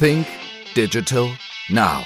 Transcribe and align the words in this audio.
Think 0.00 0.26
Digital 0.74 1.28
Now. 1.68 2.04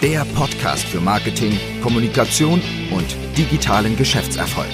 Der 0.00 0.24
Podcast 0.34 0.84
für 0.84 0.98
Marketing, 0.98 1.58
Kommunikation 1.82 2.62
und 2.90 3.16
digitalen 3.36 3.96
Geschäftserfolg. 3.96 4.70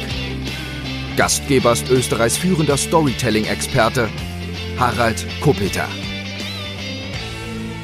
Gastgeber 1.17 1.73
ist 1.73 1.91
Österreichs 1.91 2.37
führender 2.37 2.77
Storytelling-Experte 2.77 4.09
Harald 4.79 5.27
Kopeter. 5.41 5.89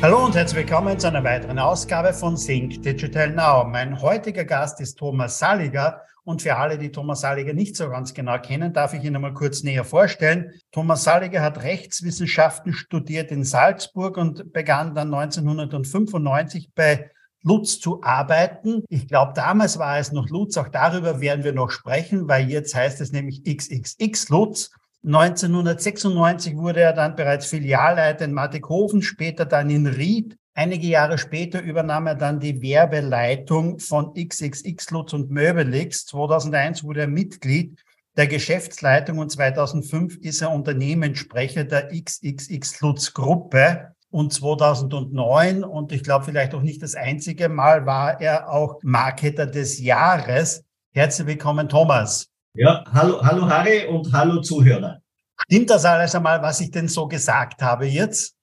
Hallo 0.03 0.27
und 0.27 0.37
herzlich 0.37 0.68
willkommen 0.68 0.96
zu 1.00 1.09
einer 1.09 1.25
weiteren 1.25 1.59
Ausgabe 1.59 2.12
von 2.12 2.36
Think 2.36 2.80
Digital 2.84 3.30
Now. 3.30 3.64
Mein 3.64 4.00
heutiger 4.00 4.45
Gast 4.45 4.80
ist 4.80 5.00
Thomas 5.00 5.36
Saliger 5.41 6.02
und 6.29 6.43
für 6.43 6.57
alle, 6.57 6.77
die 6.77 6.93
Thomas 6.93 7.23
Saliger 7.23 7.55
nicht 7.55 7.75
so 7.75 7.89
ganz 7.89 8.13
genau 8.13 8.39
kennen, 8.39 8.75
darf 8.75 8.93
ich 8.93 9.03
ihn 9.03 9.17
einmal 9.17 9.33
kurz 9.33 9.63
näher 9.63 9.85
vorstellen. 9.85 10.53
Thomas 10.73 11.03
Saliger 11.03 11.41
hat 11.41 11.63
Rechtswissenschaften 11.63 12.75
studiert 12.75 13.31
in 13.31 13.45
Salzburg 13.45 14.19
und 14.19 14.53
begann 14.53 14.95
dann 14.95 15.14
1995 15.14 16.72
bei 16.75 17.11
Lutz 17.43 17.81
zu 17.81 18.03
arbeiten. 18.03 18.85
Ich 18.91 19.09
glaube, 19.09 19.33
damals 19.35 19.79
war 19.79 19.99
es 19.99 20.13
noch 20.13 20.29
Lutz. 20.29 20.59
Auch 20.59 20.69
darüber 20.69 21.22
werden 21.22 21.45
wir 21.45 21.55
noch 21.55 21.71
sprechen, 21.71 22.29
weil 22.29 22.50
jetzt 22.50 22.75
heißt 22.75 23.00
es 23.00 23.11
nämlich 23.11 23.45
XXX 23.45 24.29
Lutz. 24.29 24.71
1996 25.07 26.58
wurde 26.58 26.81
er 26.81 26.93
dann 26.93 27.17
bereits 27.17 27.47
Filialleiter 27.47 28.27
in 28.27 28.35
Mattighofen, 28.35 29.00
später 29.00 29.47
dann 29.47 29.71
in 29.71 29.86
Ried. 29.86 30.36
Einige 30.58 30.89
Jahre 30.89 31.18
später 31.18 31.62
übernahm 31.62 32.08
er 32.08 32.17
dann 32.17 32.41
die 32.41 32.61
Werbeleitung 32.61 33.78
von 33.78 34.12
XXX 34.14 34.91
Lutz 34.91 35.12
und 35.12 35.30
Möbelix. 35.30 36.05
2001 36.06 36.83
wurde 36.83 37.03
er 37.03 37.06
Mitglied 37.06 37.78
der 38.16 38.27
Geschäftsleitung 38.27 39.19
und 39.19 39.30
2005 39.30 40.16
ist 40.16 40.42
er 40.42 40.50
Unternehmenssprecher 40.50 41.62
der 41.62 41.91
XXX 41.92 42.80
Lutz 42.80 43.14
Gruppe. 43.14 43.94
Und 44.11 44.33
2009, 44.33 45.62
und 45.62 45.92
ich 45.92 46.02
glaube 46.02 46.24
vielleicht 46.24 46.52
auch 46.56 46.62
nicht 46.62 46.83
das 46.83 46.96
einzige 46.96 47.48
Mal, 47.48 47.86
war 47.86 48.20
er 48.20 48.50
auch 48.50 48.80
Marketer 48.83 49.46
des 49.46 49.78
Jahres. 49.78 50.64
Herzlich 50.90 51.28
willkommen, 51.28 51.68
Thomas. 51.68 52.30
Ja, 52.55 52.83
hallo, 52.92 53.22
hallo 53.22 53.48
Harry 53.48 53.86
und 53.86 54.12
hallo 54.12 54.40
Zuhörer. 54.40 54.98
Stimmt 55.40 55.70
das 55.70 55.84
alles 55.84 56.16
einmal, 56.16 56.42
was 56.42 56.61
ich 56.61 56.72
denn 56.72 56.88
so 56.88 57.06
gesagt 57.06 57.62
habe 57.62 57.86
jetzt? 57.86 58.38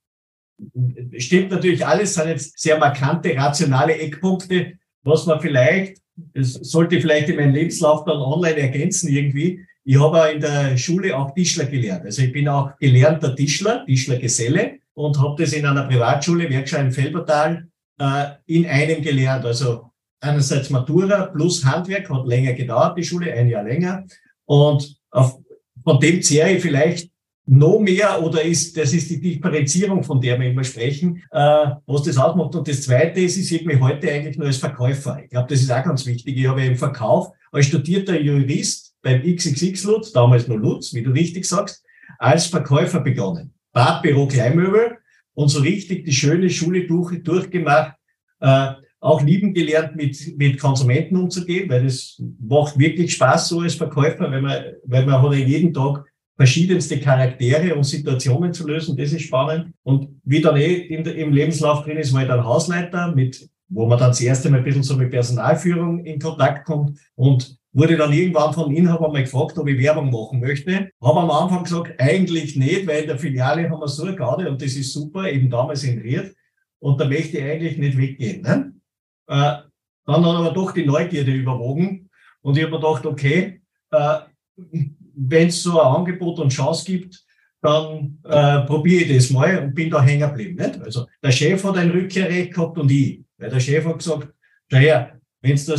Stimmt 1.17 1.52
natürlich 1.52 1.86
alles, 1.86 2.14
sind 2.14 2.30
jetzt 2.30 2.59
sehr 2.59 2.78
markante, 2.78 3.36
rationale 3.36 3.98
Eckpunkte, 3.98 4.73
was 5.03 5.25
man 5.25 5.39
vielleicht, 5.39 6.02
das 6.34 6.53
sollte 6.53 7.00
vielleicht 7.02 7.30
in 7.30 7.36
meinem 7.36 7.53
Lebenslauf 7.53 8.06
dann 8.06 8.17
online 8.17 8.58
ergänzen 8.58 9.09
irgendwie. 9.09 9.66
Ich 9.84 10.00
habe 10.00 10.22
auch 10.22 10.31
in 10.31 10.39
der 10.39 10.78
Schule 10.78 11.16
auch 11.16 11.34
Tischler 11.34 11.66
gelernt. 11.66 12.06
Also 12.06 12.23
ich 12.23 12.31
bin 12.31 12.47
auch 12.47 12.78
gelernter 12.80 13.36
Tischler, 13.36 13.86
Tischlergeselle 13.86 14.80
und 14.94 15.20
habe 15.20 15.44
das 15.44 15.53
in 15.53 15.66
einer 15.66 15.84
Privatschule, 15.84 16.50
Werkschein 16.50 16.92
Felbertal, 16.92 17.67
äh, 18.00 18.25
in 18.47 18.66
einem 18.66 19.02
gelernt. 19.02 19.45
Also 19.45 19.92
einerseits 20.22 20.69
Matura 20.69 21.28
plus 21.28 21.64
Handwerk, 21.64 22.09
hat 22.09 22.25
länger 22.25 22.53
gedauert, 22.53 22.97
die 22.97 23.03
Schule, 23.03 23.31
ein 23.31 23.50
Jahr 23.50 23.64
länger. 23.64 24.06
Und 24.45 24.97
auf, 25.12 25.38
von 25.84 26.00
dem 26.00 26.22
zehre 26.22 26.52
ich 26.52 26.62
vielleicht 26.62 27.12
noch 27.48 27.80
mehr 27.80 28.22
oder 28.24 28.42
ist, 28.42 28.76
das 28.76 28.94
ist 28.94 29.10
die 29.10 29.20
Differenzierung, 29.20 30.04
von 30.04 30.20
der 30.20 30.40
wir 30.40 30.50
immer 30.50 30.64
sprechen, 30.64 31.22
äh, 31.32 31.68
was 31.86 32.04
das 32.04 32.18
ausmacht. 32.18 32.56
Und 32.56 32.68
das 32.68 32.82
Zweite 32.82 33.22
ist, 33.22 33.38
ich 33.38 33.48
sehe 33.48 33.64
mich 33.64 33.80
heute 33.80 34.12
eigentlich 34.12 34.38
nur 34.38 34.48
als 34.48 34.58
Verkäufer. 34.58 35.22
Ich 35.24 35.30
glaube, 35.30 35.48
das 35.50 35.62
ist 35.62 35.72
auch 35.72 35.84
ganz 35.84 36.06
wichtig. 36.06 36.38
Ich 36.38 36.48
habe 36.48 36.66
im 36.66 36.76
Verkauf 36.76 37.30
als 37.52 37.68
studierter 37.68 38.20
Jurist 38.20 38.96
beim 39.02 39.22
XXX 39.22 39.84
Lutz, 39.84 40.12
damals 40.12 40.48
nur 40.48 40.58
Lutz, 40.58 40.94
wie 40.94 41.04
du 41.04 41.12
richtig 41.12 41.46
sagst, 41.46 41.84
als 42.18 42.48
Verkäufer 42.48 43.02
begonnen. 43.02 43.54
Badbüro 43.72 44.28
Kleinmöbel 44.28 44.98
und 45.36 45.50
so 45.50 45.59
richtig 45.59 46.06
die 46.06 46.14
schöne 46.14 46.50
Schule 46.50 46.88
durch, 46.88 47.22
durchgemacht, 47.22 47.94
äh, 48.40 48.72
auch 49.00 49.22
lieben 49.22 49.54
gelernt, 49.54 49.96
mit, 49.96 50.36
mit 50.38 50.59
Konsumenten 50.59 51.16
umzugehen, 51.18 51.69
weil 51.69 51.84
das 51.84 52.19
macht 52.40 52.80
wirklich 52.80 53.14
Spaß 53.14 53.50
so 53.50 53.59
als 53.59 53.75
Verkäufer, 53.75 54.31
weil 54.31 54.42
man, 54.42 54.64
weil 54.86 55.06
man 55.06 55.22
hat 55.22 55.34
ja 55.34 55.46
jeden 55.46 55.74
Tag 55.74 56.06
verschiedenste 56.38 57.00
Charaktere 57.00 57.75
und 57.75 57.84
Situationen 57.84 58.53
zu 58.53 58.68
lösen. 58.68 58.97
Das 58.97 59.13
ist 59.13 59.23
spannend. 59.23 59.73
Und 59.84 60.09
wie 60.23 60.41
dann 60.41 60.57
eh 60.57 60.73
im 60.73 61.34
Lebenslauf 61.34 61.84
drin 61.84 61.97
ist, 61.97 62.13
war 62.13 62.23
ich 62.23 62.28
dann 62.28 62.44
Hausleiter 62.44 63.13
mit, 63.16 63.50
wo 63.69 63.85
man 63.85 63.97
dann 63.97 64.09
das 64.09 64.22
erste 64.22 64.50
Mal 64.50 64.57
ein 64.57 64.63
bisschen 64.63 64.84
so 64.84 64.95
mit 64.97 65.12
Personalführung 65.12 66.03
in 66.03 66.19
Kontakt 66.19 66.66
kommt 66.66 67.00
und 67.16 67.57
wurde 67.72 67.97
dann 67.97 68.13
irgendwann 68.13 68.53
von 68.53 68.74
Inhaber 68.74 69.12
mal 69.12 69.24
gefragt, 69.24 69.57
ob 69.57 69.68
ich 69.68 69.78
Werbung 69.79 70.09
machen 70.12 70.40
möchte. 70.40 70.90
Habe 71.01 71.19
am 71.19 71.31
Anfang 71.31 71.63
gesagt, 71.63 72.00
eigentlich 72.00 72.56
nicht, 72.56 72.88
weil 72.88 73.01
in 73.01 73.07
der 73.07 73.19
Filiale 73.19 73.69
haben 73.69 73.79
wir 73.79 73.88
so 73.88 74.03
eine 74.03 74.16
Garde 74.16 74.50
und 74.50 74.62
das 74.62 74.75
ist 74.75 74.94
super, 74.94 75.29
eben 75.29 75.50
damals 75.50 75.84
in 75.84 76.00
Ried. 76.00 76.35
Und 76.79 77.00
da 77.00 77.06
möchte 77.06 77.38
ich 77.38 77.44
eigentlich 77.44 77.78
nicht 77.78 77.97
weggehen. 77.97 78.41
Ne? 78.41 78.74
Äh, 79.28 79.63
dann 80.06 80.25
hat 80.25 80.35
aber 80.35 80.51
doch 80.51 80.72
die 80.72 80.85
Neugierde 80.85 81.31
überwogen 81.31 82.09
und 82.41 82.57
ich 82.57 82.63
habe 82.63 82.74
mir 82.74 82.79
gedacht, 82.79 83.06
okay, 83.06 83.62
äh, 83.91 84.19
wenn 85.16 85.48
es 85.48 85.64
so 85.64 85.80
ein 85.80 85.96
Angebot 85.96 86.40
und 86.40 86.50
Chance 86.50 86.86
gibt, 86.86 87.24
dann 87.62 88.20
äh, 88.24 88.62
probiere 88.62 89.06
ich 89.06 89.16
das 89.16 89.30
mal 89.31 89.58
und 89.58 89.74
bin 89.74 89.90
da 89.90 90.02
hängen 90.02 90.30
geblieben. 90.30 90.56
Nicht? 90.56 90.80
Also 90.81 91.08
der 91.24 91.31
Chef 91.31 91.64
hat 91.64 91.78
ein 91.78 91.90
Rückkehrrecht 91.90 92.53
gehabt 92.53 92.78
und 92.78 92.92
ich. 92.92 93.22
Weil 93.38 93.50
der 93.50 93.59
Chef 93.59 93.84
hat 93.86 93.98
gesagt, 93.98 94.34
schau 94.72 94.78
her, 94.78 95.20
wenn 95.42 95.56
du 95.56 95.75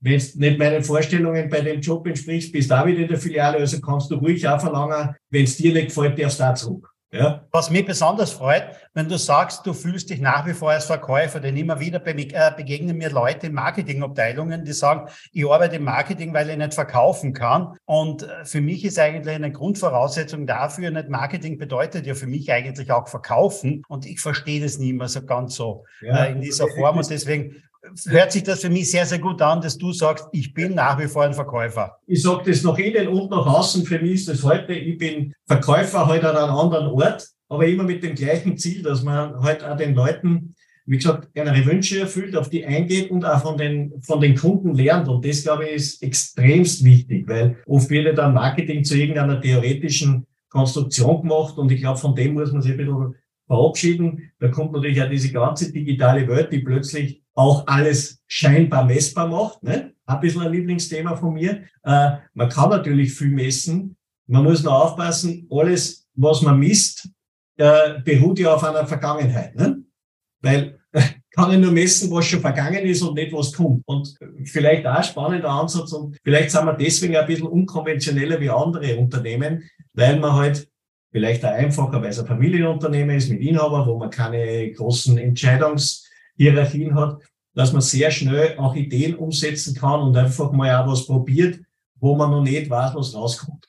nicht 0.00 0.58
meinen 0.58 0.82
Vorstellungen 0.82 1.48
bei 1.48 1.60
dem 1.60 1.80
Job 1.80 2.06
entsprichst, 2.06 2.52
bist 2.52 2.70
du 2.70 2.80
auch 2.80 2.86
wieder 2.86 3.00
in 3.00 3.08
der 3.08 3.18
Filiale, 3.18 3.58
also 3.58 3.80
kannst 3.80 4.10
du 4.10 4.16
ruhig 4.16 4.46
auch 4.46 4.60
verlangen, 4.60 5.14
wenn 5.30 5.44
es 5.44 5.56
dir 5.56 5.72
nicht 5.72 5.88
gefällt, 5.88 6.18
darfst 6.18 6.40
du 6.40 6.44
auch 6.44 6.54
zurück. 6.54 6.90
Ja. 7.10 7.46
Was 7.52 7.70
mich 7.70 7.86
besonders 7.86 8.32
freut, 8.32 8.64
wenn 8.92 9.08
du 9.08 9.16
sagst, 9.16 9.66
du 9.66 9.72
fühlst 9.72 10.10
dich 10.10 10.20
nach 10.20 10.46
wie 10.46 10.52
vor 10.52 10.72
als 10.72 10.84
Verkäufer, 10.84 11.40
denn 11.40 11.56
immer 11.56 11.80
wieder 11.80 12.06
äh, 12.06 12.52
begegnen 12.54 12.98
mir 12.98 13.08
Leute 13.08 13.46
in 13.46 13.54
Marketingabteilungen, 13.54 14.64
die 14.66 14.72
sagen, 14.72 15.08
ich 15.32 15.48
arbeite 15.48 15.76
im 15.76 15.84
Marketing, 15.84 16.34
weil 16.34 16.50
ich 16.50 16.58
nicht 16.58 16.74
verkaufen 16.74 17.32
kann. 17.32 17.76
Und 17.86 18.24
äh, 18.24 18.44
für 18.44 18.60
mich 18.60 18.84
ist 18.84 18.98
eigentlich 18.98 19.34
eine 19.34 19.50
Grundvoraussetzung 19.52 20.46
dafür, 20.46 20.90
nicht 20.90 21.08
Marketing 21.08 21.56
bedeutet 21.56 22.06
ja 22.06 22.14
für 22.14 22.26
mich 22.26 22.52
eigentlich 22.52 22.92
auch 22.92 23.08
verkaufen. 23.08 23.82
Und 23.88 24.04
ich 24.04 24.20
verstehe 24.20 24.62
das 24.62 24.78
nie 24.78 24.92
mehr 24.92 25.08
so 25.08 25.24
ganz 25.24 25.54
so 25.54 25.84
ja. 26.02 26.24
Äh, 26.24 26.32
in 26.32 26.42
dieser 26.42 26.68
Form. 26.68 26.98
Und 26.98 27.08
deswegen 27.08 27.62
hört 28.06 28.32
sich 28.32 28.42
das 28.42 28.60
für 28.60 28.70
mich 28.70 28.90
sehr, 28.90 29.06
sehr 29.06 29.18
gut 29.18 29.40
an, 29.42 29.60
dass 29.60 29.78
du 29.78 29.92
sagst, 29.92 30.26
ich 30.32 30.54
bin 30.54 30.74
nach 30.74 30.98
wie 30.98 31.06
vor 31.06 31.24
ein 31.24 31.34
Verkäufer. 31.34 31.98
Ich 32.06 32.22
sage 32.22 32.50
das 32.50 32.62
nach 32.62 32.78
innen 32.78 33.08
und 33.08 33.30
nach 33.30 33.46
außen. 33.46 33.84
Für 33.84 33.98
mich 33.98 34.14
ist 34.14 34.28
das 34.28 34.42
heute, 34.42 34.72
ich 34.72 34.98
bin 34.98 35.32
Verkäufer 35.46 36.06
halt 36.06 36.24
an 36.24 36.36
einem 36.36 36.54
anderen 36.54 36.86
Ort, 36.88 37.28
aber 37.48 37.66
immer 37.66 37.84
mit 37.84 38.02
dem 38.02 38.14
gleichen 38.14 38.56
Ziel, 38.56 38.82
dass 38.82 39.02
man 39.02 39.40
halt 39.42 39.64
auch 39.64 39.76
den 39.76 39.94
Leuten, 39.94 40.54
wie 40.86 40.96
gesagt, 40.96 41.28
ihre 41.34 41.66
Wünsche 41.66 42.00
erfüllt, 42.00 42.36
auf 42.36 42.48
die 42.48 42.64
eingeht 42.64 43.10
und 43.10 43.24
auch 43.24 43.42
von 43.42 43.56
den, 43.56 44.00
von 44.02 44.20
den 44.20 44.34
Kunden 44.34 44.74
lernt. 44.74 45.08
Und 45.08 45.24
das, 45.24 45.42
glaube 45.42 45.66
ich, 45.66 45.74
ist 45.74 46.02
extremst 46.02 46.84
wichtig, 46.84 47.28
weil 47.28 47.56
oft 47.66 47.90
wird 47.90 48.06
ja 48.06 48.12
dann 48.12 48.34
Marketing 48.34 48.84
zu 48.84 48.96
irgendeiner 48.96 49.40
theoretischen 49.40 50.26
Konstruktion 50.48 51.22
gemacht 51.22 51.58
und 51.58 51.70
ich 51.70 51.80
glaube, 51.80 51.98
von 51.98 52.14
dem 52.14 52.34
muss 52.34 52.52
man 52.52 52.62
sich 52.62 52.72
ein 52.72 52.78
bisschen 52.78 53.14
verabschieden. 53.48 54.30
Da 54.38 54.48
kommt 54.48 54.72
natürlich 54.72 55.02
auch 55.02 55.10
diese 55.10 55.32
ganze 55.32 55.72
digitale 55.72 56.28
Welt, 56.28 56.52
die 56.52 56.60
plötzlich 56.60 57.22
auch 57.34 57.66
alles 57.66 58.22
scheinbar 58.28 58.84
messbar 58.84 59.26
macht. 59.26 59.62
Ne? 59.62 59.94
Ein 60.06 60.20
bisschen 60.20 60.42
ein 60.42 60.52
Lieblingsthema 60.52 61.16
von 61.16 61.34
mir. 61.34 61.64
Äh, 61.82 62.10
man 62.34 62.48
kann 62.48 62.70
natürlich 62.70 63.12
viel 63.12 63.30
messen. 63.30 63.96
Man 64.26 64.44
muss 64.44 64.62
nur 64.62 64.84
aufpassen, 64.84 65.48
alles, 65.50 66.06
was 66.14 66.42
man 66.42 66.58
misst, 66.58 67.08
äh, 67.56 68.00
beruht 68.04 68.38
ja 68.38 68.54
auf 68.54 68.62
einer 68.62 68.86
Vergangenheit. 68.86 69.56
Ne? 69.56 69.82
Weil 70.42 70.78
kann 71.32 71.52
ich 71.52 71.58
nur 71.58 71.72
messen, 71.72 72.10
was 72.10 72.26
schon 72.26 72.40
vergangen 72.40 72.84
ist 72.84 73.02
und 73.02 73.14
nicht, 73.14 73.32
was 73.32 73.52
kommt. 73.52 73.82
Und 73.86 74.14
vielleicht 74.44 74.86
auch 74.86 74.96
ein 74.96 75.04
spannender 75.04 75.50
Ansatz 75.50 75.92
und 75.92 76.18
vielleicht 76.22 76.50
sind 76.50 76.66
wir 76.66 76.74
deswegen 76.74 77.16
ein 77.16 77.26
bisschen 77.26 77.46
unkonventioneller 77.46 78.40
wie 78.40 78.50
andere 78.50 78.96
Unternehmen, 78.96 79.62
weil 79.94 80.18
man 80.18 80.34
halt 80.34 80.68
vielleicht 81.10 81.44
auch 81.44 81.50
einfacher, 81.50 82.00
weil 82.02 82.10
es 82.10 82.18
ein 82.18 82.26
Familienunternehmen 82.26 83.16
ist 83.16 83.30
mit 83.30 83.40
Inhaber, 83.40 83.86
wo 83.86 83.98
man 83.98 84.10
keine 84.10 84.70
großen 84.72 85.18
Entscheidungs 85.18 86.08
Hierarchien 86.36 86.94
hat, 86.94 87.18
dass 87.54 87.72
man 87.72 87.82
sehr 87.82 88.10
schnell 88.10 88.56
auch 88.58 88.74
Ideen 88.76 89.16
umsetzen 89.16 89.74
kann 89.74 90.00
und 90.00 90.16
einfach 90.16 90.52
mal 90.52 90.74
auch 90.76 90.90
was 90.90 91.06
probiert, 91.06 91.60
wo 91.98 92.14
man 92.14 92.30
noch 92.30 92.42
nicht 92.42 92.70
weiß, 92.70 92.94
was 92.94 93.14
rauskommt. 93.14 93.68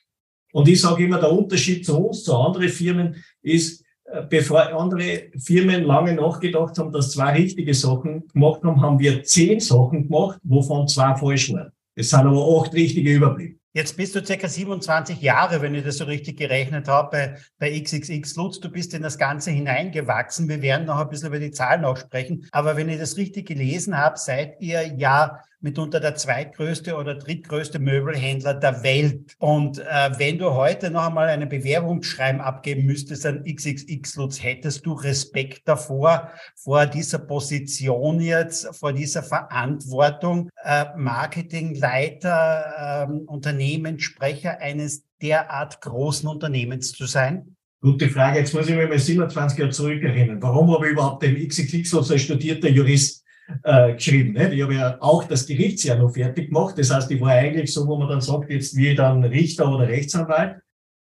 Und 0.52 0.68
ich 0.68 0.80
sage 0.80 1.04
immer, 1.04 1.18
der 1.18 1.32
Unterschied 1.32 1.84
zu 1.84 1.98
uns, 1.98 2.24
zu 2.24 2.36
anderen 2.36 2.68
Firmen, 2.68 3.16
ist, 3.42 3.84
äh, 4.04 4.22
bevor 4.28 4.72
andere 4.72 5.30
Firmen 5.38 5.84
lange 5.84 6.14
nachgedacht 6.14 6.78
haben, 6.78 6.92
dass 6.92 7.12
zwei 7.12 7.32
richtige 7.32 7.74
Sachen 7.74 8.26
gemacht 8.28 8.62
haben, 8.62 8.80
haben 8.80 8.98
wir 8.98 9.22
zehn 9.22 9.60
Sachen 9.60 10.08
gemacht, 10.08 10.40
wovon 10.42 10.88
zwei 10.88 11.14
falsch 11.14 11.52
waren. 11.52 11.72
Es 11.94 12.10
sind 12.10 12.20
aber 12.20 12.60
acht 12.60 12.72
richtige 12.74 13.14
überblieben. 13.14 13.59
Jetzt 13.72 13.96
bist 13.96 14.16
du 14.16 14.24
circa 14.24 14.48
27 14.48 15.20
Jahre, 15.20 15.62
wenn 15.62 15.76
ich 15.76 15.84
das 15.84 15.98
so 15.98 16.04
richtig 16.04 16.38
gerechnet 16.38 16.88
habe, 16.88 17.10
bei, 17.10 17.36
bei 17.58 17.80
XXX 17.80 18.34
Lutz. 18.34 18.58
Du 18.58 18.68
bist 18.68 18.94
in 18.94 19.02
das 19.02 19.16
Ganze 19.16 19.52
hineingewachsen. 19.52 20.48
Wir 20.48 20.60
werden 20.60 20.86
noch 20.86 20.98
ein 20.98 21.08
bisschen 21.08 21.28
über 21.28 21.38
die 21.38 21.52
Zahlen 21.52 21.84
auch 21.84 21.96
sprechen. 21.96 22.48
Aber 22.50 22.76
wenn 22.76 22.88
ich 22.88 22.98
das 22.98 23.16
richtig 23.16 23.46
gelesen 23.46 23.96
habe, 23.96 24.18
seid 24.18 24.60
ihr 24.60 24.82
ja 24.96 25.40
mitunter 25.60 26.00
der 26.00 26.14
zweitgrößte 26.14 26.96
oder 26.96 27.14
drittgrößte 27.14 27.78
Möbelhändler 27.78 28.54
der 28.54 28.82
Welt. 28.82 29.34
Und 29.38 29.78
äh, 29.78 30.10
wenn 30.18 30.38
du 30.38 30.54
heute 30.54 30.90
noch 30.90 31.06
einmal 31.06 31.28
eine 31.28 31.46
Bewerbungsschreiben 31.46 32.40
abgeben 32.40 32.86
müsstest 32.86 33.26
an 33.26 33.44
XXX 33.44 34.16
Lutz, 34.16 34.42
hättest 34.42 34.86
du 34.86 34.94
Respekt 34.94 35.68
davor, 35.68 36.30
vor 36.56 36.86
dieser 36.86 37.18
Position 37.18 38.20
jetzt, 38.20 38.74
vor 38.74 38.92
dieser 38.92 39.22
Verantwortung, 39.22 40.50
äh, 40.64 40.86
Marketingleiter, 40.96 43.08
äh, 43.08 43.12
Unternehmenssprecher 43.26 44.60
eines 44.60 45.04
derart 45.20 45.80
großen 45.80 46.28
Unternehmens 46.28 46.92
zu 46.92 47.06
sein? 47.06 47.56
Gute 47.82 48.10
Frage. 48.10 48.40
Jetzt 48.40 48.54
muss 48.54 48.68
ich 48.68 48.76
mich 48.76 48.88
mal 48.88 48.98
27 48.98 49.58
Jahre 49.58 49.70
zurückerinnern. 49.70 50.42
Warum 50.42 50.70
habe 50.72 50.86
ich 50.86 50.92
überhaupt 50.92 51.22
den 51.22 51.36
XXX 51.48 51.94
als 51.94 52.20
studierter 52.20 52.68
Jurist 52.68 53.24
äh, 53.62 53.94
geschrieben. 53.94 54.32
Nicht? 54.32 54.52
Ich 54.52 54.62
habe 54.62 54.74
ja 54.74 54.96
auch 55.00 55.24
das 55.24 55.46
Gerichtsjahr 55.46 55.98
noch 55.98 56.12
fertig 56.12 56.48
gemacht. 56.48 56.78
Das 56.78 56.90
heißt, 56.92 57.10
ich 57.10 57.20
war 57.20 57.30
eigentlich 57.30 57.72
so, 57.72 57.86
wo 57.86 57.96
man 57.96 58.08
dann 58.08 58.20
sagt, 58.20 58.50
jetzt 58.50 58.76
wie 58.76 58.94
dann 58.94 59.24
Richter 59.24 59.72
oder 59.72 59.88
Rechtsanwalt. 59.88 60.56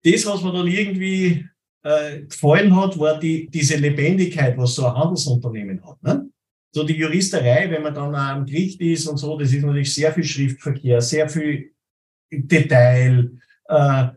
Das, 0.03 0.25
was 0.25 0.43
mir 0.43 0.53
dann 0.53 0.67
irgendwie 0.67 1.45
äh, 1.83 2.21
gefallen 2.21 2.75
hat, 2.75 2.97
war 2.99 3.19
die, 3.19 3.47
diese 3.49 3.77
Lebendigkeit, 3.77 4.57
was 4.57 4.75
so 4.75 4.85
ein 4.85 4.95
Handelsunternehmen 4.95 5.83
hat. 5.85 6.01
Ne? 6.03 6.29
So 6.73 6.83
die 6.83 6.95
Juristerei, 6.95 7.69
wenn 7.71 7.83
man 7.83 7.93
dann 7.93 8.13
am 8.13 8.45
Gericht 8.45 8.81
ist 8.81 9.07
und 9.07 9.17
so, 9.17 9.37
das 9.37 9.53
ist 9.53 9.63
natürlich 9.63 9.93
sehr 9.93 10.11
viel 10.13 10.23
Schriftverkehr, 10.23 11.01
sehr 11.01 11.29
viel 11.29 11.71
Detail. 12.31 13.31
Äh, 13.67 14.07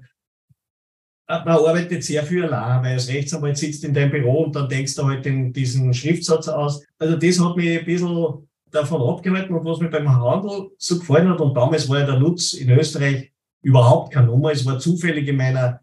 man 1.29 1.49
arbeitet 1.49 2.03
sehr 2.03 2.23
viel 2.25 2.45
allein, 2.45 2.83
weil 2.83 2.95
als 2.95 3.09
Rechtsanwalt 3.09 3.59
sitzt 3.59 3.85
in 3.85 3.93
deinem 3.93 4.11
Büro 4.11 4.45
und 4.45 4.57
dann 4.57 4.69
denkst 4.69 4.95
du 4.95 5.05
halt 5.05 5.27
in 5.27 5.53
diesen 5.53 5.93
Schriftsatz 5.93 6.49
aus. 6.49 6.83
Also 6.99 7.17
das 7.17 7.39
hat 7.39 7.57
mich 7.57 7.79
ein 7.79 7.85
bisschen 7.85 8.49
davon 8.71 9.03
abgehalten 9.03 9.55
und 9.55 9.65
was 9.65 9.81
mir 9.81 9.91
beim 9.91 10.11
Handel 10.11 10.71
so 10.79 10.99
gefallen 10.99 11.29
hat, 11.29 11.41
und 11.41 11.55
damals 11.55 11.89
war 11.89 12.01
ja 12.01 12.07
der 12.07 12.19
Lutz 12.19 12.55
in 12.55 12.71
Österreich 12.71 13.31
überhaupt 13.63 14.13
keine 14.13 14.27
Nummer. 14.27 14.53
Es 14.53 14.65
war 14.65 14.79
zufällig 14.79 15.29
in 15.29 15.37
meiner, 15.37 15.81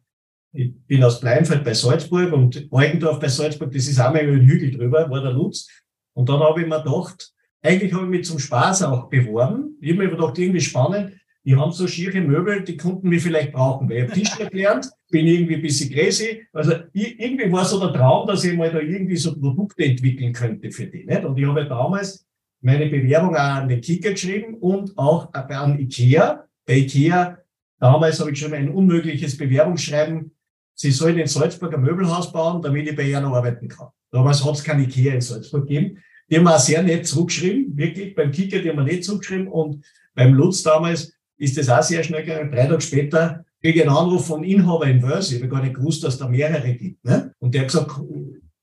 ich 0.52 0.74
bin 0.88 1.04
aus 1.04 1.20
Bleinfeld 1.20 1.64
bei 1.64 1.74
Salzburg 1.74 2.34
und 2.34 2.68
Eugendorf 2.72 3.20
bei 3.20 3.28
Salzburg, 3.28 3.72
das 3.72 3.88
ist 3.88 4.00
einmal 4.00 4.24
über 4.24 4.38
den 4.38 4.48
Hügel 4.48 4.72
drüber, 4.72 5.10
war 5.10 5.22
der 5.22 5.32
Lutz. 5.32 5.68
Und 6.14 6.30
dann 6.30 6.40
habe 6.40 6.62
ich 6.62 6.68
mir 6.68 6.82
gedacht, 6.82 7.34
eigentlich 7.62 7.94
habe 7.94 8.06
ich 8.06 8.10
mich 8.10 8.26
zum 8.26 8.40
Spaß 8.40 8.84
auch 8.84 9.10
beworben. 9.10 9.78
Ich 9.82 9.92
habe 9.92 10.04
mir 10.04 10.10
gedacht, 10.10 10.38
irgendwie 10.38 10.62
spannend 10.62 11.14
die 11.46 11.56
haben 11.56 11.72
so 11.72 11.88
schiere 11.88 12.20
Möbel, 12.22 12.64
die 12.64 12.76
konnten 12.76 13.12
wir 13.12 13.22
vielleicht 13.22 13.52
brauchen. 13.54 13.88
Weil 13.88 13.98
ich 13.98 14.04
habe 14.04 14.14
Tischler 14.20 14.50
gelernt, 14.50 14.90
bin 15.10 15.28
irgendwie 15.28 15.56
ein 15.56 15.62
bisschen 15.62 15.94
crazy. 15.94 16.48
Also 16.52 16.74
irgendwie 16.92 17.52
war 17.52 17.66
so 17.66 17.80
der 17.80 17.94
Traum, 17.94 18.28
dass 18.28 18.44
ich 18.44 18.58
mal 18.58 18.72
da 18.72 18.80
irgendwie 18.80 19.16
so 19.16 19.40
Produkte 19.40 19.86
entwickeln 19.86 20.34
könnte 20.34 20.72
für 20.72 20.88
die. 20.88 21.06
Nicht? 21.06 21.24
Und 21.24 21.38
ich 21.38 21.46
habe 21.46 21.66
damals 21.66 22.26
meine 22.62 22.88
Bewerbung 22.88 23.36
auch 23.36 23.40
an 23.40 23.70
den 23.70 23.80
Kicker 23.80 24.12
geschrieben 24.12 24.56
und 24.56 24.98
auch 24.98 25.32
an 25.34 25.80
Ikea. 25.80 26.46
Bei 26.66 26.78
Ikea, 26.78 27.38
damals 27.80 28.20
habe 28.20 28.32
ich 28.32 28.40
schon 28.40 28.54
ein 28.54 28.70
unmögliches 28.70 29.38
Bewerbungsschreiben. 29.38 30.32
Sie 30.74 30.92
sollen 30.92 31.20
in 31.20 31.28
Salzburg 31.28 31.76
ein 31.76 31.82
Möbelhaus 31.82 32.32
bauen, 32.32 32.62
damit 32.62 32.90
ich 32.90 32.96
bei 32.96 33.04
ihnen 33.04 33.26
arbeiten 33.26 33.68
kann. 33.68 33.90
Damals 34.12 34.44
hat 34.44 34.56
es 34.56 34.64
kein 34.64 34.82
Ikea 34.82 35.14
in 35.14 35.22
Salzburg 35.22 35.68
gegeben. 35.68 36.00
Die 36.28 36.38
haben 36.38 36.48
auch 36.48 36.58
sehr 36.58 36.82
nett 36.82 37.06
zurückgeschrieben, 37.06 37.78
wirklich. 37.78 38.16
Beim 38.16 38.32
Kicker, 38.32 38.60
die 38.60 38.70
haben 38.70 38.78
wir 38.78 38.84
nicht 38.84 39.04
zurückgeschrieben. 39.04 39.48
Und 39.48 39.86
beim 40.16 40.34
Lutz 40.34 40.64
damals, 40.64 41.15
ist 41.38 41.58
das 41.58 41.70
auch 41.70 41.84
sehr 41.84 42.04
schnell 42.04 42.24
gegangen. 42.24 42.52
Drei 42.52 42.66
Tage 42.66 42.82
später 42.82 43.46
kriege 43.62 43.80
ich 43.80 43.88
einen 43.88 43.96
Anruf 43.96 44.28
von 44.28 44.44
Inhaber 44.44 44.88
in 44.88 45.02
Wales. 45.02 45.32
Ich 45.32 45.40
habe 45.40 45.50
gar 45.50 45.62
nicht 45.62 45.76
gewusst, 45.76 46.04
dass 46.04 46.18
da 46.18 46.28
mehrere 46.28 46.74
gibt. 46.74 47.04
Ne? 47.04 47.34
Und 47.40 47.54
der 47.54 47.62
hat 47.62 47.70
gesagt, 47.70 47.92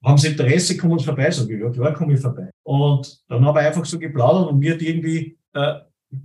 haben 0.05 0.19
Sie 0.19 0.29
Interesse, 0.29 0.77
kommen 0.77 0.99
Sie 0.99 1.05
vorbei? 1.05 1.31
Sag 1.31 1.49
ich, 1.49 1.61
ja 1.61 1.71
klar, 1.71 1.95
komme 1.95 2.15
ich 2.15 2.21
vorbei. 2.21 2.51
Und 2.63 3.23
dann 3.29 3.45
habe 3.45 3.61
ich 3.61 3.67
einfach 3.67 3.85
so 3.85 3.99
geplaudert 3.99 4.51
und 4.51 4.59
mir 4.59 4.75
hat 4.75 4.83
irgendwie, 4.83 5.37
äh, 5.55 5.75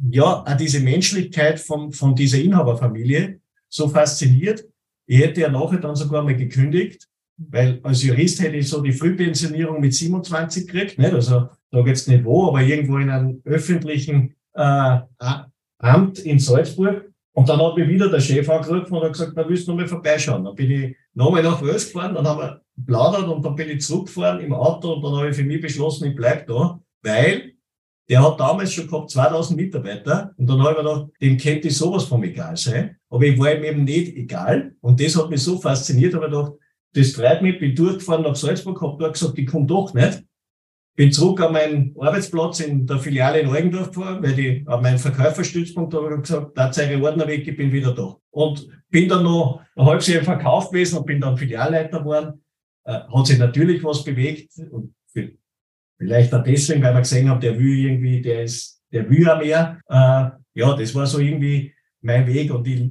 ja, 0.10 0.44
auch 0.44 0.58
diese 0.58 0.80
Menschlichkeit 0.80 1.60
von, 1.60 1.92
von 1.92 2.16
dieser 2.16 2.40
Inhaberfamilie 2.40 3.40
so 3.70 3.88
fasziniert. 3.88 4.66
Ich 5.06 5.20
hätte 5.20 5.42
ja 5.42 5.50
nachher 5.50 5.80
dann 5.80 5.96
sogar 5.96 6.24
mal 6.24 6.36
gekündigt, 6.36 7.08
weil 7.38 7.80
als 7.84 8.04
Jurist 8.04 8.42
hätte 8.42 8.58
ich 8.58 8.68
so 8.68 8.82
die 8.82 8.92
Frühpensionierung 8.92 9.80
mit 9.80 9.94
27 9.94 10.68
gekriegt, 10.68 10.98
nicht? 10.98 11.14
Also, 11.14 11.50
da 11.72 11.86
jetzt 11.86 12.08
nicht 12.08 12.26
wo, 12.26 12.48
aber 12.48 12.62
irgendwo 12.62 12.98
in 12.98 13.10
einem 13.10 13.42
öffentlichen 13.46 14.36
äh, 14.54 15.00
Amt 15.80 16.20
in 16.20 16.40
Salzburg. 16.40 17.12
Und 17.34 17.50
dann 17.50 17.62
hat 17.62 17.78
mich 17.78 17.88
wieder 17.88 18.10
der 18.10 18.20
Chef 18.20 18.50
angerufen 18.50 18.96
und 18.96 19.04
hat 19.04 19.14
gesagt, 19.14 19.34
na, 19.36 19.48
willst 19.48 19.68
du 19.68 19.72
noch 19.72 19.80
mal 19.80 19.88
vorbeischauen? 19.88 20.44
Dann 20.44 20.56
bin 20.56 20.72
ich 20.72 20.96
nochmal 21.14 21.44
nach 21.44 21.62
Wels 21.62 21.86
gefahren, 21.86 22.16
dann 22.16 22.28
haben 22.28 22.40
wir 22.40 22.62
plaudert 22.86 23.28
und 23.28 23.44
dann 23.46 23.56
bin 23.56 23.70
ich 23.70 23.82
zurückgefahren 23.82 24.40
im 24.40 24.54
Auto 24.54 24.94
und 24.94 25.04
dann 25.04 25.16
habe 25.16 25.30
ich 25.30 25.36
für 25.36 25.44
mich 25.44 25.62
beschlossen, 25.62 26.10
ich 26.10 26.16
bleib 26.16 26.48
da, 26.48 26.80
weil 27.04 27.54
der 28.10 28.24
hat 28.24 28.40
damals 28.40 28.74
schon 28.74 28.88
gehabt 28.88 29.12
2000 29.12 29.60
Mitarbeiter 29.60 30.34
und 30.38 30.48
dann 30.48 30.62
habe 30.62 30.72
ich 30.72 30.78
mir 30.78 30.84
gedacht, 30.84 31.10
dem 31.22 31.38
könnte 31.38 31.70
sowas 31.70 32.06
vom 32.06 32.24
egal 32.24 32.56
sein, 32.56 32.98
aber 33.10 33.24
ich 33.24 33.38
war 33.38 33.54
ihm 33.54 33.64
eben 33.64 33.84
nicht 33.84 34.16
egal 34.16 34.76
und 34.82 35.02
das 35.02 35.16
hat 35.16 35.30
mich 35.30 35.44
so 35.44 35.60
fasziniert, 35.60 36.14
habe 36.14 36.26
ich 36.26 36.32
gedacht, 36.32 36.54
das 36.94 37.12
freut 37.12 37.42
mich, 37.42 37.60
bin 37.60 37.76
durchgefahren 37.76 38.24
nach 38.24 38.36
Salzburg, 38.36 38.82
habe 38.82 38.98
dort 39.00 39.14
gesagt, 39.14 39.38
ich 39.38 39.48
komme 39.48 39.66
doch 39.66 39.94
nicht 39.94 40.24
bin 40.98 41.12
zurück 41.12 41.40
an 41.42 41.54
meinen 41.54 41.96
Arbeitsplatz 42.00 42.60
in 42.60 42.88
der 42.88 42.98
Filiale 42.98 43.42
in 43.42 43.48
Eugendorf 43.48 43.92
gefahren, 43.92 44.22
weil 44.24 44.38
ich 44.40 44.68
an 44.68 44.82
meinen 44.82 44.98
Verkäuferstützpunkt 44.98 45.94
habe 45.94 46.20
gesagt, 46.20 46.58
da 46.58 46.72
zeige 46.72 47.02
Ordner 47.02 47.28
weg, 47.28 47.48
ich 47.48 47.56
bin 47.56 47.72
wieder 47.72 47.94
da. 47.94 48.18
Und 48.32 48.68
bin 48.90 49.08
dann 49.08 49.24
noch 49.24 49.62
ein 49.76 49.86
halbes 49.86 50.08
Jahr 50.08 50.20
im 50.20 50.26
Verkauf 50.26 50.72
gewesen 50.72 50.98
und 50.98 51.06
bin 51.06 51.22
dann 51.22 51.38
Filialleiter 51.38 52.00
geworden. 52.00 52.44
Äh, 52.84 53.00
hat 53.14 53.28
sich 53.28 53.38
natürlich 53.38 53.84
was 53.84 54.04
bewegt 54.04 54.52
und 54.72 54.96
vielleicht 56.00 56.34
auch 56.34 56.44
deswegen, 56.44 56.82
weil 56.82 56.96
wir 56.96 57.02
gesehen 57.02 57.30
haben, 57.30 57.42
der 57.42 57.60
will 57.60 57.78
irgendwie, 57.78 58.22
der 58.22 58.44
ist, 58.44 58.82
der 58.92 59.08
will 59.08 59.22
ja 59.22 59.36
mehr. 59.36 59.80
Äh, 59.88 60.60
ja, 60.60 60.76
das 60.76 60.96
war 60.96 61.06
so 61.06 61.20
irgendwie 61.20 61.76
mein 62.02 62.26
Weg 62.26 62.52
und 62.52 62.68
ich 62.68 62.90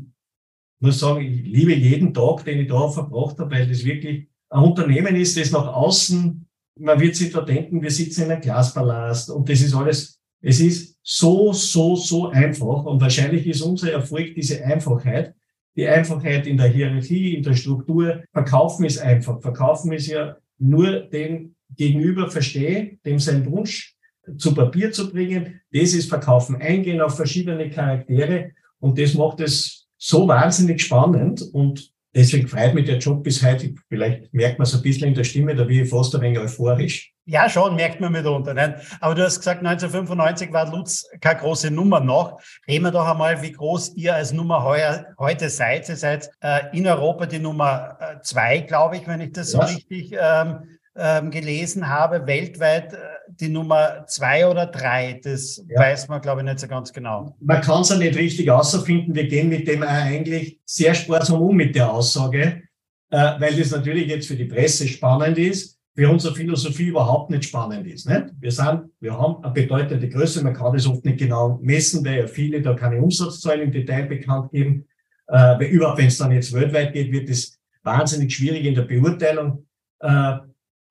muss 0.79 1.01
sagen, 1.01 1.23
ich 1.23 1.43
liebe 1.43 1.75
jeden 1.75 2.15
Tag, 2.15 2.45
den 2.45 2.61
ich 2.61 2.69
da 2.69 2.89
verbracht 2.89 3.37
habe, 3.41 3.51
weil 3.51 3.67
das 3.67 3.85
wirklich 3.85 4.29
ein 4.51 4.63
Unternehmen 4.63 5.17
ist, 5.17 5.37
das 5.37 5.51
nach 5.51 5.67
außen 5.67 6.46
man 6.79 7.01
wird 7.01 7.17
sich 7.17 7.33
da 7.33 7.41
denken, 7.41 7.83
wir 7.83 7.91
sitzen 7.91 8.25
in 8.25 8.31
einem 8.33 8.41
Glaspalast 8.41 9.31
und 9.31 9.49
das 9.49 9.61
ist 9.61 9.75
alles, 9.75 10.21
es 10.41 10.61
ist 10.61 10.97
so, 11.03 11.53
so, 11.53 11.97
so 11.97 12.29
einfach 12.29 12.85
und 12.85 13.01
wahrscheinlich 13.01 13.47
ist 13.47 13.63
unser 13.63 13.93
Erfolg 13.93 14.35
diese 14.35 14.65
Einfachheit. 14.65 15.35
Die 15.77 15.87
Einfachheit 15.87 16.47
in 16.47 16.57
der 16.57 16.69
Hierarchie, 16.69 17.35
in 17.35 17.43
der 17.43 17.55
Struktur. 17.55 18.25
Verkaufen 18.33 18.87
ist 18.87 18.99
einfach. 18.99 19.43
Verkaufen 19.43 19.93
ist 19.93 20.07
ja 20.07 20.37
nur 20.59 21.01
den 21.01 21.55
Gegenüber 21.77 22.31
verstehe, 22.31 22.99
dem 23.05 23.19
sein 23.19 23.45
Wunsch 23.47 23.95
zu 24.39 24.55
Papier 24.55 24.91
zu 24.91 25.11
bringen. 25.11 25.61
Das 25.73 25.93
ist 25.93 26.09
Verkaufen. 26.09 26.57
Eingehen 26.57 27.01
auf 27.01 27.17
verschiedene 27.17 27.69
Charaktere 27.69 28.53
und 28.81 28.99
das 28.99 29.15
macht 29.15 29.41
es 29.41 29.87
so 29.99 30.27
wahnsinnig 30.29 30.83
spannend 30.83 31.43
und 31.53 31.93
Deswegen 32.17 32.49
freut 32.49 32.73
mich 32.73 32.87
der 32.87 32.97
Job 32.97 33.23
bis 33.23 33.45
heute. 33.45 33.75
Vielleicht 33.91 34.33
merkt 34.33 34.59
man 34.59 34.67
es 34.67 34.75
ein 34.75 34.81
bisschen 34.81 35.09
in 35.09 35.15
der 35.15 35.25
Stimme, 35.25 35.55
da 35.55 35.65
bin 35.65 35.83
ich 35.83 35.91
fast 35.91 36.15
ein 36.15 36.23
wenig 36.23 36.39
euphorisch. 36.39 37.13
Ja, 37.27 37.47
schon, 37.51 37.77
merkt 37.77 38.01
man 38.01 38.11
mitunter. 38.11 38.55
Nicht? 38.55 38.75
Aber 39.01 39.15
du 39.15 39.23
hast 39.23 39.39
gesagt, 39.39 39.59
1995 39.59 40.51
war 40.51 40.73
Lutz 40.73 41.05
keine 41.21 41.41
große 41.41 41.71
Nummer 41.71 42.01
noch. 42.01 42.41
Reden 42.67 42.85
wir 42.85 42.91
doch 42.91 43.07
einmal, 43.07 43.43
wie 43.43 43.53
groß 43.53 43.97
ihr 43.97 44.15
als 44.15 44.33
Nummer 44.33 44.65
heuer, 44.65 45.05
heute 45.19 45.51
seid. 45.51 45.91
Ihr 45.91 45.97
seid 45.97 46.31
äh, 46.41 46.61
in 46.73 46.87
Europa 46.87 47.27
die 47.27 47.39
Nummer 47.39 47.99
äh, 48.01 48.23
zwei, 48.23 48.61
glaube 48.61 48.97
ich, 48.97 49.07
wenn 49.07 49.21
ich 49.21 49.33
das 49.33 49.53
ja. 49.53 49.67
so 49.67 49.75
richtig 49.75 50.17
ähm, 50.19 50.79
ähm, 50.97 51.31
gelesen 51.31 51.89
habe. 51.89 52.27
Weltweit 52.27 52.93
äh, 52.93 52.97
die 53.29 53.49
Nummer 53.49 54.07
zwei 54.07 54.47
oder 54.47 54.67
drei, 54.67 55.21
das 55.23 55.63
ja. 55.69 55.81
weiß 55.81 56.09
man, 56.09 56.21
glaube 56.21 56.41
ich, 56.41 56.47
nicht 56.47 56.61
so 56.61 56.69
ganz 56.69 56.93
genau. 56.93 57.37
Man 57.41 57.61
kann 57.61 57.83
es 57.83 57.91
ja 57.91 57.97
nicht 57.97 58.17
richtig 58.17 58.51
außerfinden. 58.51 59.15
Wir 59.15 59.27
gehen 59.29 59.49
mit 59.49 59.69
dem 59.69 59.83
eigentlich 59.83 60.61
sehr 60.65 60.95
sparsam 60.95 61.41
um 61.43 61.57
mit 61.57 61.75
der 61.75 61.93
Aussage, 61.93 62.63
äh, 63.11 63.41
weil 63.41 63.55
das 63.57 63.71
natürlich 63.71 64.09
jetzt 64.09 64.29
für 64.29 64.37
die 64.37 64.45
Presse 64.45 64.89
spannend 64.89 65.39
ist, 65.39 65.79
für 65.95 66.11
unsere 66.11 66.35
Philosophie 66.35 66.89
überhaupt 66.89 67.31
nicht 67.31 67.45
spannend 67.45 67.87
ist. 67.87 68.09
Nicht? 68.09 68.27
Wir 68.39 68.53
sind, 68.53 68.85
wir 69.01 69.19
haben 69.19 69.43
eine 69.43 69.53
bedeutende 69.53 70.09
Größe, 70.09 70.45
man 70.45 70.55
kann 70.55 70.73
das 70.73 70.87
oft 70.87 71.05
nicht 71.05 71.19
genau 71.19 71.59
messen, 71.63 72.05
weil 72.05 72.21
ja 72.21 72.27
viele 72.27 72.61
da 72.63 72.75
keine 72.75 73.01
Umsatzzahlen 73.01 73.63
im 73.63 73.73
Detail 73.73 74.07
bekannt 74.07 74.51
geben. 74.51 74.87
Äh, 75.29 75.67
überhaupt, 75.67 75.99
wenn 75.99 76.07
es 76.07 76.19
dann 76.19 76.33
jetzt 76.33 76.53
weltweit 76.53 76.93
geht, 76.93 77.11
wird 77.13 77.29
es 77.29 77.59
wahnsinnig 77.83 78.35
schwierig 78.35 78.65
in 78.65 78.75
der 78.75 78.83
Beurteilung. 78.83 79.67
Äh, 80.01 80.37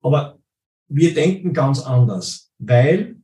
aber 0.06 0.38
wir 0.88 1.14
denken 1.14 1.52
ganz 1.52 1.80
anders, 1.82 2.52
weil, 2.58 3.16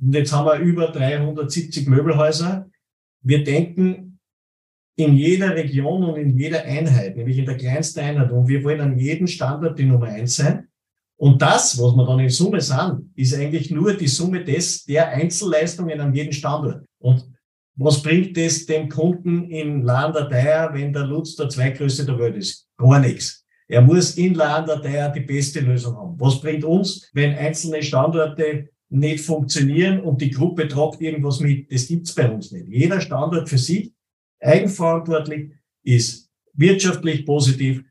und 0.00 0.14
jetzt 0.14 0.32
haben 0.32 0.46
wir 0.46 0.58
über 0.58 0.88
370 0.88 1.86
Möbelhäuser, 1.86 2.68
wir 3.22 3.44
denken 3.44 4.18
in 4.96 5.16
jeder 5.16 5.54
Region 5.54 6.04
und 6.04 6.16
in 6.16 6.38
jeder 6.38 6.64
Einheit, 6.64 7.16
nämlich 7.16 7.38
in 7.38 7.46
der 7.46 7.56
kleinsten 7.56 8.00
Einheit, 8.00 8.30
und 8.30 8.48
wir 8.48 8.62
wollen 8.64 8.80
an 8.80 8.98
jedem 8.98 9.26
Standort 9.26 9.78
die 9.78 9.84
Nummer 9.84 10.06
eins 10.06 10.36
sein. 10.36 10.68
Und 11.16 11.42
das, 11.42 11.78
was 11.78 11.94
wir 11.94 12.06
dann 12.06 12.20
in 12.20 12.30
Summe 12.30 12.60
sind, 12.60 13.10
ist 13.14 13.34
eigentlich 13.34 13.70
nur 13.70 13.94
die 13.94 14.08
Summe 14.08 14.44
des, 14.44 14.84
der 14.84 15.08
Einzelleistungen 15.08 16.00
an 16.00 16.14
jedem 16.14 16.32
Standort. 16.32 16.84
Und 16.98 17.28
was 17.76 18.02
bringt 18.02 18.36
es 18.38 18.66
dem 18.66 18.88
Kunden 18.88 19.50
in 19.50 19.82
Landerteier, 19.82 20.72
wenn 20.72 20.92
der 20.92 21.06
Lutz 21.06 21.34
der 21.36 21.48
zweitgrößte 21.48 22.06
der 22.06 22.18
Welt 22.18 22.36
ist? 22.36 22.68
Gar 22.76 23.00
nichts. 23.00 23.43
Er 23.66 23.80
muss 23.80 24.16
in 24.16 24.34
der 24.34 25.08
die 25.10 25.20
beste 25.20 25.60
Lösung 25.60 25.96
haben. 25.96 26.20
Was 26.20 26.40
bringt 26.40 26.64
uns, 26.64 27.10
wenn 27.14 27.34
einzelne 27.34 27.82
Standorte 27.82 28.68
nicht 28.94 29.24
funktionieren 29.24 30.00
und 30.00 30.20
die 30.20 30.30
Gruppe 30.30 30.68
tragt 30.68 31.00
irgendwas 31.00 31.40
mit. 31.40 31.70
Das 31.72 31.88
gibt's 31.88 32.14
bei 32.14 32.30
uns 32.30 32.52
nicht. 32.52 32.68
Jeder 32.68 33.00
Standort 33.00 33.48
für 33.48 33.58
sich, 33.58 33.92
eigenverantwortlich, 34.40 35.52
ist 35.82 36.30
wirtschaftlich 36.52 37.26
positiv, 37.26 37.82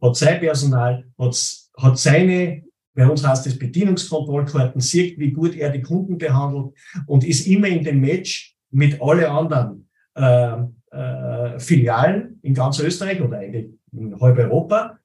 hat 0.00 0.16
sein 0.16 0.40
Personal, 0.40 1.04
hat, 1.18 1.36
hat 1.78 1.98
seine, 1.98 2.62
bei 2.94 3.08
uns 3.08 3.26
heißt 3.26 3.46
es 3.46 3.58
Bedienungskontrollkarten, 3.58 4.80
sieht, 4.80 5.18
wie 5.18 5.32
gut 5.32 5.56
er 5.56 5.70
die 5.70 5.82
Kunden 5.82 6.18
behandelt 6.18 6.74
und 7.06 7.24
ist 7.24 7.46
immer 7.46 7.68
in 7.68 7.82
dem 7.82 8.00
Match 8.00 8.54
mit 8.70 9.00
alle 9.02 9.30
anderen 9.30 9.88
äh, 10.14 10.58
äh, 10.92 11.58
Filialen 11.58 12.38
in 12.42 12.54
ganz 12.54 12.78
Österreich 12.78 13.20
oder 13.20 13.38
eigentlich 13.38 13.70
in 13.92 14.18
halb 14.20 14.38
Europa. 14.38 14.98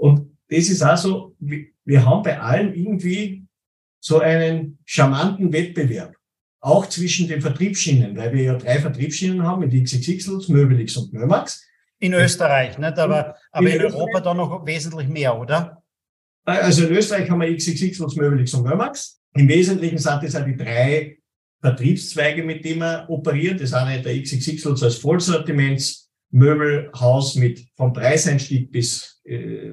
Und 0.00 0.38
das 0.48 0.70
ist 0.70 0.82
also, 0.82 1.36
wir 1.38 2.06
haben 2.06 2.22
bei 2.22 2.40
allen 2.40 2.74
irgendwie 2.74 3.46
so 4.02 4.18
einen 4.18 4.78
charmanten 4.86 5.52
Wettbewerb. 5.52 6.14
Auch 6.62 6.86
zwischen 6.86 7.28
den 7.28 7.42
Vertriebsschienen, 7.42 8.16
weil 8.16 8.32
wir 8.32 8.42
ja 8.42 8.56
drei 8.56 8.78
Vertriebsschienen 8.78 9.42
haben 9.42 9.60
mit 9.60 9.72
XXX, 9.72 10.48
Möbelix 10.48 10.96
und 10.96 11.12
Mömax. 11.12 11.66
In 11.98 12.14
Österreich, 12.14 12.78
nicht? 12.78 12.98
Aber, 12.98 13.36
aber 13.52 13.68
in, 13.68 13.76
in 13.76 13.82
Europa 13.82 14.20
da 14.20 14.32
noch 14.32 14.66
wesentlich 14.66 15.08
mehr, 15.08 15.38
oder? 15.38 15.82
Also 16.44 16.86
in 16.86 16.92
Österreich 16.92 17.28
haben 17.30 17.42
wir 17.42 17.54
XXX, 17.54 18.16
Möbelix 18.16 18.54
und 18.54 18.64
Mömax. 18.64 19.20
Im 19.34 19.48
Wesentlichen 19.48 19.98
sind 19.98 20.22
das 20.22 20.34
auch 20.34 20.44
die 20.44 20.56
drei 20.56 21.18
Vertriebszweige, 21.60 22.42
mit 22.42 22.64
denen 22.64 22.80
wir 22.80 23.04
operieren. 23.08 23.58
Das 23.58 23.74
eine 23.74 24.00
der 24.00 24.20
XXX 24.20 24.82
als 24.82 24.96
Vollsortiments-Möbelhaus 26.32 27.36
mit 27.36 27.66
vom 27.76 27.92
Preiseinstieg 27.92 28.70
bis 28.70 29.20
äh, 29.24 29.72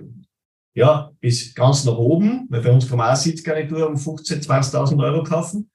ja, 0.73 1.11
bis 1.19 1.55
ganz 1.55 1.85
nach 1.85 1.97
oben, 1.97 2.45
weil 2.49 2.61
bei 2.61 2.71
uns 2.71 2.87
kann 2.87 2.99
man 2.99 3.11
auch 3.11 3.15
Sitzgarnitur 3.15 3.89
um 3.89 3.95
15.000, 3.95 4.45
20.000 4.45 5.03
Euro 5.03 5.23
kaufen. 5.23 5.71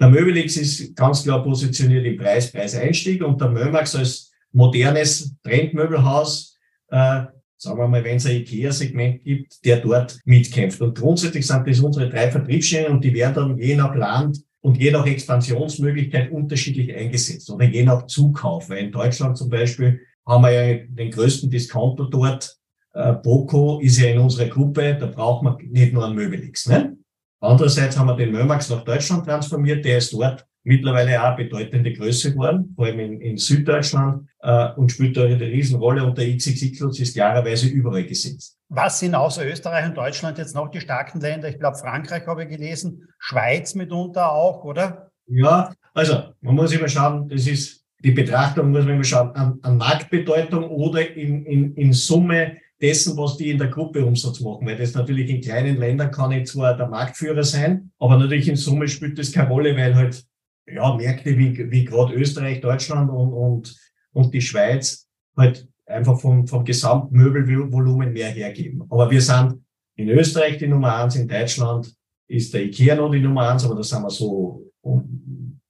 Der 0.00 0.08
Möbelix 0.08 0.56
ist 0.56 0.96
ganz 0.96 1.22
klar 1.22 1.42
positioniert 1.42 2.06
im 2.06 2.16
Preis, 2.16 2.50
Preiseinstieg 2.50 3.22
und 3.22 3.38
der 3.38 3.50
Mömax 3.50 3.94
als 3.94 4.32
modernes 4.52 5.36
Trendmöbelhaus, 5.42 6.56
äh, 6.88 7.24
sagen 7.58 7.78
wir 7.78 7.88
mal, 7.88 8.02
wenn 8.02 8.16
es 8.16 8.24
ein 8.24 8.36
IKEA-Segment 8.36 9.22
gibt, 9.22 9.62
der 9.66 9.80
dort 9.80 10.18
mitkämpft. 10.24 10.80
Und 10.80 10.98
grundsätzlich 10.98 11.46
sind 11.46 11.68
das 11.68 11.80
unsere 11.80 12.08
drei 12.08 12.30
Vertriebsstellen 12.30 12.92
und 12.92 13.04
die 13.04 13.12
werden 13.12 13.34
dann 13.34 13.58
je 13.58 13.76
nach 13.76 13.94
Land 13.94 14.38
und 14.60 14.78
je 14.78 14.92
nach 14.92 15.06
Expansionsmöglichkeit 15.06 16.30
unterschiedlich 16.30 16.94
eingesetzt 16.94 17.50
oder 17.50 17.66
je 17.66 17.82
nach 17.82 18.06
Zukauf. 18.06 18.70
Weil 18.70 18.84
in 18.84 18.92
Deutschland 18.92 19.36
zum 19.36 19.50
Beispiel 19.50 20.00
haben 20.28 20.42
wir 20.42 20.50
ja 20.52 20.84
den 20.86 21.10
größten 21.10 21.50
Discounter 21.50 22.06
dort 22.08 22.58
äh, 22.92 23.12
Boko 23.14 23.80
ist 23.80 23.98
ja 23.98 24.10
in 24.10 24.18
unserer 24.18 24.48
Gruppe, 24.48 24.96
da 24.98 25.06
braucht 25.06 25.42
man 25.42 25.56
nicht 25.70 25.92
nur 25.92 26.04
einen 26.04 26.14
Möbelix. 26.14 26.66
Ne? 26.68 26.96
Andererseits 27.40 27.96
haben 27.98 28.08
wir 28.08 28.16
den 28.16 28.32
Mömax 28.32 28.68
nach 28.70 28.84
Deutschland 28.84 29.24
transformiert, 29.24 29.84
der 29.84 29.98
ist 29.98 30.12
dort 30.12 30.44
mittlerweile 30.64 31.22
auch 31.22 31.36
bedeutende 31.36 31.92
Größe 31.92 32.32
geworden, 32.32 32.72
vor 32.74 32.86
allem 32.86 32.98
in, 32.98 33.20
in 33.20 33.36
Süddeutschland 33.38 34.28
äh, 34.40 34.72
und 34.74 34.90
spielt 34.92 35.16
da 35.16 35.24
eine 35.24 35.40
Riesenrolle 35.40 36.04
und 36.04 36.18
der 36.18 36.26
XXX 36.36 36.98
ist 36.98 37.14
klarerweise 37.14 37.68
überall 37.68 38.04
gesetzt. 38.04 38.58
Was 38.68 39.00
sind 39.00 39.14
außer 39.14 39.46
Österreich 39.46 39.86
und 39.86 39.96
Deutschland 39.96 40.36
jetzt 40.36 40.54
noch 40.54 40.68
die 40.68 40.80
starken 40.80 41.20
Länder? 41.20 41.48
Ich 41.48 41.58
glaube, 41.58 41.78
Frankreich 41.78 42.26
habe 42.26 42.42
ich 42.42 42.50
gelesen, 42.50 43.08
Schweiz 43.18 43.74
mitunter 43.74 44.32
auch, 44.32 44.64
oder? 44.64 45.10
Ja, 45.26 45.72
also 45.94 46.34
man 46.40 46.54
muss 46.54 46.72
immer 46.72 46.88
schauen, 46.88 47.28
das 47.28 47.46
ist 47.46 47.77
die 48.00 48.12
Betrachtung, 48.12 48.70
muss 48.70 48.84
man 48.84 48.94
immer 48.94 49.04
schauen, 49.04 49.30
an, 49.34 49.58
an 49.62 49.76
Marktbedeutung 49.76 50.64
oder 50.64 51.14
in, 51.16 51.44
in, 51.44 51.74
in 51.74 51.92
Summe 51.92 52.58
dessen, 52.80 53.16
was 53.16 53.36
die 53.36 53.50
in 53.50 53.58
der 53.58 53.68
Gruppe 53.68 54.04
Umsatz 54.04 54.40
machen. 54.40 54.66
Weil 54.66 54.76
das 54.76 54.94
natürlich 54.94 55.28
in 55.30 55.40
kleinen 55.40 55.78
Ländern 55.78 56.10
kann 56.10 56.32
ich 56.32 56.46
zwar 56.46 56.76
der 56.76 56.88
Marktführer 56.88 57.42
sein, 57.42 57.90
aber 57.98 58.18
natürlich 58.18 58.48
in 58.48 58.56
Summe 58.56 58.86
spielt 58.86 59.18
das 59.18 59.32
keine 59.32 59.48
Rolle, 59.48 59.76
weil 59.76 59.94
halt 59.94 60.24
ja, 60.66 60.94
Märkte 60.94 61.36
wie, 61.36 61.70
wie 61.70 61.84
gerade 61.84 62.14
Österreich, 62.14 62.60
Deutschland 62.60 63.10
und, 63.10 63.32
und, 63.32 63.76
und 64.12 64.34
die 64.34 64.42
Schweiz 64.42 65.08
halt 65.36 65.66
einfach 65.86 66.20
vom, 66.20 66.46
vom 66.46 66.64
Gesamtmöbelvolumen 66.64 68.12
mehr 68.12 68.28
hergeben. 68.28 68.84
Aber 68.90 69.10
wir 69.10 69.22
sind 69.22 69.64
in 69.96 70.08
Österreich 70.10 70.58
die 70.58 70.68
Nummer 70.68 70.96
eins, 70.96 71.16
in 71.16 71.26
Deutschland 71.26 71.92
ist 72.28 72.52
der 72.52 72.64
IKEA 72.64 72.94
noch 72.94 73.10
die 73.10 73.20
Nummer 73.20 73.50
eins, 73.50 73.64
aber 73.64 73.76
da 73.76 73.82
sind 73.82 74.02
wir 74.02 74.10
so 74.10 74.70
um, 74.82 75.60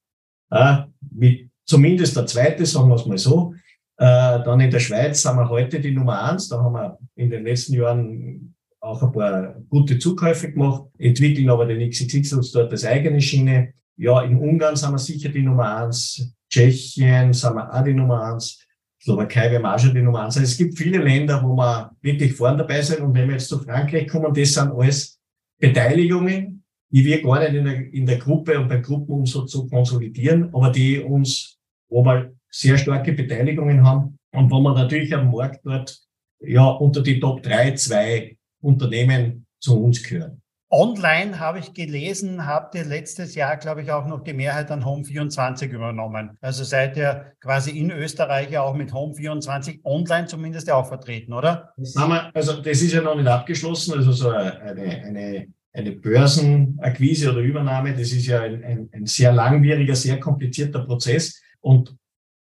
äh, 0.51 0.83
mit 1.13 1.48
zumindest 1.69 2.17
der 2.17 2.27
zweite, 2.27 2.67
sagen 2.67 2.89
wir 2.89 2.97
es 2.97 3.07
mal 3.07 3.19
so. 3.19 3.55
Äh, 3.99 4.43
dann 4.45 4.61
in 4.61 4.71
der 4.71 4.81
Schweiz 4.81 5.23
sind 5.23 5.37
wir 5.37 5.49
heute 5.49 5.81
die 5.81 5.93
Nummer 5.93 6.23
eins. 6.23 6.49
Da 6.49 6.61
haben 6.61 6.73
wir 6.73 6.99
in 7.17 7.31
den 7.31 7.45
letzten 7.45 7.75
Jahren 7.75 8.55
auch 8.81 9.03
ein 9.03 9.13
paar 9.13 9.57
gute 9.69 9.99
Zukäufe 9.99 10.53
gemacht, 10.53 10.85
entwickeln 10.99 11.51
aber 11.51 11.67
den 11.67 11.89
XXX 11.91 12.33
uns 12.33 12.53
dort 12.53 12.71
als 12.71 12.85
eigene 12.85 13.21
Schiene. 13.21 13.75
Ja, 13.97 14.23
in 14.23 14.39
Ungarn 14.39 14.77
sind 14.77 14.93
wir 14.93 14.99
sicher 14.99 15.29
die 15.29 15.43
Nummer 15.43 15.77
eins. 15.79 16.33
Tschechien 16.49 17.33
sind 17.33 17.55
wir 17.55 17.75
auch 17.75 17.85
die 17.85 17.95
Nummer 17.95 18.23
eins. 18.23 18.65
Slowakei 19.03 19.51
wäre 19.51 19.75
auch 19.75 19.79
schon 19.79 19.95
die 19.95 20.03
Nummer 20.03 20.25
eins. 20.25 20.37
Also 20.37 20.45
es 20.45 20.57
gibt 20.57 20.79
viele 20.79 20.99
Länder, 20.99 21.43
wo 21.43 21.55
wir 21.55 21.91
wirklich 22.01 22.33
vorn 22.35 22.57
dabei 22.57 22.81
sind. 22.83 23.01
Und 23.01 23.15
wenn 23.15 23.27
wir 23.27 23.35
jetzt 23.35 23.49
zu 23.49 23.59
Frankreich 23.59 24.09
kommen, 24.09 24.33
das 24.33 24.55
sind 24.55 24.73
alles 24.73 25.19
Beteiligungen, 25.59 26.65
die 26.91 27.05
wir 27.05 27.23
gar 27.23 27.41
nicht 27.41 27.55
in 27.55 27.65
der, 27.65 27.93
in 27.93 28.07
der 28.07 28.19
Gruppe 28.19 28.59
und 28.59 28.69
beim 28.69 28.83
Gruppenumsatz 28.83 29.53
so 29.53 29.67
konsolidieren, 29.67 30.55
aber 30.55 30.71
die 30.71 31.01
uns, 31.01 31.58
wo 31.89 32.05
wir 32.05 32.33
sehr 32.51 32.79
starke 32.79 33.13
Beteiligungen 33.13 33.85
haben 33.85 34.19
und 34.33 34.51
wo 34.51 34.61
man 34.61 34.75
natürlich 34.75 35.15
am 35.15 35.31
Markt 35.31 35.61
dort 35.65 35.99
ja 36.41 36.69
unter 36.69 37.03
die 37.03 37.21
Top 37.21 37.43
3, 37.43 37.73
2 37.73 38.37
Unternehmen 38.61 39.47
zu 39.61 39.83
uns 39.83 40.03
gehören. 40.03 40.41
Online 40.71 41.41
habe 41.41 41.61
ich 41.61 41.73
gelesen, 41.73 42.45
habt 42.45 42.75
ihr 42.75 42.85
letztes 42.85 43.35
Jahr, 43.35 43.57
glaube 43.57 43.81
ich, 43.81 43.91
auch 43.91 44.07
noch 44.07 44.23
die 44.23 44.35
Mehrheit 44.35 44.71
an 44.71 44.85
Home24 44.85 45.69
übernommen. 45.69 46.37
Also 46.43 46.63
seid 46.63 46.95
ihr 46.99 47.33
quasi 47.41 47.79
in 47.79 47.91
Österreich 47.91 48.51
ja 48.51 48.61
auch 48.61 48.75
mit 48.75 48.93
Home24 48.93 49.81
online 49.85 50.27
zumindest 50.27 50.71
auch 50.71 50.87
vertreten, 50.87 51.33
oder? 51.33 51.73
Das 51.79 51.95
wir, 51.95 52.31
also 52.35 52.61
das 52.61 52.83
ist 52.83 52.93
ja 52.93 53.01
noch 53.01 53.17
nicht 53.17 53.27
abgeschlossen. 53.27 53.95
Also 53.95 54.13
so 54.13 54.29
eine, 54.29 54.61
eine, 54.63 55.47
eine 55.73 55.93
Börsenakquise 55.93 57.33
oder 57.33 57.41
Übernahme, 57.41 57.93
das 57.93 58.13
ist 58.13 58.27
ja 58.27 58.43
ein, 58.43 58.63
ein, 58.63 58.91
ein 58.93 59.07
sehr 59.07 59.33
langwieriger, 59.33 59.97
sehr 59.97 60.21
komplizierter 60.21 60.81
Prozess. 60.81 61.41
Und 61.61 61.97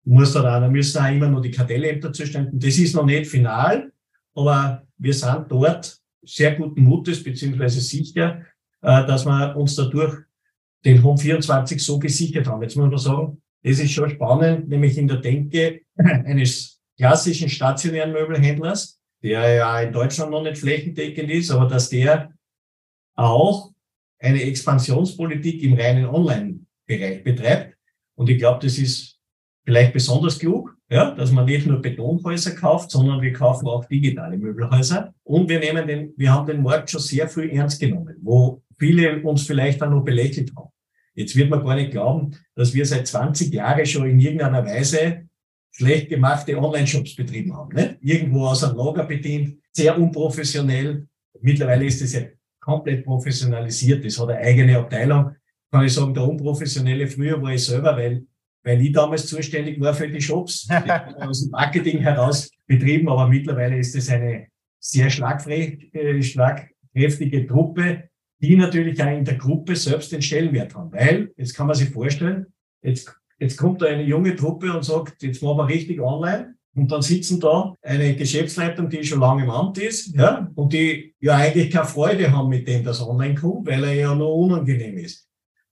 muss 0.06 0.34
da 0.34 0.60
da 0.60 0.68
müssen 0.68 1.02
auch 1.02 1.12
immer 1.12 1.28
noch 1.28 1.42
die 1.42 1.52
Kartellämter 1.52 2.14
zuständig. 2.14 2.54
Das 2.54 2.78
ist 2.78 2.96
noch 2.96 3.06
nicht 3.06 3.28
final, 3.28 3.92
aber 4.36 4.84
wir 4.98 5.14
sind 5.14 5.46
dort 5.50 6.00
sehr 6.24 6.56
guten 6.56 6.84
Mutes 6.84 7.24
beziehungsweise 7.24 7.82
sicher, 7.82 8.42
äh, 8.82 9.06
dass 9.06 9.26
wir 9.26 9.56
uns 9.56 9.76
dadurch 9.76 10.26
den 10.84 11.04
Home 11.04 11.18
24 11.18 11.84
so 11.84 11.98
gesichert 11.98 12.48
haben. 12.48 12.62
Jetzt 12.62 12.76
muss 12.76 12.90
man 12.90 12.98
sagen, 12.98 13.42
das 13.64 13.80
ist 13.80 13.92
schon 13.92 14.10
spannend, 14.10 14.70
nämlich 14.70 14.98
in 14.98 15.08
der 15.08 15.18
Denke 15.18 15.82
eines 15.98 16.80
klassischen 16.98 17.50
stationären 17.50 18.12
Möbelhändlers, 18.12 19.00
der 19.24 19.56
ja 19.56 19.82
in 19.82 19.92
Deutschland 19.92 20.32
noch 20.32 20.44
nicht 20.44 20.60
flächendeckend 20.60 21.32
ist, 21.32 21.50
aber 21.52 21.68
dass 21.68 21.90
der 21.90 22.32
auch 23.16 23.72
eine 24.20 24.44
Expansionspolitik 24.44 25.64
im 25.64 25.74
reinen 25.74 26.06
Online-Bereich 26.06 27.24
betreibt. 27.24 27.75
Und 28.16 28.30
ich 28.30 28.38
glaube, 28.38 28.60
das 28.66 28.78
ist 28.78 29.20
vielleicht 29.66 29.94
besonders 29.94 30.40
klug, 30.40 30.76
ja, 30.90 31.12
dass 31.12 31.32
man 31.32 31.46
nicht 31.46 31.66
nur 31.66 31.82
Betonhäuser 31.82 32.52
kauft, 32.52 32.92
sondern 32.92 33.22
wir 33.22 33.34
kaufen 33.34 33.68
auch 33.68 33.86
digitale 33.86 34.38
Möbelhäuser. 34.38 35.14
Und 35.24 35.50
wir 35.50 35.60
nehmen 35.60 35.88
den, 35.88 36.14
wir 36.16 36.32
haben 36.32 36.46
den 36.46 36.62
Markt 36.62 36.92
schon 36.92 37.02
sehr 37.02 37.28
früh 37.28 37.50
ernst 37.50 37.80
genommen, 37.80 38.16
wo 38.22 38.62
viele 38.78 39.22
uns 39.24 39.44
vielleicht 39.44 39.82
auch 39.82 39.90
noch 39.90 40.04
belächelt 40.04 40.52
haben. 40.56 40.70
Jetzt 41.16 41.36
wird 41.36 41.50
man 41.50 41.64
gar 41.64 41.76
nicht 41.76 41.92
glauben, 41.92 42.36
dass 42.56 42.74
wir 42.74 42.86
seit 42.86 43.08
20 43.08 43.54
Jahren 43.54 43.86
schon 43.86 44.10
in 44.10 44.20
irgendeiner 44.20 44.66
Weise 44.66 45.28
schlecht 45.72 46.10
gemachte 46.10 46.58
Online-Shops 46.58 47.16
betrieben 47.16 47.56
haben. 47.56 47.74
Ne? 47.74 47.98
Irgendwo 48.02 48.46
aus 48.46 48.64
einem 48.64 48.78
Lager 48.78 49.06
bedient, 49.06 49.58
sehr 49.72 49.98
unprofessionell. 49.98 51.08
Mittlerweile 51.42 51.86
ist 51.86 52.02
es 52.02 52.14
ja 52.14 52.22
komplett 52.60 53.06
professionalisiert. 53.06 54.06
Das 54.06 54.20
hat 54.20 54.30
eine 54.30 54.40
eigene 54.40 54.78
Abteilung. 54.78 55.36
Kann 55.76 55.86
ich 55.86 55.94
sagen, 55.94 56.14
der 56.14 56.24
Unprofessionelle 56.24 57.06
früher 57.08 57.42
war 57.42 57.54
ich 57.54 57.66
selber, 57.66 57.98
weil 57.98 58.26
weil 58.64 58.82
ich 58.82 58.94
damals 58.94 59.28
zuständig 59.28 59.80
war 59.80 59.94
für 59.94 60.10
die 60.10 60.22
Shops, 60.22 60.68
die 60.86 60.92
aus 61.22 61.42
dem 61.42 61.52
Marketing 61.52 62.00
heraus 62.00 62.50
betrieben, 62.66 63.08
aber 63.10 63.28
mittlerweile 63.28 63.78
ist 63.78 63.94
es 63.96 64.10
eine 64.10 64.48
sehr 64.80 65.08
äh, 65.08 66.22
schlagkräftige 66.22 67.46
Truppe, 67.46 68.10
die 68.40 68.56
natürlich 68.56 69.02
auch 69.04 69.12
in 69.12 69.26
der 69.26 69.36
Gruppe 69.36 69.76
selbst 69.76 70.14
den 70.14 70.22
Stellenwert 70.22 70.74
haben. 70.76 70.92
Weil, 70.94 71.32
jetzt 71.38 71.54
kann 71.54 71.68
man 71.68 71.76
sich 71.76 71.90
vorstellen, 71.90 72.48
jetzt, 72.82 73.14
jetzt 73.38 73.58
kommt 73.58 73.82
da 73.82 73.88
eine 73.88 74.04
junge 74.04 74.36
Truppe 74.36 74.74
und 74.74 74.84
sagt, 74.84 75.22
jetzt 75.22 75.44
machen 75.44 75.58
wir 75.58 75.68
richtig 75.68 76.00
online. 76.02 76.56
Und 76.76 76.92
dann 76.92 77.02
sitzen 77.02 77.40
da 77.40 77.76
eine 77.82 78.16
Geschäftsleitung, 78.16 78.90
die 78.90 79.04
schon 79.04 79.20
lange 79.20 79.44
im 79.44 79.50
Amt 79.50 79.78
ist, 79.78 80.16
ja, 80.16 80.50
und 80.56 80.74
die 80.74 81.14
ja 81.20 81.36
eigentlich 81.36 81.70
keine 81.70 81.86
Freude 81.86 82.32
haben 82.32 82.50
mit 82.50 82.68
dem, 82.68 82.84
das 82.84 83.06
online 83.06 83.36
kommt, 83.36 83.68
weil 83.68 83.84
er 83.84 83.94
ja 83.94 84.16
nur 84.16 84.34
unangenehm 84.36 84.98
ist. 84.98 85.25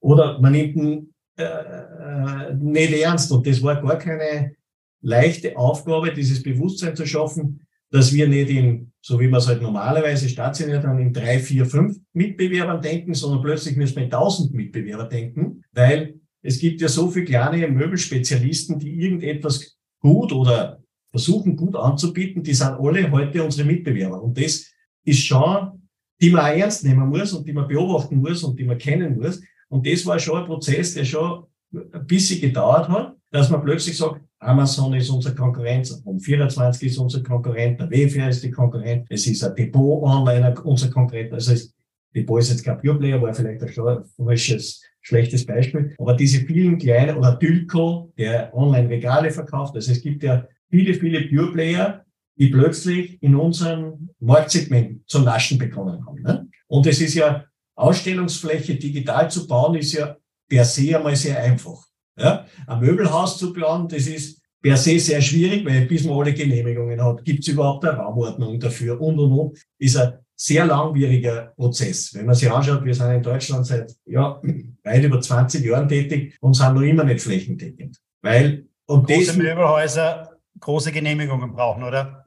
Oder 0.03 0.39
man 0.39 0.51
nimmt 0.51 1.07
äh, 1.37 1.43
äh, 1.43 2.53
nicht 2.59 2.93
ernst. 3.01 3.31
Und 3.31 3.47
das 3.47 3.63
war 3.63 3.81
gar 3.81 3.97
keine 3.97 4.53
leichte 5.01 5.57
Aufgabe, 5.57 6.13
dieses 6.13 6.43
Bewusstsein 6.43 6.95
zu 6.95 7.05
schaffen, 7.05 7.65
dass 7.89 8.13
wir 8.13 8.27
nicht 8.27 8.49
in, 8.49 8.91
so 9.01 9.19
wie 9.19 9.27
man 9.27 9.39
es 9.39 9.47
halt 9.47 9.61
normalerweise 9.61 10.27
stationiert 10.27 10.83
haben, 10.83 10.99
in 10.99 11.13
drei, 11.13 11.39
vier, 11.39 11.65
fünf 11.65 11.97
Mitbewerbern 12.13 12.81
denken, 12.81 13.13
sondern 13.13 13.41
plötzlich 13.41 13.77
müssen 13.77 13.95
wir 13.95 14.03
in 14.03 14.09
tausend 14.09 14.53
Mitbewerber 14.53 15.05
denken, 15.05 15.63
weil 15.71 16.15
es 16.41 16.59
gibt 16.59 16.81
ja 16.81 16.89
so 16.89 17.09
viele 17.09 17.25
kleine 17.25 17.67
Möbelspezialisten, 17.69 18.79
die 18.79 18.99
irgendetwas 18.99 19.77
gut 19.99 20.33
oder 20.33 20.81
versuchen 21.11 21.55
gut 21.55 21.75
anzubieten, 21.75 22.43
die 22.43 22.53
sind 22.53 22.73
alle 22.73 23.09
heute 23.09 23.43
unsere 23.43 23.67
Mitbewerber. 23.67 24.21
Und 24.21 24.37
das 24.37 24.65
ist 25.05 25.23
schon, 25.23 25.87
die 26.19 26.29
man 26.29 26.41
auch 26.41 26.57
ernst 26.57 26.83
nehmen 26.83 27.07
muss 27.07 27.31
und 27.31 27.47
die 27.47 27.53
man 27.53 27.67
beobachten 27.67 28.17
muss 28.17 28.43
und 28.43 28.59
die 28.59 28.65
man 28.65 28.77
kennen 28.77 29.17
muss. 29.17 29.39
Und 29.73 29.87
das 29.87 30.05
war 30.05 30.19
schon 30.19 30.37
ein 30.37 30.45
Prozess, 30.45 30.93
der 30.93 31.03
schon 31.03 31.45
ein 31.73 32.05
bisschen 32.05 32.39
gedauert 32.39 32.87
hat, 32.89 33.15
dass 33.31 33.49
man 33.49 33.63
plötzlich 33.63 33.97
sagt, 33.97 34.21
Amazon 34.37 34.93
ist 34.93 35.09
unser 35.09 35.33
Konkurrent, 35.33 35.87
Home24 36.05 36.83
ist 36.83 36.97
unser 36.99 37.23
Konkurrent, 37.23 37.79
der 37.79 37.89
Wayfair 37.89 38.29
ist 38.29 38.43
die 38.43 38.51
Konkurrent, 38.51 39.07
es 39.09 39.25
ist 39.25 39.43
ein 39.43 39.55
Depot 39.55 40.03
Online 40.03 40.53
unser 40.63 40.91
Konkurrent. 40.91 41.33
Also 41.33 41.53
es, 41.53 41.73
Depot 42.15 42.39
ist 42.39 42.51
jetzt 42.51 42.63
kein 42.63 42.77
Pure 42.77 42.99
Player, 42.99 43.19
war 43.19 43.33
vielleicht 43.33 43.63
ein 43.63 44.03
falsches, 44.15 44.83
schlechtes 45.01 45.43
Beispiel. 45.43 45.95
Aber 45.97 46.13
diese 46.13 46.41
vielen 46.41 46.77
kleinen, 46.77 47.17
oder 47.17 47.35
Dülco, 47.35 48.13
der 48.15 48.53
Online-Regale 48.53 49.31
verkauft, 49.31 49.73
also 49.73 49.91
es 49.91 50.03
gibt 50.03 50.21
ja 50.21 50.47
viele, 50.69 50.93
viele 50.93 51.27
Pure 51.27 51.51
Player, 51.51 52.05
die 52.37 52.49
plötzlich 52.49 53.17
in 53.23 53.35
unserem 53.35 54.09
Marktsegment 54.19 55.09
zu 55.09 55.21
naschen 55.21 55.57
bekommen 55.57 56.05
haben. 56.05 56.21
Ne? 56.21 56.47
Und 56.67 56.85
es 56.85 57.01
ist 57.01 57.15
ja, 57.15 57.45
Ausstellungsfläche 57.75 58.75
digital 58.75 59.29
zu 59.29 59.47
bauen, 59.47 59.75
ist 59.75 59.93
ja 59.93 60.17
per 60.47 60.65
se 60.65 60.95
einmal 60.95 61.15
sehr 61.15 61.41
einfach. 61.41 61.85
Ja? 62.17 62.45
Ein 62.67 62.79
Möbelhaus 62.79 63.37
zu 63.37 63.53
bauen, 63.53 63.87
das 63.87 64.07
ist 64.07 64.41
per 64.61 64.77
se 64.77 64.99
sehr 64.99 65.21
schwierig, 65.21 65.65
weil 65.65 65.85
bis 65.85 66.03
man 66.03 66.19
alle 66.19 66.33
Genehmigungen 66.33 67.01
hat, 67.03 67.25
gibt 67.25 67.41
es 67.41 67.47
überhaupt 67.47 67.85
eine 67.85 67.97
Raumordnung 67.97 68.59
dafür 68.59 68.99
und 69.01 69.19
und 69.19 69.31
und. 69.31 69.59
Ist 69.77 69.97
ein 69.97 70.13
sehr 70.35 70.65
langwieriger 70.65 71.53
Prozess. 71.55 72.13
Wenn 72.13 72.25
man 72.25 72.35
sich 72.35 72.51
anschaut, 72.51 72.83
wir 72.83 72.93
sind 72.93 73.11
in 73.11 73.23
Deutschland 73.23 73.65
seit 73.65 73.93
ja, 74.05 74.41
weit 74.83 75.03
über 75.03 75.19
20 75.19 75.65
Jahren 75.65 75.87
tätig 75.87 76.37
und 76.41 76.55
sind 76.55 76.75
noch 76.75 76.81
immer 76.81 77.03
nicht 77.03 77.21
flächendeckend. 77.21 77.97
Weil 78.21 78.67
und 78.85 79.07
Große 79.07 79.37
Möbelhäuser 79.37 80.33
große 80.59 80.91
Genehmigungen 80.91 81.51
brauchen, 81.51 81.83
oder? 81.83 82.23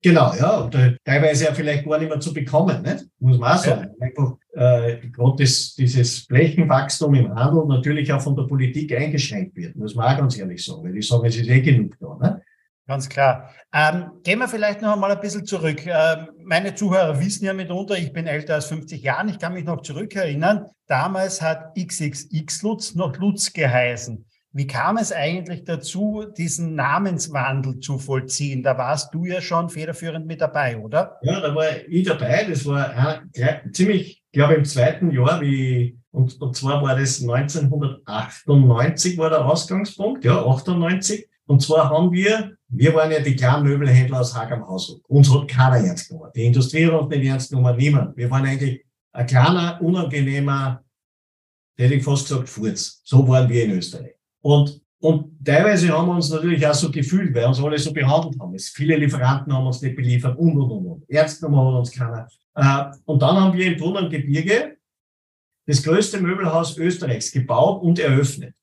Genau, 0.00 0.32
ja, 0.34 0.58
und 0.58 0.74
äh, 0.76 0.96
teilweise 1.04 1.46
ja 1.46 1.54
vielleicht 1.54 1.84
gar 1.84 1.98
nicht 1.98 2.08
mehr 2.08 2.20
zu 2.20 2.32
bekommen, 2.32 2.82
nicht? 2.82 3.06
muss 3.18 3.38
man 3.38 3.56
auch 3.56 3.58
sagen. 3.58 3.90
Ja. 3.98 4.06
Einfach 4.06 4.36
äh, 4.52 5.08
gerade 5.08 5.36
dieses 5.36 6.18
Flächenwachstum 6.20 7.14
im 7.14 7.34
Handel 7.34 7.66
natürlich 7.66 8.12
auch 8.12 8.20
von 8.20 8.36
der 8.36 8.44
Politik 8.44 8.94
eingeschränkt 8.94 9.56
wird, 9.56 9.74
muss 9.74 9.96
man 9.96 10.12
auch 10.12 10.18
ganz 10.18 10.38
ehrlich 10.38 10.64
sagen, 10.64 10.84
weil 10.84 10.96
ich 10.96 11.08
sage, 11.08 11.26
es 11.26 11.36
ist 11.36 11.48
eh 11.48 11.60
genug 11.60 11.96
da. 11.98 12.16
Ne? 12.20 12.42
Ganz 12.86 13.08
klar. 13.08 13.50
Ähm, 13.74 14.12
gehen 14.22 14.38
wir 14.38 14.48
vielleicht 14.48 14.80
noch 14.80 14.94
einmal 14.94 15.10
ein 15.10 15.20
bisschen 15.20 15.44
zurück. 15.44 15.84
Ähm, 15.84 16.28
meine 16.42 16.74
Zuhörer 16.74 17.20
wissen 17.20 17.44
ja 17.44 17.52
mitunter, 17.52 17.98
ich 17.98 18.12
bin 18.14 18.26
älter 18.26 18.54
als 18.54 18.64
50 18.66 19.02
Jahre. 19.02 19.28
Ich 19.28 19.38
kann 19.38 19.52
mich 19.52 19.64
noch 19.64 19.82
zurückerinnern. 19.82 20.64
Damals 20.86 21.42
hat 21.42 21.74
XXX 21.76 22.62
Lutz 22.62 22.94
noch 22.94 23.14
Lutz 23.18 23.52
geheißen. 23.52 24.24
Wie 24.52 24.66
kam 24.66 24.96
es 24.96 25.12
eigentlich 25.12 25.64
dazu, 25.64 26.24
diesen 26.36 26.74
Namenswandel 26.74 27.80
zu 27.80 27.98
vollziehen? 27.98 28.62
Da 28.62 28.78
warst 28.78 29.12
du 29.12 29.26
ja 29.26 29.42
schon 29.42 29.68
federführend 29.68 30.26
mit 30.26 30.40
dabei, 30.40 30.78
oder? 30.78 31.18
Ja, 31.22 31.40
da 31.40 31.54
war 31.54 31.66
ich 31.86 32.06
dabei. 32.06 32.44
Das 32.48 32.64
war 32.64 33.22
ziemlich, 33.72 34.22
glaube 34.32 34.54
ich, 34.54 34.58
im 34.60 34.64
zweiten 34.64 35.10
Jahr, 35.10 35.42
wie, 35.42 35.98
und, 36.12 36.40
und 36.40 36.56
zwar 36.56 36.82
war 36.82 36.96
das 36.96 37.20
1998 37.20 39.18
war 39.18 39.28
der 39.30 39.44
Ausgangspunkt, 39.44 40.24
ja, 40.24 40.42
98. 40.42 41.28
Und 41.46 41.60
zwar 41.62 41.90
haben 41.90 42.10
wir, 42.12 42.56
wir 42.68 42.94
waren 42.94 43.10
ja 43.10 43.20
die 43.20 43.36
kleinen 43.36 43.64
Möbelhändler 43.64 44.20
aus 44.20 44.34
Haag 44.34 44.50
am. 44.52 44.62
Uns 44.62 45.32
hat 45.32 45.48
keiner 45.48 45.76
ernst 45.76 46.08
genommen. 46.08 46.30
Die 46.34 46.46
Industrie 46.46 46.86
hat 46.86 46.94
uns 46.94 47.08
nicht 47.14 47.26
ernst 47.26 47.50
genommen, 47.50 47.76
niemand. 47.76 48.16
Wir 48.16 48.30
waren 48.30 48.46
eigentlich 48.46 48.84
ein 49.12 49.26
kleiner, 49.26 49.78
unangenehmer, 49.80 50.82
hätte 51.76 51.94
ich 51.94 52.02
fast 52.04 52.28
gesagt, 52.28 52.48
Furz. 52.48 53.02
So 53.04 53.28
waren 53.28 53.48
wir 53.48 53.64
in 53.64 53.72
Österreich. 53.72 54.17
Und, 54.48 54.80
und 55.00 55.44
teilweise 55.44 55.90
haben 55.90 56.08
wir 56.08 56.14
uns 56.14 56.30
natürlich 56.30 56.66
auch 56.66 56.72
so 56.72 56.90
gefühlt, 56.90 57.34
weil 57.34 57.44
uns 57.44 57.62
alle 57.62 57.78
so 57.78 57.92
behandelt 57.92 58.40
haben. 58.40 58.54
Es, 58.54 58.70
viele 58.70 58.96
Lieferanten 58.96 59.52
haben 59.52 59.66
uns 59.66 59.82
nicht 59.82 59.94
beliefert 59.94 60.38
und, 60.38 60.58
und, 60.58 60.70
und, 60.70 60.86
und. 60.86 61.10
Ärztenummer 61.10 61.66
hat 61.66 61.80
uns 61.80 61.90
keiner. 61.92 62.26
Äh, 62.54 62.84
und 63.04 63.20
dann 63.20 63.36
haben 63.36 63.58
wir 63.58 63.66
im 63.66 63.76
Brunnengebirge 63.76 64.78
das 65.66 65.82
größte 65.82 66.18
Möbelhaus 66.22 66.78
Österreichs 66.78 67.30
gebaut 67.30 67.82
und 67.82 67.98
eröffnet. 67.98 68.54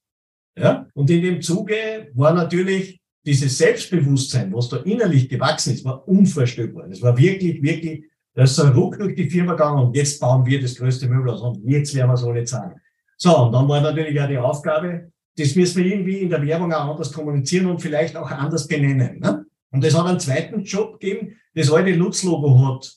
Ja? 0.57 0.87
Und 0.95 1.07
in 1.11 1.21
dem 1.21 1.39
Zuge 1.43 2.09
war 2.15 2.33
natürlich 2.33 2.99
dieses 3.23 3.55
Selbstbewusstsein, 3.55 4.51
was 4.55 4.69
da 4.69 4.77
innerlich 4.77 5.29
gewachsen 5.29 5.71
ist, 5.71 5.85
war 5.85 6.07
unvorstellbar. 6.07 6.87
Das 6.89 6.99
war 7.03 7.15
wirklich, 7.15 7.61
wirklich, 7.61 8.05
da 8.33 8.41
ist 8.41 8.55
so 8.55 8.63
ein 8.63 8.73
Ruck 8.73 8.97
durch 8.97 9.13
die 9.13 9.29
Firma 9.29 9.51
gegangen 9.51 9.85
und 9.85 9.95
jetzt 9.95 10.19
bauen 10.19 10.43
wir 10.47 10.59
das 10.59 10.73
größte 10.77 11.07
Möbelhaus 11.07 11.41
und 11.41 11.63
jetzt 11.69 11.93
werden 11.93 12.09
wir 12.09 12.15
es 12.15 12.23
alle 12.23 12.43
zahlen. 12.43 12.73
So, 13.17 13.37
und 13.37 13.51
dann 13.51 13.67
war 13.67 13.81
natürlich 13.81 14.19
auch 14.19 14.27
die 14.27 14.39
Aufgabe, 14.39 15.11
das 15.37 15.55
müssen 15.55 15.83
wir 15.83 15.91
irgendwie 15.91 16.19
in 16.19 16.29
der 16.29 16.41
Werbung 16.41 16.71
auch 16.71 16.91
anders 16.91 17.11
kommunizieren 17.11 17.65
und 17.67 17.81
vielleicht 17.81 18.15
auch 18.15 18.29
anders 18.29 18.67
benennen. 18.67 19.19
Ne? 19.19 19.45
Und 19.71 19.83
das 19.83 19.97
hat 19.97 20.05
einen 20.05 20.19
zweiten 20.19 20.63
Job 20.63 20.99
gegeben. 20.99 21.35
Das 21.53 21.71
alte 21.71 21.91
Lutz-Logo 21.91 22.65
hat, 22.65 22.93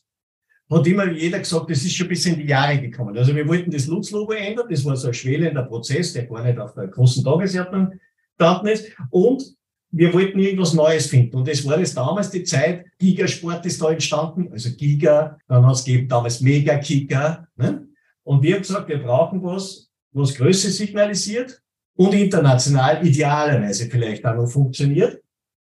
hat 0.70 0.87
immer 0.87 1.11
jeder 1.11 1.40
gesagt, 1.40 1.70
das 1.70 1.83
ist 1.85 1.96
schon 1.96 2.09
bisschen 2.09 2.35
in 2.35 2.42
die 2.42 2.48
Jahre 2.48 2.81
gekommen. 2.81 3.16
Also 3.18 3.35
wir 3.35 3.46
wollten 3.48 3.70
das 3.70 3.87
Lutz-Logo 3.87 4.33
ändern. 4.33 4.68
Das 4.70 4.85
war 4.85 4.96
so 4.96 5.09
ein 5.09 5.14
schwelender 5.14 5.64
Prozess, 5.64 6.12
der 6.12 6.27
gar 6.27 6.44
nicht 6.44 6.59
auf 6.59 6.74
der 6.74 6.87
großen 6.87 7.24
Tagesordnung 7.24 7.92
gestanden 8.37 8.68
ist. 8.68 8.87
Und 9.11 9.42
wir 9.90 10.12
wollten 10.12 10.38
irgendwas 10.38 10.74
Neues 10.74 11.07
finden. 11.07 11.37
Und 11.37 11.48
das 11.48 11.66
war 11.66 11.79
das 11.79 11.94
damals 11.94 12.31
die 12.31 12.44
Zeit. 12.44 12.85
Gigasport 12.98 13.66
ist 13.66 13.83
da 13.83 13.90
entstanden. 13.90 14.48
Also 14.53 14.70
Giga, 14.77 15.38
dann 15.48 15.66
hat 15.66 15.74
es 15.74 15.85
gegeben 15.85 16.09
damals 16.09 16.40
Mega 16.40 16.79
Kicker. 16.79 17.48
Ne? 17.57 17.88
Und 18.22 18.42
wir 18.42 18.55
haben 18.55 18.62
gesagt, 18.62 18.88
wir 18.88 19.03
brauchen 19.03 19.42
was, 19.42 19.90
was 20.12 20.35
Größe 20.35 20.70
signalisiert 20.70 21.61
und 21.98 22.14
international 22.14 23.04
idealerweise 23.04 23.90
vielleicht 23.90 24.24
auch 24.24 24.37
noch 24.37 24.46
funktioniert. 24.46 25.20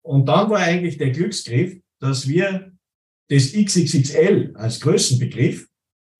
Und 0.01 0.25
dann 0.25 0.49
war 0.49 0.57
eigentlich 0.57 0.97
der 0.97 1.11
Glücksgriff, 1.11 1.79
dass 1.99 2.27
wir 2.27 2.71
das 3.29 3.53
XXXL 3.53 4.53
als 4.55 4.79
Größenbegriff 4.79 5.67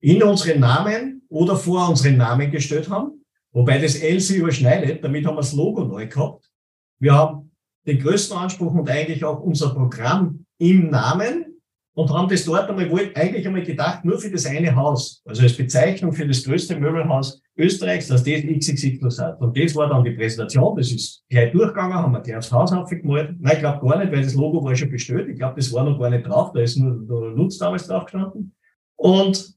in 0.00 0.22
unseren 0.22 0.60
Namen 0.60 1.22
oder 1.28 1.56
vor 1.56 1.88
unseren 1.88 2.16
Namen 2.16 2.52
gestellt 2.52 2.88
haben, 2.88 3.24
wobei 3.50 3.78
das 3.80 3.96
L 3.96 4.20
sich 4.20 4.36
überschneidet. 4.36 5.02
Damit 5.02 5.26
haben 5.26 5.34
wir 5.34 5.40
das 5.40 5.52
Logo 5.52 5.84
neu 5.84 6.06
gehabt. 6.06 6.48
Wir 7.00 7.12
haben 7.12 7.50
den 7.84 7.98
größten 7.98 8.36
Anspruch 8.36 8.74
und 8.74 8.88
eigentlich 8.88 9.24
auch 9.24 9.40
unser 9.40 9.74
Programm 9.74 10.46
im 10.58 10.88
Namen 10.88 11.55
und 11.96 12.10
haben 12.10 12.28
das 12.28 12.44
dort 12.44 12.68
einmal, 12.68 13.10
eigentlich 13.14 13.46
einmal 13.46 13.62
gedacht, 13.62 14.04
nur 14.04 14.18
für 14.18 14.30
das 14.30 14.44
eine 14.44 14.76
Haus, 14.76 15.22
also 15.24 15.42
als 15.42 15.56
Bezeichnung 15.56 16.12
für 16.12 16.26
das 16.26 16.44
größte 16.44 16.78
Möbelhaus 16.78 17.40
Österreichs, 17.56 18.08
dass 18.08 18.22
das 18.22 18.42
XXX 18.42 19.18
hat. 19.18 19.40
Und 19.40 19.56
das 19.56 19.74
war 19.74 19.88
dann 19.88 20.04
die 20.04 20.10
Präsentation, 20.10 20.76
das 20.76 20.92
ist 20.92 21.24
gleich 21.30 21.52
durchgegangen, 21.52 21.94
haben 21.94 22.12
wir 22.12 22.20
gleich 22.20 22.36
aufs 22.36 22.52
Haus 22.52 22.70
aufgemalt. 22.70 23.36
Nein, 23.40 23.54
ich 23.54 23.60
glaube 23.60 23.86
gar 23.86 23.98
nicht, 23.98 24.12
weil 24.12 24.22
das 24.22 24.34
Logo 24.34 24.62
war 24.62 24.76
schon 24.76 24.90
bestellt. 24.90 25.30
Ich 25.30 25.38
glaube, 25.38 25.54
das 25.56 25.72
war 25.72 25.84
noch 25.84 25.98
gar 25.98 26.10
nicht 26.10 26.26
drauf, 26.26 26.52
da 26.52 26.60
ist 26.60 26.76
nur 26.76 26.98
der 26.98 27.34
Lutz 27.34 27.56
damals 27.56 27.86
drauf 27.86 28.04
gestanden. 28.04 28.54
Und 28.96 29.54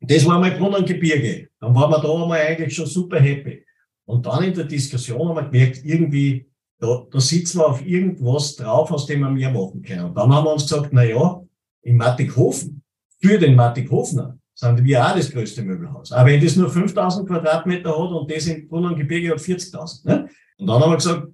das 0.00 0.26
war 0.26 0.40
mal 0.40 0.50
Brunnengebirge. 0.50 1.50
Dann 1.60 1.72
waren 1.72 1.90
wir 1.92 2.00
da 2.00 2.12
einmal 2.12 2.40
eigentlich 2.40 2.74
schon 2.74 2.86
super 2.86 3.20
happy. 3.20 3.64
Und 4.06 4.26
dann 4.26 4.42
in 4.42 4.54
der 4.54 4.64
Diskussion 4.64 5.28
haben 5.28 5.36
wir 5.36 5.48
gemerkt, 5.48 5.84
irgendwie, 5.84 6.50
da, 6.80 7.06
da 7.08 7.20
sitzen 7.20 7.58
wir 7.58 7.68
auf 7.68 7.86
irgendwas 7.86 8.56
drauf, 8.56 8.90
aus 8.90 9.06
dem 9.06 9.20
wir 9.20 9.30
mehr 9.30 9.52
machen 9.52 9.82
können. 9.82 10.06
Und 10.06 10.16
dann 10.16 10.34
haben 10.34 10.46
wir 10.46 10.52
uns 10.54 10.64
gesagt, 10.64 10.88
na 10.90 11.04
ja, 11.04 11.40
in 11.82 11.96
Mattighofen, 11.96 12.82
für 13.20 13.38
den 13.38 13.54
Mattighofner, 13.54 14.38
sind 14.54 14.84
wir 14.84 15.06
auch 15.06 15.14
das 15.14 15.30
größte 15.30 15.62
Möbelhaus. 15.62 16.12
Aber 16.12 16.28
wenn 16.28 16.42
das 16.42 16.56
nur 16.56 16.70
5000 16.70 17.26
Quadratmeter 17.26 17.90
hat 17.90 18.10
und 18.10 18.30
das 18.30 18.46
in 18.46 18.68
Brunnengebirge 18.68 19.30
hat 19.30 19.38
40.000. 19.38 20.06
Ne? 20.06 20.28
Und 20.58 20.66
dann 20.66 20.82
haben 20.82 20.90
wir 20.90 20.96
gesagt, 20.96 21.28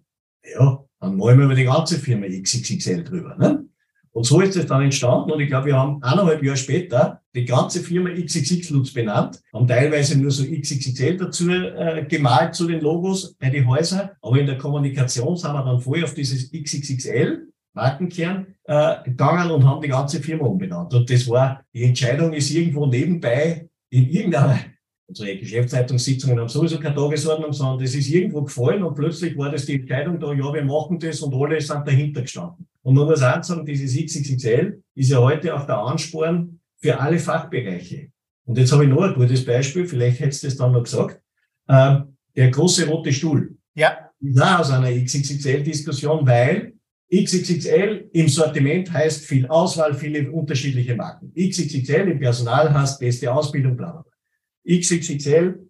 ja, 0.44 0.85
dann 1.00 1.16
malen 1.16 1.38
wir 1.38 1.46
über 1.46 1.54
die 1.54 1.64
ganze 1.64 1.98
Firma 1.98 2.26
XXXL 2.26 3.04
drüber. 3.04 3.37
Ne? 3.37 3.66
Und 4.12 4.24
so 4.24 4.40
ist 4.40 4.56
es 4.56 4.66
dann 4.66 4.82
entstanden. 4.82 5.32
Und 5.32 5.40
ich 5.40 5.48
glaube, 5.48 5.66
wir 5.66 5.76
haben 5.76 6.02
eineinhalb 6.02 6.42
Jahre 6.42 6.56
später 6.56 7.20
die 7.35 7.44
ganze 7.44 7.80
Firma 7.80 8.11
XXX 8.11 8.70
Lutz 8.70 8.92
benannt, 8.92 9.42
haben 9.52 9.66
teilweise 9.66 10.18
nur 10.18 10.30
so 10.30 10.42
XXXL 10.42 11.18
dazu 11.18 11.50
äh, 11.50 12.06
gemalt 12.09 12.54
zu 12.54 12.66
den 12.66 12.80
Logos 12.80 13.35
bei 13.35 13.50
den 13.50 13.68
Häusern. 13.68 14.11
Aber 14.22 14.38
in 14.38 14.46
der 14.46 14.56
Kommunikation 14.56 15.37
sind 15.37 15.52
wir 15.52 15.64
dann 15.64 15.80
voll 15.80 16.02
auf 16.02 16.14
dieses 16.14 16.50
XXXL 16.50 17.48
Markenkern 17.76 18.46
äh, 18.64 19.04
gegangen 19.04 19.50
und 19.50 19.64
haben 19.64 19.82
die 19.82 19.88
ganze 19.88 20.20
Firma 20.20 20.46
umbenannt. 20.46 20.92
Und 20.94 21.08
das 21.08 21.28
war, 21.28 21.62
die 21.72 21.84
Entscheidung 21.84 22.32
ist 22.32 22.50
irgendwo 22.50 22.86
nebenbei 22.86 23.68
in 23.90 24.08
irgendeiner, 24.08 24.58
unsere 25.08 25.36
Geschäftsleitungssitzungen 25.36 26.40
haben 26.40 26.48
sowieso 26.48 26.80
keine 26.80 26.96
Tagesordnung, 26.96 27.52
sondern 27.52 27.78
das 27.78 27.94
ist 27.94 28.08
irgendwo 28.08 28.42
gefallen 28.42 28.82
und 28.82 28.94
plötzlich 28.94 29.36
war 29.36 29.50
das 29.50 29.66
die 29.66 29.74
Entscheidung 29.74 30.18
da, 30.18 30.32
ja, 30.32 30.52
wir 30.52 30.64
machen 30.64 30.98
das 30.98 31.20
und 31.20 31.34
alle 31.34 31.60
sind 31.60 31.86
dahinter 31.86 32.22
gestanden. 32.22 32.66
Und 32.82 32.94
man 32.94 33.06
muss 33.06 33.22
auch 33.22 33.42
sagen, 33.42 33.66
dieses 33.66 33.94
XXXL 33.94 34.82
ist 34.94 35.10
ja 35.10 35.18
heute 35.18 35.54
auch 35.54 35.66
der 35.66 35.78
Ansporn 35.78 36.60
für 36.78 36.98
alle 36.98 37.18
Fachbereiche. 37.18 38.08
Und 38.46 38.58
jetzt 38.58 38.72
habe 38.72 38.84
ich 38.84 38.90
noch 38.90 39.02
ein 39.02 39.14
gutes 39.14 39.44
Beispiel, 39.44 39.86
vielleicht 39.86 40.20
hättest 40.20 40.42
du 40.44 40.46
es 40.46 40.56
dann 40.56 40.72
noch 40.72 40.84
gesagt. 40.84 41.20
Ähm, 41.68 42.16
der 42.34 42.50
große 42.50 42.86
rote 42.86 43.12
Stuhl. 43.12 43.56
Ja. 43.74 44.10
Ist 44.20 44.40
auch 44.40 44.60
aus 44.60 44.70
einer 44.70 44.90
XXXL-Diskussion, 44.90 46.26
weil 46.26 46.75
XXXL 47.12 48.10
im 48.12 48.28
Sortiment 48.28 48.92
heißt 48.92 49.24
viel 49.24 49.46
Auswahl, 49.46 49.94
viele 49.94 50.30
unterschiedliche 50.30 50.96
Marken. 50.96 51.32
XXXL 51.34 52.10
im 52.10 52.18
Personal 52.18 52.72
heißt 52.74 52.98
beste 52.98 53.32
Ausbildung, 53.32 53.76
bla 53.76 53.92
bla 53.92 54.02
bla. 54.02 54.78
XXXL 54.78 55.66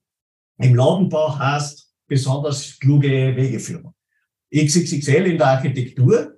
im 0.58 0.74
Ladenbau 0.74 1.38
heißt 1.38 1.92
besonders 2.06 2.78
kluge 2.78 3.36
Wegeführung. 3.36 3.94
XXXL 4.54 5.26
in 5.26 5.38
der 5.38 5.48
Architektur. 5.48 6.32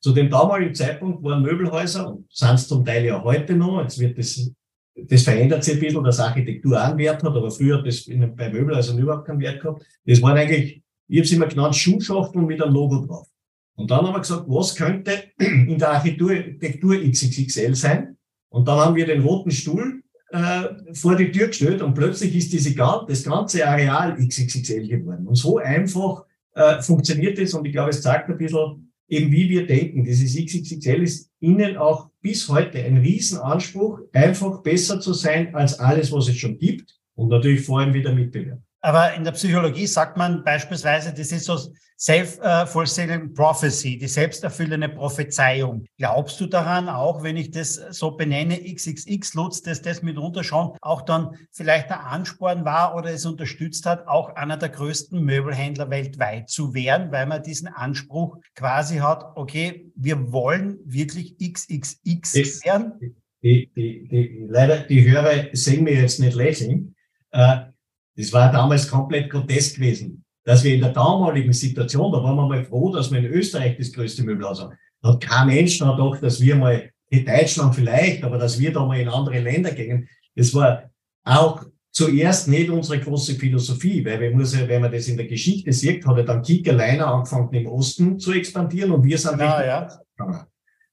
Zu 0.00 0.12
dem 0.12 0.28
damaligen 0.28 0.74
Zeitpunkt 0.74 1.22
waren 1.22 1.42
Möbelhäuser 1.42 2.10
und 2.10 2.26
sind 2.28 2.54
es 2.54 2.66
zum 2.66 2.84
Teil 2.84 3.04
ja 3.04 3.22
heute 3.22 3.54
noch. 3.54 3.82
Jetzt 3.82 4.00
wird 4.00 4.18
das, 4.18 4.50
das 4.96 5.22
verändert 5.22 5.62
sich 5.62 5.74
ein 5.74 5.80
bisschen, 5.80 6.02
dass 6.02 6.18
Architektur 6.18 6.80
einen 6.80 6.98
Wert 6.98 7.22
hat, 7.22 7.36
aber 7.36 7.52
früher 7.52 7.78
hat 7.78 7.86
das 7.86 8.08
in, 8.08 8.34
bei 8.34 8.50
Möbelhäusern 8.50 8.98
überhaupt 8.98 9.28
keinen 9.28 9.38
Wert 9.38 9.62
gehabt. 9.62 9.86
Das 10.04 10.20
waren 10.20 10.36
eigentlich, 10.36 10.82
ich 11.06 11.18
habe 11.18 11.26
es 11.26 11.32
immer 11.32 11.46
genannt, 11.46 11.76
Schuhschachteln 11.76 12.46
mit 12.46 12.60
einem 12.60 12.74
Logo 12.74 13.06
drauf. 13.06 13.28
Und 13.74 13.90
dann 13.90 14.06
haben 14.06 14.14
wir 14.14 14.20
gesagt, 14.20 14.44
was 14.46 14.74
könnte 14.74 15.24
in 15.38 15.78
der 15.78 15.92
Architektur 15.92 16.96
XXXL 16.96 17.74
sein? 17.74 18.16
Und 18.48 18.68
dann 18.68 18.78
haben 18.78 18.96
wir 18.96 19.06
den 19.06 19.22
roten 19.22 19.50
Stuhl 19.50 20.02
äh, 20.30 20.94
vor 20.94 21.16
die 21.16 21.30
Tür 21.30 21.48
gestellt 21.48 21.82
und 21.82 21.94
plötzlich 21.94 22.34
ist 22.36 22.52
diese, 22.52 22.74
das 22.74 23.22
ganze 23.24 23.66
Areal 23.66 24.16
XXXL 24.16 24.86
geworden. 24.86 25.26
Und 25.26 25.36
so 25.36 25.58
einfach 25.58 26.24
äh, 26.54 26.82
funktioniert 26.82 27.38
es 27.38 27.54
und 27.54 27.64
ich 27.66 27.72
glaube, 27.72 27.90
es 27.90 28.02
zeigt 28.02 28.28
ein 28.28 28.38
bisschen 28.38 28.92
eben, 29.08 29.30
wie 29.30 29.48
wir 29.48 29.66
denken. 29.66 30.04
Dieses 30.04 30.34
XXXL 30.34 31.02
ist 31.02 31.30
Ihnen 31.40 31.76
auch 31.76 32.10
bis 32.20 32.48
heute 32.48 32.78
ein 32.78 32.98
Riesenanspruch, 32.98 34.00
einfach 34.12 34.62
besser 34.62 35.00
zu 35.00 35.12
sein 35.12 35.54
als 35.54 35.78
alles, 35.78 36.12
was 36.12 36.28
es 36.28 36.36
schon 36.36 36.58
gibt 36.58 36.98
und 37.14 37.28
natürlich 37.28 37.62
vor 37.62 37.80
allem 37.80 37.94
wieder 37.94 38.14
Mitbewerb. 38.14 38.60
Aber 38.82 39.14
in 39.14 39.22
der 39.22 39.32
Psychologie 39.32 39.86
sagt 39.86 40.16
man 40.16 40.42
beispielsweise, 40.42 41.14
das 41.14 41.30
ist 41.30 41.44
so 41.44 41.56
Self-Fulfilling 42.02 43.32
Prophecy, 43.32 43.96
die 43.96 44.08
selbsterfüllende 44.08 44.88
Prophezeiung. 44.88 45.84
Glaubst 45.98 46.40
du 46.40 46.46
daran, 46.46 46.88
auch 46.88 47.22
wenn 47.22 47.36
ich 47.36 47.52
das 47.52 47.74
so 47.90 48.10
benenne, 48.10 48.58
XXX 48.58 49.34
Lutz, 49.34 49.62
dass 49.62 49.82
das 49.82 50.02
mitunter 50.02 50.42
schon 50.42 50.72
auch 50.80 51.02
dann 51.02 51.36
vielleicht 51.52 51.90
der 51.90 52.04
Ansporn 52.04 52.64
war 52.64 52.96
oder 52.96 53.12
es 53.12 53.24
unterstützt 53.24 53.86
hat, 53.86 54.08
auch 54.08 54.34
einer 54.34 54.56
der 54.56 54.70
größten 54.70 55.22
Möbelhändler 55.22 55.90
weltweit 55.90 56.50
zu 56.50 56.74
werden, 56.74 57.12
weil 57.12 57.26
man 57.26 57.44
diesen 57.44 57.68
Anspruch 57.68 58.36
quasi 58.56 58.96
hat, 58.96 59.24
okay, 59.36 59.92
wir 59.94 60.32
wollen 60.32 60.80
wirklich 60.84 61.36
XXX 61.38 62.64
werden? 62.64 63.16
Die, 63.44 63.70
die, 63.76 64.08
die, 64.08 64.46
leider, 64.48 64.80
die 64.80 65.08
Hörer 65.08 65.50
sehen 65.52 65.84
mir 65.84 65.94
jetzt 65.94 66.18
nicht 66.18 66.34
lächeln. 66.34 66.96
Äh, 67.30 67.71
das 68.16 68.32
war 68.32 68.52
damals 68.52 68.88
komplett 68.88 69.30
grotesk 69.30 69.76
gewesen, 69.76 70.24
dass 70.44 70.64
wir 70.64 70.74
in 70.74 70.80
der 70.80 70.92
damaligen 70.92 71.52
Situation, 71.52 72.12
da 72.12 72.22
waren 72.22 72.36
wir 72.36 72.46
mal 72.46 72.64
froh, 72.64 72.92
dass 72.92 73.10
wir 73.10 73.18
in 73.18 73.26
Österreich 73.26 73.76
das 73.76 73.92
größte 73.92 74.22
Möbelhaus 74.24 74.60
haben. 74.60 74.76
Da 75.00 75.10
hat 75.10 75.20
kein 75.20 75.46
Mensch 75.48 75.80
noch 75.80 75.96
gedacht, 75.96 76.22
dass 76.22 76.40
wir 76.40 76.56
mal 76.56 76.90
in 77.10 77.24
Deutschland 77.24 77.74
vielleicht, 77.74 78.24
aber 78.24 78.38
dass 78.38 78.58
wir 78.58 78.72
da 78.72 78.84
mal 78.84 78.98
in 78.98 79.08
andere 79.08 79.38
Länder 79.38 79.72
gehen. 79.72 80.08
Das 80.34 80.54
war 80.54 80.90
auch 81.24 81.64
zuerst 81.90 82.48
nicht 82.48 82.70
unsere 82.70 82.98
große 83.00 83.34
Philosophie, 83.34 84.04
weil 84.04 84.20
wir 84.20 84.30
muss 84.30 84.54
ja, 84.58 84.66
wenn 84.66 84.82
man 84.82 84.90
das 84.90 85.08
in 85.08 85.16
der 85.16 85.26
Geschichte 85.26 85.72
sieht, 85.72 86.06
hat 86.06 86.16
er 86.16 86.24
dann 86.24 86.42
Kicker 86.42 86.72
Leiner 86.72 87.06
angefangen 87.08 87.52
im 87.52 87.66
Osten 87.66 88.18
zu 88.18 88.32
expandieren 88.32 88.92
und 88.92 89.04
wir 89.04 89.18
sind 89.18 89.38
ja, 89.38 89.64
ja. 89.64 90.00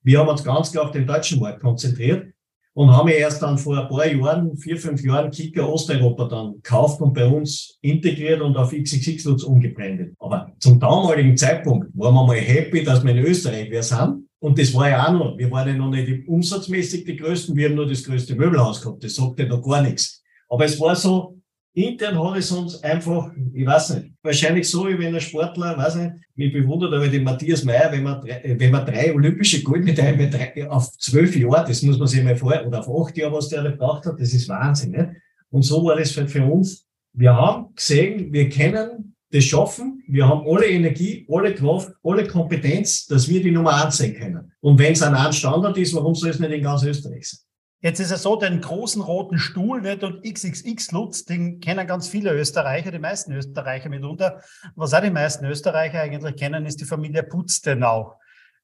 Wir 0.02 0.20
haben 0.20 0.30
uns 0.30 0.44
ganz 0.44 0.72
klar 0.72 0.86
auf 0.86 0.92
den 0.92 1.08
deutschen 1.08 1.40
Markt 1.40 1.62
konzentriert 1.62 2.34
und 2.74 2.92
haben 2.96 3.10
erst 3.10 3.42
dann 3.42 3.58
vor 3.58 3.78
ein 3.78 3.88
paar 3.88 4.08
Jahren, 4.08 4.56
vier, 4.58 4.78
fünf 4.78 5.04
Jahren 5.04 5.32
Kicker 5.32 5.68
Osteuropa 5.68 6.28
dann 6.28 6.54
gekauft 6.54 7.02
und 7.02 7.14
bei 7.14 7.26
uns 7.26 7.78
integriert 7.82 8.42
und 8.42 8.56
auf 8.56 8.72
XXX 8.72 9.24
Lutz 9.26 9.44
umgebrandet. 9.44 10.14
Aber 10.20 10.52
zum 10.60 10.80
damaligen 10.80 11.36
Zeitpunkt 11.36 11.88
waren 11.94 12.14
wir 12.14 12.26
mal 12.26 12.38
happy, 12.38 12.84
dass 12.84 13.04
wir 13.04 13.12
in 13.12 13.26
Österreich 13.26 13.70
wir 13.70 13.84
sind. 13.84 14.26
Und 14.40 14.58
das 14.58 14.74
war 14.74 14.90
ja 14.90 15.08
auch 15.08 15.12
noch, 15.12 15.38
wir 15.38 15.52
waren 15.52 15.68
ja 15.68 15.74
noch 15.74 15.90
nicht 15.90 16.28
umsatzmäßig 16.28 17.04
die 17.04 17.18
Größten, 17.18 17.56
wir 17.56 17.68
haben 17.68 17.76
nur 17.76 17.88
das 17.88 18.04
größte 18.04 18.36
Möbelhaus 18.36 18.82
gehabt, 18.82 19.04
das 19.04 19.16
sagte 19.16 19.46
noch 19.46 19.62
gar 19.62 19.82
nichts. 19.82 20.24
Aber 20.48 20.64
es 20.64 20.80
war 20.80 20.96
so, 20.96 21.39
hat 21.88 22.38
es 22.38 22.52
uns 22.52 22.84
einfach, 22.84 23.32
ich 23.54 23.66
weiß 23.66 23.92
nicht, 23.92 24.12
wahrscheinlich 24.24 24.70
so, 24.70 24.88
wie 24.88 24.98
wenn 24.98 25.14
ein 25.14 25.22
Sportler, 25.22 25.78
weiß 25.78 25.96
nicht, 25.96 26.14
mich 26.36 26.54
bewundert 26.54 26.94
aber 26.94 27.08
den 27.08 27.24
Matthias 27.24 27.64
Meyer, 27.64 27.92
wenn 27.92 28.04
man, 28.04 28.24
wenn 28.24 28.72
man 28.72 28.86
drei 28.86 29.14
olympische 29.14 29.62
Goldmedaillen 29.64 30.68
auf 30.70 30.92
zwölf 30.98 31.36
Jahre, 31.36 31.68
das 31.68 31.82
muss 31.82 32.00
man 32.00 32.08
sich 32.08 32.24
mal 32.24 32.36
vor, 32.36 32.66
oder 32.66 32.80
auf 32.80 33.08
acht 33.08 33.18
Jahre, 33.18 33.34
was 33.34 33.50
der 33.50 33.64
gebraucht 33.64 34.06
hat, 34.06 34.20
das 34.20 34.34
ist 34.34 34.50
Wahnsinn. 34.50 34.92
Nicht? 34.92 35.10
Und 35.52 35.64
so 35.64 35.84
war 35.84 35.96
das 35.96 36.16
halt 36.16 36.30
für 36.30 36.44
uns. 36.44 36.86
Wir 37.14 37.36
haben 37.36 37.74
gesehen, 37.76 38.32
wir 38.32 38.50
können 38.50 39.16
das 39.32 39.44
schaffen. 39.44 40.04
Wir 40.08 40.28
haben 40.28 40.48
alle 40.48 40.68
Energie, 40.68 41.26
alle 41.30 41.54
Kraft, 41.54 41.92
alle 42.04 42.26
Kompetenz, 42.28 43.06
dass 43.06 43.28
wir 43.28 43.42
die 43.42 43.52
Nummer 43.52 43.84
eins 43.84 43.98
sein 43.98 44.16
können. 44.16 44.52
Und 44.60 44.80
wenn 44.80 44.94
es 44.94 45.02
ein 45.02 45.34
Standard 45.34 45.78
ist, 45.78 45.94
warum 45.94 46.16
soll 46.16 46.32
es 46.32 46.40
nicht 46.40 46.52
in 46.52 46.64
ganz 46.64 46.84
Österreich 46.84 47.28
sein? 47.28 47.49
Jetzt 47.82 48.02
ist 48.02 48.12
es 48.12 48.24
so, 48.24 48.36
den 48.36 48.60
großen 48.60 49.02
roten 49.02 49.40
Stuhl 49.40 49.82
nicht, 49.82 50.04
und 50.04 50.24
XXX 50.24 50.92
Lutz, 50.92 51.24
den 51.24 51.62
kennen 51.62 51.88
ganz 51.88 52.10
viele 52.10 52.34
Österreicher, 52.34 52.92
die 52.92 53.00
meisten 53.00 53.32
Österreicher 53.32 53.88
mitunter. 53.88 54.42
Was 54.76 54.94
auch 54.94 55.02
die 55.02 55.10
meisten 55.10 55.46
Österreicher 55.46 56.02
eigentlich 56.02 56.36
kennen, 56.36 56.66
ist 56.66 56.82
die 56.82 56.86
Familie 56.86 57.24
Putztenau. 57.24 58.20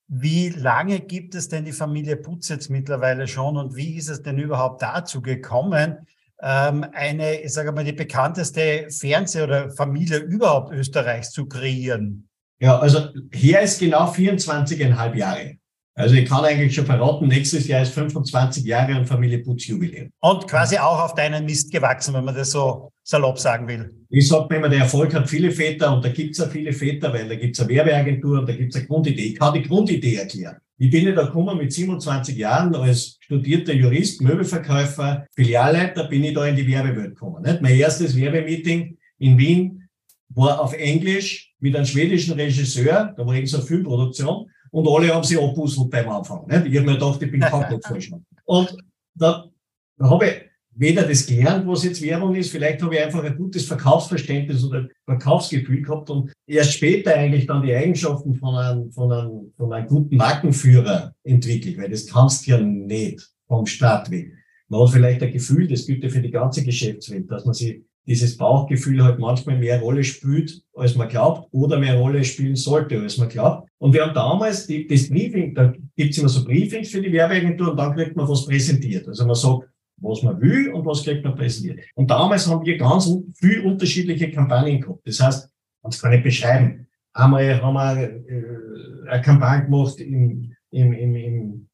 Wie 0.07 0.49
lange 0.49 0.99
gibt 0.99 1.33
es 1.33 1.47
denn 1.47 1.63
die 1.63 1.71
Familie 1.71 2.17
Putz 2.17 2.49
jetzt 2.49 2.69
mittlerweile 2.69 3.27
schon 3.27 3.57
und 3.57 3.75
wie 3.75 3.95
ist 3.95 4.09
es 4.09 4.21
denn 4.21 4.37
überhaupt 4.37 4.81
dazu 4.81 5.21
gekommen, 5.21 6.07
ähm, 6.41 6.85
eine, 6.91 7.41
ich 7.41 7.53
sage 7.53 7.71
mal, 7.71 7.85
die 7.85 7.93
bekannteste 7.93 8.87
Fernseh- 8.89 9.43
oder 9.43 9.71
Familie 9.71 10.17
überhaupt 10.17 10.73
Österreichs 10.73 11.31
zu 11.31 11.47
kreieren? 11.47 12.27
Ja, 12.59 12.77
also 12.79 13.09
hier 13.33 13.61
ist 13.61 13.79
genau 13.79 14.11
24,5 14.11 15.15
Jahre. 15.15 15.57
Also 15.97 16.15
ich 16.15 16.27
kann 16.27 16.43
eigentlich 16.43 16.75
schon 16.75 16.85
verraten, 16.85 17.29
nächstes 17.29 17.67
Jahr 17.67 17.81
ist 17.81 17.93
25 17.93 18.65
Jahre 18.65 18.93
ein 18.95 19.05
Familie 19.05 19.39
Putz 19.39 19.65
Jubiläum. 19.67 20.09
Und 20.19 20.45
quasi 20.45 20.77
auch 20.77 20.99
auf 20.99 21.15
deinen 21.15 21.45
Mist 21.45 21.71
gewachsen, 21.71 22.13
wenn 22.13 22.25
man 22.25 22.35
das 22.35 22.51
so 22.51 22.91
salopp 23.01 23.39
sagen 23.39 23.65
will. 23.65 23.95
Ich 24.09 24.27
sage 24.27 24.53
immer, 24.57 24.67
der 24.67 24.79
Erfolg 24.79 25.13
hat 25.13 25.29
viele 25.29 25.51
Väter 25.51 25.95
und 25.95 26.03
da 26.03 26.09
gibt 26.09 26.37
es 26.37 26.41
auch 26.41 26.51
viele 26.51 26.73
Väter, 26.73 27.13
weil 27.13 27.29
da 27.29 27.35
gibt 27.35 27.55
es 27.55 27.61
eine 27.61 27.69
Werbeagentur 27.69 28.39
und 28.39 28.49
da 28.49 28.53
gibt 28.53 28.75
es 28.75 28.79
eine 28.79 28.87
Grundidee. 28.87 29.23
Ich 29.23 29.39
kann 29.39 29.53
die 29.53 29.63
Grundidee 29.63 30.15
erklären. 30.15 30.57
Ich 30.77 30.91
bin 30.91 31.05
ja 31.05 31.13
da 31.13 31.23
gekommen 31.23 31.57
mit 31.57 31.71
27 31.71 32.35
Jahren 32.35 32.75
als 32.75 33.17
studierter 33.21 33.71
Jurist, 33.71 34.21
Möbelverkäufer, 34.21 35.25
Filialleiter, 35.33 36.09
bin 36.09 36.25
ich 36.25 36.33
da 36.33 36.45
in 36.45 36.57
die 36.57 36.67
Werbewelt 36.67 37.15
gekommen. 37.15 37.41
Nicht? 37.41 37.61
Mein 37.61 37.75
erstes 37.75 38.17
Werbemeeting 38.17 38.97
in 39.19 39.37
Wien 39.37 39.87
war 40.27 40.59
auf 40.59 40.73
Englisch 40.73 41.53
mit 41.59 41.73
einem 41.73 41.85
schwedischen 41.85 42.33
Regisseur, 42.33 43.13
da 43.15 43.25
war 43.25 43.33
irgend 43.33 43.47
so 43.47 43.57
eine 43.57 43.65
Filmproduktion 43.65 44.47
und 44.75 44.89
alle 44.89 45.13
haben 45.13 45.23
sich 45.23 45.41
abpuzzelt 45.41 45.89
beim 45.89 46.09
Anfang. 46.09 46.45
Nicht? 46.47 46.65
Ich 46.65 46.75
habe 46.75 46.85
mir 46.85 46.93
gedacht, 46.95 47.21
ich 47.21 47.31
bin 47.31 47.39
komplett 47.49 47.85
falsch. 47.85 48.11
Und 48.43 48.75
da, 49.13 49.49
da 49.97 50.09
habe 50.09 50.27
ich 50.27 50.33
weder 50.71 51.03
das 51.03 51.25
gelernt, 51.25 51.65
was 51.65 51.85
jetzt 51.85 52.01
Werbung 52.01 52.35
ist, 52.35 52.51
vielleicht 52.51 52.81
habe 52.81 52.93
ich 52.93 53.01
einfach 53.01 53.23
ein 53.23 53.37
gutes 53.37 53.65
Verkaufsverständnis 53.67 54.65
oder 54.65 54.89
Verkaufsgefühl 55.05 55.81
gehabt 55.81 56.09
und 56.09 56.33
erst 56.45 56.73
später 56.73 57.15
eigentlich 57.15 57.47
dann 57.47 57.63
die 57.63 57.73
Eigenschaften 57.73 58.35
von 58.35 58.53
einem, 58.53 58.91
von 58.91 59.13
einem, 59.13 59.53
von 59.55 59.71
einem 59.71 59.87
guten 59.87 60.17
Markenführer 60.17 61.15
entwickelt, 61.23 61.77
weil 61.77 61.89
das 61.89 62.05
kannst 62.07 62.45
du 62.45 62.51
ja 62.51 62.59
nicht 62.59 63.25
vom 63.47 63.65
Start 63.65 64.11
weg. 64.11 64.33
Man 64.67 64.81
hat 64.81 64.89
vielleicht 64.89 65.23
ein 65.23 65.31
Gefühl, 65.31 65.69
das 65.69 65.85
gilt 65.85 66.03
ja 66.03 66.09
für 66.09 66.21
die 66.21 66.31
ganze 66.31 66.65
Geschäftswelt, 66.65 67.31
dass 67.31 67.45
man 67.45 67.53
sich 67.53 67.81
dieses 68.07 68.37
Bauchgefühl 68.37 69.03
halt 69.03 69.19
manchmal 69.19 69.57
mehr 69.57 69.79
Rolle 69.79 70.03
spielt, 70.03 70.61
als 70.75 70.95
man 70.95 71.09
glaubt, 71.09 71.47
oder 71.51 71.79
mehr 71.79 71.95
Rolle 71.95 72.23
spielen 72.23 72.55
sollte, 72.55 72.99
als 72.99 73.17
man 73.17 73.29
glaubt. 73.29 73.67
Und 73.79 73.93
wir 73.93 74.05
haben 74.05 74.13
damals 74.13 74.67
die, 74.67 74.87
das 74.87 75.09
Briefing, 75.09 75.55
da 75.55 75.73
gibt's 75.95 76.17
immer 76.17 76.29
so 76.29 76.45
Briefings 76.45 76.89
für 76.89 77.01
die 77.01 77.11
Werbeagentur 77.11 77.71
und 77.71 77.77
dann 77.77 77.95
kriegt 77.95 78.15
man 78.15 78.27
was 78.27 78.45
präsentiert. 78.45 79.07
Also 79.07 79.25
man 79.25 79.35
sagt, 79.35 79.67
was 79.97 80.23
man 80.23 80.39
will 80.39 80.71
und 80.71 80.85
was 80.85 81.03
kriegt 81.03 81.23
man 81.23 81.35
präsentiert. 81.35 81.79
Und 81.95 82.09
damals 82.09 82.47
haben 82.47 82.65
wir 82.65 82.77
ganz 82.77 83.09
viel 83.35 83.61
unterschiedliche 83.61 84.29
Kampagnen 84.31 84.81
gehabt. 84.81 85.05
Das 85.05 85.19
heißt, 85.19 85.49
man 85.81 85.91
kann 85.91 86.11
nicht 86.11 86.23
beschreiben. 86.23 86.87
Einmal 87.13 87.61
haben 87.61 87.73
wir 87.73 88.03
äh, 88.03 89.09
eine 89.09 89.21
Kampagne 89.21 89.65
gemacht 89.65 89.99
im, 89.99 90.51
im, 90.71 90.93
im, 90.93 91.15
im 91.15 91.67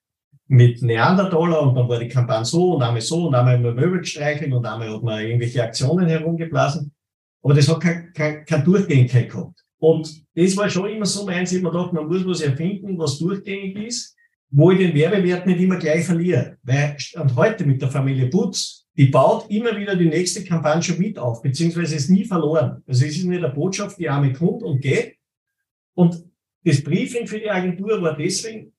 mit 0.52 0.82
Neandertaler 0.82 1.62
und 1.62 1.76
dann 1.76 1.88
war 1.88 1.98
die 1.98 2.10
Kampagne 2.10 2.44
so 2.44 2.76
und 2.76 2.84
einmal 2.84 3.00
so 3.00 3.28
und 3.28 3.36
einmal 3.36 3.56
immer 3.56 3.72
Möbel 3.72 4.00
gestreichelt 4.00 4.52
und 4.52 4.66
einmal 4.66 4.94
hat 4.94 5.02
man 5.02 5.24
irgendwelche 5.24 5.64
Aktionen 5.64 6.08
herumgeblasen. 6.08 6.92
Aber 7.42 7.54
das 7.54 7.70
hat 7.70 7.80
keine, 7.80 8.12
keine, 8.12 8.44
keine 8.44 8.64
Durchgängigkeit 8.66 9.30
gehabt. 9.30 9.64
Und 9.80 10.26
das 10.36 10.58
war 10.58 10.70
schon 10.70 10.90
immer 10.90 11.06
so 11.06 11.26
meins, 11.26 11.54
ich 11.54 11.64
mir 11.64 11.72
gedacht, 11.72 11.94
man 11.94 12.06
muss 12.06 12.28
was 12.28 12.42
erfinden, 12.42 12.98
was 12.98 13.18
durchgängig 13.18 13.78
ist, 13.78 14.14
wo 14.50 14.72
ich 14.72 14.80
den 14.80 14.94
Werbewert 14.94 15.48
nicht 15.48 15.62
immer 15.62 15.78
gleich 15.78 16.06
verliere. 16.06 16.58
Weil 16.64 16.98
und 17.16 17.34
heute 17.38 17.66
mit 17.66 17.82
der 17.82 17.90
Familie 17.90 18.28
Putz, 18.30 18.86
die 18.98 19.06
baut 19.06 19.50
immer 19.50 19.78
wieder 19.78 19.96
die 19.96 20.10
nächste 20.10 20.44
Kampagne 20.44 20.84
schon 20.84 21.00
mit 21.00 21.18
auf, 21.18 21.42
beziehungsweise 21.42 21.96
ist 21.96 22.10
nie 22.10 22.26
verloren. 22.26 22.84
Also 22.86 23.06
es 23.06 23.16
ist 23.16 23.24
nicht 23.24 23.42
eine 23.42 23.54
Botschaft, 23.54 23.98
die 23.98 24.10
arme 24.10 24.34
kommt 24.34 24.64
und 24.64 24.82
geht. 24.82 25.16
Und 25.94 26.26
das 26.66 26.84
Briefing 26.84 27.26
für 27.26 27.40
die 27.40 27.50
Agentur 27.50 28.02
war 28.02 28.18
deswegen, 28.18 28.74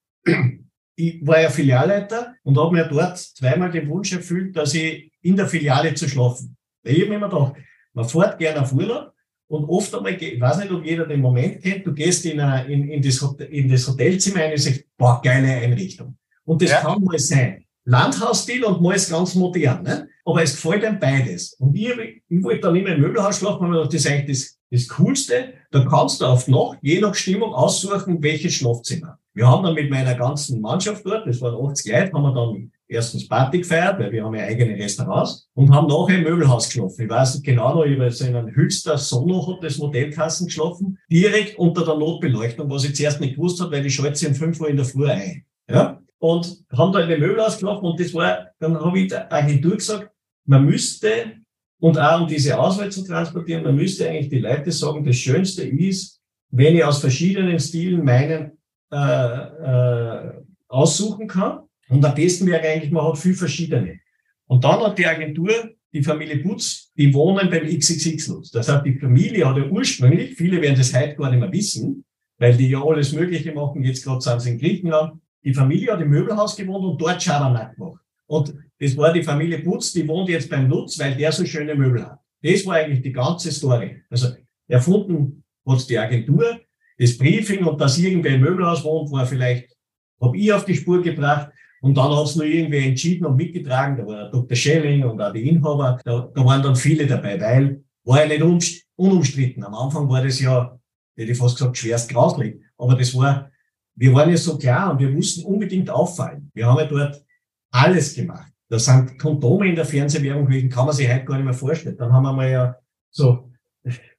ich 1.03 1.27
war 1.27 1.41
ja 1.41 1.51
Filialleiter 1.51 2.35
und 2.45 2.57
habe 2.59 2.73
mir 2.77 2.85
dort 2.85 3.19
zweimal 3.19 3.71
den 3.71 3.89
Wunsch 3.89 4.13
erfüllt, 4.13 4.57
dass 4.57 4.75
ich 4.75 5.11
in 5.23 5.37
der 5.37 5.49
Filiale 5.49 5.95
zu 5.95 6.09
schlafen. 6.09 6.57
Weil 6.83 6.95
ich 6.95 7.01
habe 7.01 7.11
mir 7.11 7.17
immer 7.17 7.29
gedacht, 7.29 7.55
man 7.93 8.09
fährt 8.09 8.39
gerne 8.39 8.63
auf 8.63 8.73
Urlaub 8.73 9.13
und 9.49 9.65
oft 9.65 9.95
einmal, 9.95 10.15
ich 10.15 10.41
weiß 10.41 10.59
nicht, 10.59 10.71
ob 10.71 10.85
jeder 10.85 11.07
den 11.07 11.21
Moment 11.21 11.63
kennt, 11.63 11.87
du 11.87 11.93
gehst 11.93 12.25
in, 12.27 12.41
a, 12.41 12.63
in, 12.63 12.89
in, 12.89 13.03
das, 13.03 13.21
in 13.51 13.69
das 13.69 13.89
Hotelzimmer 13.89 14.45
ein 14.45 14.53
und 14.53 14.61
sagst, 14.61 14.85
boah, 14.97 15.21
geile 15.23 15.49
Einrichtung. 15.49 16.17
Und 16.45 16.63
das 16.63 16.71
ja. 16.71 16.81
kann 16.81 17.03
mal 17.03 17.19
sein. 17.19 17.65
Landhausstil 17.85 18.65
und 18.65 18.81
mal 18.81 18.95
ist 18.95 19.11
ganz 19.11 19.35
modern, 19.35 19.83
ne? 19.83 20.09
aber 20.25 20.43
es 20.43 20.55
gefällt 20.55 20.85
einem 20.85 21.01
beides. 21.01 21.55
Und 21.55 21.75
ich, 21.75 21.91
ich 22.29 22.43
wollte 22.43 22.61
dann 22.61 22.77
immer 22.77 22.91
im 22.91 23.01
Möbelhaus 23.01 23.39
schlafen, 23.39 23.73
weil 23.73 23.85
das 23.85 23.95
ist 23.95 24.07
eigentlich 24.07 24.39
das, 24.39 24.59
das 24.71 24.89
Coolste. 24.89 25.55
Da 25.71 25.85
kannst 25.85 26.21
du 26.21 26.27
auf 26.27 26.47
Nacht, 26.49 26.79
je 26.83 27.01
nach 27.01 27.15
Stimmung, 27.15 27.55
aussuchen, 27.55 28.23
welches 28.23 28.55
Schlafzimmer. 28.55 29.19
Wir 29.35 29.49
haben 29.49 29.65
dann 29.65 29.75
mit 29.75 29.91
meiner 29.91 30.15
ganzen 30.15 30.61
Mannschaft 30.61 31.05
dort, 31.07 31.27
das 31.27 31.41
waren 31.41 31.71
80 31.71 31.91
Leute, 31.91 32.13
haben 32.13 32.23
wir 32.23 32.35
dann 32.35 32.71
erstens 32.87 33.27
Party 33.27 33.59
gefeiert, 33.59 33.99
weil 33.99 34.13
wir 34.13 34.25
haben 34.25 34.35
ja 34.35 34.45
eigene 34.45 34.77
Restaurants 34.77 35.49
und 35.55 35.73
haben 35.73 35.89
nachher 35.89 36.19
im 36.19 36.25
Möbelhaus 36.25 36.67
geschlafen. 36.67 37.05
Ich 37.05 37.09
weiß 37.09 37.37
nicht 37.37 37.45
genau 37.45 37.75
noch, 37.75 37.85
ich 37.85 37.99
habe 37.99 38.29
in 38.29 38.37
einem 38.37 38.55
Hülster 38.55 38.99
Sono 38.99 39.47
hat 39.49 39.65
das 39.65 39.79
Modellkassen 39.79 40.47
geschlafen, 40.47 40.99
direkt 41.11 41.59
unter 41.59 41.85
der 41.87 41.97
Notbeleuchtung, 41.97 42.69
was 42.71 42.85
ich 42.85 42.95
zuerst 42.95 43.21
nicht 43.21 43.37
gewusst 43.37 43.61
habe, 43.61 43.73
weil 43.73 43.87
ich 43.87 43.95
schalte 43.95 44.17
sie 44.17 44.27
um 44.27 44.35
5 44.35 44.61
Uhr 44.61 44.69
in 44.69 44.77
der 44.77 44.85
Früh 44.85 45.09
ein. 45.09 45.47
Ja? 45.71 46.02
Und 46.23 46.65
haben 46.71 46.93
da 46.93 47.01
in 47.01 47.09
den 47.09 47.19
Möbelhaus 47.19 47.61
und 47.61 47.99
das 47.99 48.15
war, 48.15 48.47
dann 48.61 48.79
habe 48.79 49.01
ich 49.01 49.09
der 49.09 49.33
Agentur 49.33 49.75
gesagt, 49.75 50.09
man 50.45 50.65
müsste, 50.65 51.33
und 51.81 51.99
auch 51.99 52.21
um 52.21 52.29
diese 52.29 52.57
Auswahl 52.57 52.93
zu 52.93 53.05
transportieren, 53.05 53.65
man 53.65 53.75
müsste 53.75 54.09
eigentlich 54.09 54.29
die 54.29 54.39
Leute 54.39 54.71
sagen, 54.71 55.05
das 55.05 55.17
Schönste 55.17 55.65
ist, 55.65 56.21
wenn 56.53 56.77
ich 56.77 56.85
aus 56.85 57.01
verschiedenen 57.01 57.59
Stilen 57.59 58.05
meinen 58.05 58.53
äh, 58.93 58.97
äh, 58.97 60.33
aussuchen 60.69 61.27
kann 61.27 61.63
und 61.89 62.05
am 62.05 62.15
besten 62.15 62.47
wäre 62.47 62.63
eigentlich, 62.69 62.93
man 62.93 63.05
hat 63.05 63.19
viel 63.19 63.35
verschiedene. 63.35 63.99
Und 64.47 64.63
dann 64.63 64.79
hat 64.79 64.97
die 64.99 65.07
Agentur, 65.07 65.51
die 65.93 66.05
Familie 66.05 66.39
Putz, 66.39 66.93
die 66.97 67.13
wohnen 67.13 67.51
beim 67.51 67.67
XXX-Lutz. 67.67 68.53
Das 68.53 68.69
heißt, 68.69 68.87
die 68.87 68.97
Familie 68.97 69.49
hat 69.49 69.57
ja 69.57 69.65
ursprünglich, 69.65 70.37
viele 70.37 70.63
werden 70.63 70.79
das 70.79 70.95
heute 70.95 71.17
gar 71.17 71.31
nicht 71.31 71.41
mehr 71.41 71.51
wissen, 71.51 72.05
weil 72.39 72.57
die 72.57 72.69
ja 72.69 72.81
alles 72.81 73.13
Mögliche 73.13 73.53
machen, 73.53 73.83
jetzt 73.83 74.05
gerade 74.05 74.21
sind 74.21 74.41
sie 74.41 74.51
in 74.51 74.59
Griechenland. 74.59 75.15
Die 75.45 75.55
Familie 75.55 75.93
hat 75.93 76.01
im 76.01 76.11
Möbelhaus 76.11 76.57
gewohnt 76.57 76.85
und 76.85 77.01
dort 77.01 77.23
Schabernack 77.23 77.75
gemacht. 77.75 78.01
Und 78.27 78.55
das 78.79 78.97
war 78.97 79.13
die 79.13 79.23
Familie 79.23 79.59
Putz, 79.59 79.93
die 79.93 80.07
wohnt 80.07 80.29
jetzt 80.29 80.49
beim 80.49 80.69
Lutz, 80.69 80.99
weil 80.99 81.15
der 81.15 81.33
so 81.33 81.45
schöne 81.45 81.75
Möbel 81.75 82.05
hat. 82.05 82.19
Das 82.43 82.67
war 82.67 82.77
eigentlich 82.77 83.03
die 83.03 83.13
ganze 83.13 83.53
Story. 83.53 84.03
Also 84.11 84.29
erfunden 84.69 85.45
hat 85.67 85.89
die 85.89 85.99
Agentur, 85.99 86.61
das 86.99 87.17
Briefing 87.17 87.65
und 87.65 87.81
dass 87.81 87.99
irgendwer 87.99 88.35
im 88.35 88.41
Möbelhaus 88.41 88.83
wohnt, 88.85 89.11
war 89.13 89.27
vielleicht, 89.27 89.77
habe 90.21 90.37
ich 90.37 90.53
auf 90.53 90.65
die 90.65 90.75
Spur 90.75 91.03
gebracht. 91.03 91.53
Und 91.81 91.97
dann 91.97 92.17
hat 92.17 92.27
es 92.27 92.37
nur 92.37 92.47
irgendwie 92.47 92.89
entschieden 92.89 93.27
und 93.27 93.37
mitgetragen. 93.37 93.97
Da 93.97 94.07
war 94.07 94.31
Dr. 94.31 94.57
Schelling 94.57 95.05
und 95.05 95.21
auch 95.21 95.33
die 95.33 95.49
Inhaber. 95.49 95.99
Da, 96.05 96.31
da 96.33 96.45
waren 96.45 96.63
dann 96.63 96.77
viele 96.77 97.07
dabei, 97.07 97.41
weil 97.41 97.83
war 98.05 98.25
ja 98.27 98.45
nicht 98.45 98.85
unumstritten. 98.97 99.65
Am 99.65 99.75
Anfang 99.75 100.09
war 100.09 100.23
das 100.23 100.41
ja, 100.41 100.79
hätte 101.17 101.33
ich 101.33 101.39
fast 101.39 101.57
gesagt, 101.57 101.77
schwerst 101.77 102.11
grauslich. 102.11 102.61
Aber 102.77 102.95
das 102.95 103.15
war, 103.15 103.51
wir 103.95 104.15
waren 104.15 104.31
ja 104.31 104.37
so 104.37 104.59
klar 104.59 104.93
und 104.93 104.99
wir 104.99 105.11
mussten 105.11 105.45
unbedingt 105.45 105.91
auffallen. 105.91 106.51
Wir 106.55 106.67
haben 106.67 106.79
ja 106.79 106.87
dort 106.87 107.25
alles 107.71 108.15
gemacht. 108.15 108.53
Da 108.69 108.79
sind 108.79 109.19
Kondome 109.19 109.69
in 109.69 109.77
der 109.77 109.85
Fernsehwerbung 109.85 110.47
gewesen, 110.47 110.71
kann 110.71 110.87
man 110.87 110.95
sich 110.95 111.09
heute 111.09 111.25
gar 111.25 111.37
nicht 111.37 111.45
mehr 111.45 111.55
vorstellen. 111.55 111.97
Dann 111.97 112.13
haben 112.13 112.23
wir 112.23 112.33
mal 112.33 112.51
ja 112.51 112.77
so, 113.11 113.51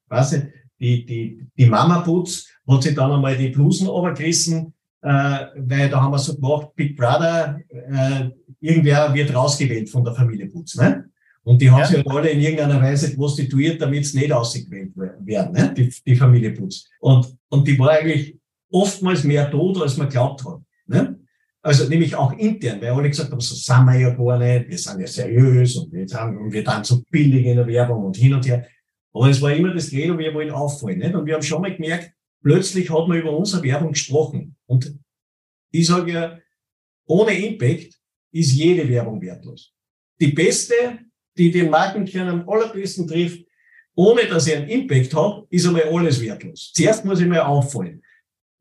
weiß 0.09 0.33
nicht, 0.33 0.47
die, 0.79 1.05
die, 1.05 1.47
die 1.57 1.65
Mama 1.65 2.01
Putz 2.01 2.47
hat 2.67 2.83
sich 2.83 2.93
dann 2.93 3.11
einmal 3.11 3.35
die 3.35 3.49
Blusen 3.49 3.87
runtergerissen, 3.87 4.73
äh, 5.01 5.45
weil 5.55 5.89
da 5.89 6.01
haben 6.01 6.11
wir 6.11 6.19
so 6.19 6.35
gemacht, 6.35 6.75
Big 6.75 6.95
Brother, 6.95 7.59
äh, 7.69 8.29
irgendwer 8.59 9.13
wird 9.13 9.33
rausgewählt 9.33 9.89
von 9.89 10.03
der 10.03 10.13
Familie 10.13 10.47
Putz. 10.47 10.75
Ne? 10.75 11.09
Und 11.43 11.61
die 11.61 11.69
haben 11.69 11.79
ja. 11.79 11.85
sich 11.85 11.97
halt 11.97 12.07
alle 12.07 12.29
in 12.29 12.39
irgendeiner 12.39 12.81
Weise 12.81 13.15
prostituiert, 13.15 13.81
damit 13.81 14.05
sie 14.05 14.19
nicht 14.19 14.31
ausgewählt 14.31 14.91
werden, 14.95 15.53
ne? 15.53 15.73
die, 15.75 15.93
die 16.05 16.15
Familie 16.15 16.51
Putz. 16.51 16.87
Und, 16.99 17.35
und 17.49 17.67
die 17.67 17.77
war 17.79 17.91
eigentlich 17.91 18.37
oftmals 18.73 19.23
mehr 19.23 19.49
tot, 19.49 19.81
als 19.81 19.97
man 19.97 20.09
glaubt 20.09 20.43
hat. 20.43 20.59
Ne? 20.87 21.19
Also 21.61 21.87
nämlich 21.87 22.15
auch 22.15 22.33
intern, 22.33 22.81
weil 22.81 22.89
alle 22.89 23.09
gesagt 23.09 23.31
haben, 23.31 23.39
so 23.39 23.55
sind 23.55 23.85
wir 23.85 23.97
ja 23.97 24.09
gar 24.09 24.37
nicht, 24.37 24.69
wir 24.69 24.77
sind 24.77 24.99
ja 24.99 25.07
seriös 25.07 25.77
und 25.77 25.93
wir, 25.93 26.07
sind, 26.07 26.37
und 26.37 26.51
wir 26.51 26.63
dann 26.63 26.83
so 26.83 27.03
billig 27.09 27.45
in 27.45 27.55
der 27.55 27.67
Werbung 27.67 28.03
und 28.03 28.17
hin 28.17 28.33
und 28.33 28.45
her. 28.45 28.67
Aber 29.13 29.29
es 29.29 29.41
war 29.41 29.53
immer 29.53 29.73
das 29.73 29.89
Credo, 29.89 30.17
wir 30.17 30.33
wollen 30.33 30.51
auffallen. 30.51 30.97
Nicht? 30.97 31.13
Und 31.13 31.25
wir 31.25 31.35
haben 31.35 31.43
schon 31.43 31.61
mal 31.61 31.73
gemerkt, 31.73 32.11
plötzlich 32.41 32.89
hat 32.89 33.07
man 33.07 33.19
über 33.19 33.37
unsere 33.37 33.63
Werbung 33.63 33.93
gesprochen. 33.93 34.55
Und 34.65 34.93
ich 35.71 35.85
sage 35.85 36.11
ja, 36.11 36.39
ohne 37.05 37.33
Impact 37.33 37.97
ist 38.31 38.53
jede 38.53 38.89
Werbung 38.89 39.21
wertlos. 39.21 39.73
Die 40.19 40.31
beste, 40.31 40.73
die 41.37 41.51
den 41.51 41.69
Markenkern 41.69 42.27
am 42.27 42.49
allerbesten 42.49 43.07
trifft, 43.07 43.45
ohne 43.95 44.25
dass 44.25 44.47
ich 44.47 44.55
einen 44.55 44.67
Impact 44.67 45.13
habe, 45.13 45.45
ist 45.49 45.67
einmal 45.67 45.83
alles 45.83 46.19
wertlos. 46.19 46.71
Zuerst 46.73 47.05
muss 47.05 47.21
ich 47.21 47.27
mal 47.27 47.41
auffallen. 47.41 48.01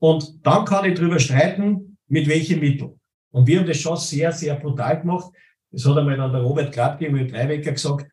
Und 0.02 0.44
dann 0.44 0.64
kann 0.64 0.84
ich 0.84 0.98
darüber 0.98 1.20
streiten, 1.20 1.96
mit 2.08 2.26
welchen 2.26 2.58
Mitteln. 2.58 2.98
Und 3.30 3.46
wir 3.46 3.60
haben 3.60 3.68
das 3.68 3.78
schon 3.78 3.96
sehr, 3.96 4.32
sehr 4.32 4.56
brutal 4.56 5.00
gemacht. 5.00 5.32
Das 5.70 5.86
hat 5.86 5.96
einmal 5.96 6.16
dann 6.16 6.32
der 6.32 6.42
Robert 6.42 6.74
Gradke 6.74 7.08
mit 7.08 7.30
Dreiwecker 7.30 7.70
gesagt, 7.70 8.10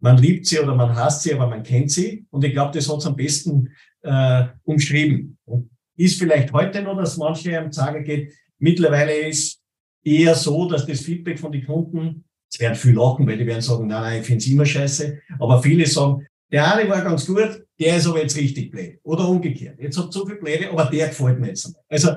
man 0.00 0.18
liebt 0.18 0.44
sie 0.44 0.60
oder 0.60 0.74
man 0.74 0.94
hasst 0.94 1.22
sie, 1.22 1.32
aber 1.32 1.46
man 1.46 1.62
kennt 1.62 1.90
sie. 1.90 2.26
Und 2.28 2.44
ich 2.44 2.52
glaube, 2.52 2.72
das 2.74 2.90
hat 2.90 2.98
es 2.98 3.06
am 3.06 3.16
besten 3.16 3.70
äh, 4.02 4.48
umschrieben. 4.64 5.38
Und 5.46 5.70
ist 5.96 6.18
vielleicht 6.18 6.52
heute 6.52 6.82
noch, 6.82 6.98
dass 6.98 7.16
manche 7.16 7.58
am 7.58 7.72
Sagen 7.72 8.04
geht, 8.04 8.34
mittlerweile 8.58 9.14
ist 9.26 9.62
eher 10.04 10.34
so, 10.34 10.68
dass 10.68 10.84
das 10.84 11.00
Feedback 11.00 11.38
von 11.38 11.52
den 11.52 11.64
Kunden, 11.64 12.24
es 12.52 12.60
werden 12.60 12.74
viel 12.74 12.94
lachen, 12.94 13.26
weil 13.26 13.38
die 13.38 13.46
werden 13.46 13.62
sagen, 13.62 13.86
nein, 13.86 14.02
nein, 14.02 14.20
ich 14.20 14.26
finde 14.26 14.44
es 14.44 14.46
immer 14.46 14.66
scheiße. 14.66 15.18
Aber 15.38 15.62
viele 15.62 15.86
sagen, 15.86 16.26
der 16.52 16.74
eine 16.74 16.90
war 16.90 17.00
ganz 17.00 17.26
gut, 17.26 17.64
der 17.80 17.96
ist 17.96 18.06
aber 18.06 18.20
jetzt 18.20 18.36
richtig 18.36 18.70
blöd. 18.70 18.98
Oder 19.02 19.26
umgekehrt. 19.26 19.80
Jetzt 19.80 19.98
hat 19.98 20.12
so 20.12 20.26
viel 20.26 20.36
Blöde, 20.36 20.70
aber 20.70 20.84
der 20.84 21.08
gefällt 21.08 21.40
mir 21.40 21.48
jetzt. 21.48 21.74
Also 21.88 22.10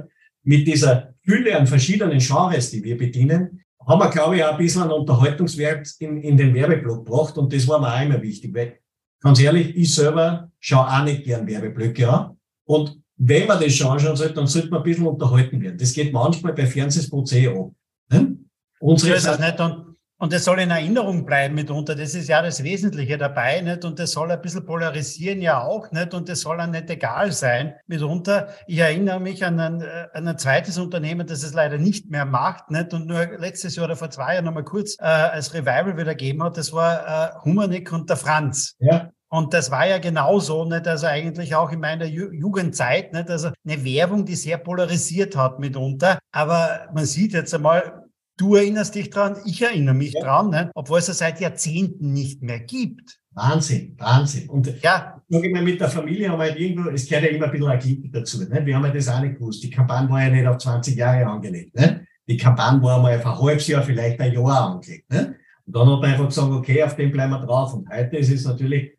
mit 0.43 0.67
dieser 0.67 1.13
Fülle 1.23 1.58
an 1.58 1.65
verschiedenen 1.65 2.19
Genres, 2.19 2.69
die 2.69 2.84
wir 2.84 2.97
bedienen, 2.97 3.63
haben 3.86 3.99
wir, 3.99 4.10
glaube 4.10 4.36
ich, 4.36 4.43
auch 4.43 4.52
ein 4.52 4.58
bisschen 4.58 4.84
einen 4.84 4.91
Unterhaltungswert 4.91 5.88
in, 5.99 6.21
in 6.21 6.38
den 6.38 6.54
Werbeblock 6.54 7.06
gebracht. 7.06 7.38
Und 7.38 7.54
das 7.54 7.67
war 7.67 7.80
mir 7.80 7.93
auch 7.93 8.02
immer 8.02 8.21
wichtig, 8.21 8.54
weil 8.54 8.78
ganz 9.21 9.39
ehrlich, 9.39 9.76
ich 9.76 9.93
selber 9.93 10.52
schaue 10.60 10.88
auch 10.88 11.04
nicht 11.04 11.23
gern 11.23 11.47
Werbeblöcke 11.47 12.10
an. 12.10 12.38
Und 12.65 12.99
wenn 13.17 13.47
man 13.47 13.62
das 13.62 13.73
schon 13.73 13.88
anschauen 13.88 14.15
sollte, 14.15 14.34
dann 14.34 14.47
sollte 14.47 14.69
man 14.69 14.80
ein 14.80 14.84
bisschen 14.84 15.08
unterhalten 15.08 15.62
werden. 15.62 15.78
Das 15.78 15.93
geht 15.93 16.12
manchmal 16.12 16.54
bei 16.54 16.65
Fernsehspots 16.65 17.32
eh 17.34 17.47
ab. 17.47 17.71
Hm? 18.10 18.49
Unsere 18.80 19.13
das 19.13 19.39
nicht, 19.39 19.60
und 19.60 19.92
und 20.23 20.31
es 20.31 20.45
soll 20.45 20.62
in 20.62 20.71
Erinnerung 20.71 21.25
bleiben 21.25 21.53
mitunter. 21.53 21.95
Das 21.95 22.15
ist 22.15 22.29
ja 22.29 22.41
das 22.41 22.63
Wesentliche 22.63 23.17
dabei, 23.17 23.59
nicht? 23.59 23.83
Und 23.83 23.99
das 23.99 24.12
soll 24.12 24.31
ein 24.31 24.41
bisschen 24.41 24.65
polarisieren 24.65 25.41
ja 25.41 25.62
auch, 25.62 25.91
nicht? 25.91 26.13
Und 26.13 26.29
das 26.29 26.39
soll 26.39 26.59
dann 26.59 26.71
nicht 26.71 26.89
egal 26.89 27.33
sein 27.33 27.73
mitunter. 27.88 28.47
Ich 28.65 28.77
erinnere 28.77 29.19
mich 29.19 29.43
an 29.43 29.59
ein, 29.59 29.81
äh, 29.81 30.07
an 30.13 30.25
ein 30.25 30.38
zweites 30.38 30.77
Unternehmen, 30.77 31.27
das 31.27 31.43
es 31.43 31.53
leider 31.53 31.77
nicht 31.77 32.09
mehr 32.09 32.23
macht, 32.23 32.71
nicht? 32.71 32.93
Und 32.93 33.05
nur 33.05 33.38
letztes 33.38 33.75
Jahr 33.75 33.83
oder 33.83 33.97
vor 33.97 34.12
zwei 34.12 34.36
Jahren 34.36 34.45
nochmal 34.45 34.63
kurz 34.63 34.95
äh, 34.97 35.03
als 35.03 35.53
Revival 35.53 35.97
wieder 35.97 36.15
gegeben 36.15 36.41
hat. 36.41 36.55
Das 36.55 36.71
war 36.71 37.05
äh, 37.05 37.43
Humanik 37.43 37.91
und 37.91 38.09
der 38.09 38.15
Franz. 38.15 38.77
Ja. 38.79 39.09
Und 39.27 39.53
das 39.53 39.71
war 39.71 39.88
ja 39.88 39.97
genauso, 39.97 40.63
nicht? 40.63 40.88
Also 40.88 41.07
eigentlich 41.07 41.53
auch 41.53 41.69
in 41.73 41.81
meiner 41.81 42.05
Ju 42.05 42.31
Jugendzeit, 42.31 43.12
nicht? 43.12 43.29
Also 43.29 43.49
eine 43.65 43.83
Werbung, 43.83 44.23
die 44.23 44.36
sehr 44.36 44.57
polarisiert 44.57 45.36
hat 45.36 45.59
mitunter. 45.59 46.17
Aber 46.31 46.88
man 46.93 47.03
sieht 47.03 47.33
jetzt 47.33 47.53
einmal, 47.53 48.03
Du 48.38 48.56
erinnerst 48.56 48.96
dich 48.96 49.10
dran, 49.12 49.38
ich 49.46 49.62
erinnere 49.62 49.93
mich 49.93 50.13
ja. 50.13 50.22
dran, 50.22 50.50
ne? 50.50 50.72
obwohl 50.74 51.00
es 51.00 51.08
es 51.08 51.19
seit 51.19 51.39
Jahrzehnten 51.39 52.13
nicht 52.13 52.41
mehr 52.41 52.60
gibt. 52.60 53.19
Wahnsinn, 53.32 53.96
Wahnsinn. 53.98 54.50
Und 54.50 54.82
ja, 54.82 55.22
sage 55.28 55.48
ich 55.48 55.54
mal, 55.54 55.63
mit 55.63 55.80
der 55.80 55.89
Familie 55.89 56.30
haben 56.30 56.39
wir 56.39 56.46
halt 56.50 56.60
irgendwo, 56.60 56.89
es 56.89 57.08
gehört 57.08 57.26
ja 57.26 57.32
immer 57.32 57.46
ein 57.46 57.52
bisschen 57.52 57.67
ein 57.67 57.80
Klick 57.80 58.12
dazu. 58.12 58.43
Ne? 58.43 58.65
Wir 58.65 58.76
haben 58.76 58.86
ja 58.86 58.91
das 58.91 59.08
auch 59.08 59.22
nicht 59.22 59.36
gewusst. 59.36 59.63
Die 59.63 59.69
Kampagne 59.69 60.10
war 60.10 60.24
ja 60.24 60.30
nicht 60.30 60.48
auf 60.48 60.58
20 60.58 60.96
Jahre 60.96 61.26
angelegt. 61.26 61.76
Ne? 61.76 62.06
Die 62.28 62.38
Kampagne 62.38 62.82
war 62.82 63.02
mal 63.02 63.17
auf 63.17 63.26
ein 63.26 63.39
halbes 63.39 63.67
Jahr, 63.67 63.84
vielleicht 63.84 64.19
ein 64.19 64.34
Jahr 64.34 64.72
angelegt. 64.72 65.10
Ne? 65.12 65.36
Und 65.65 65.76
dann 65.76 65.89
hat 65.89 66.02
man 66.02 66.12
einfach 66.12 66.28
gesagt, 66.28 66.52
okay, 66.52 66.84
auf 66.84 66.96
dem 66.96 67.12
bleiben 67.12 67.32
wir 67.32 67.39
drauf. 67.39 67.74
Und 67.74 67.89
heute 67.89 68.17
ist 68.17 68.32
es 68.32 68.46
natürlich, 68.46 68.98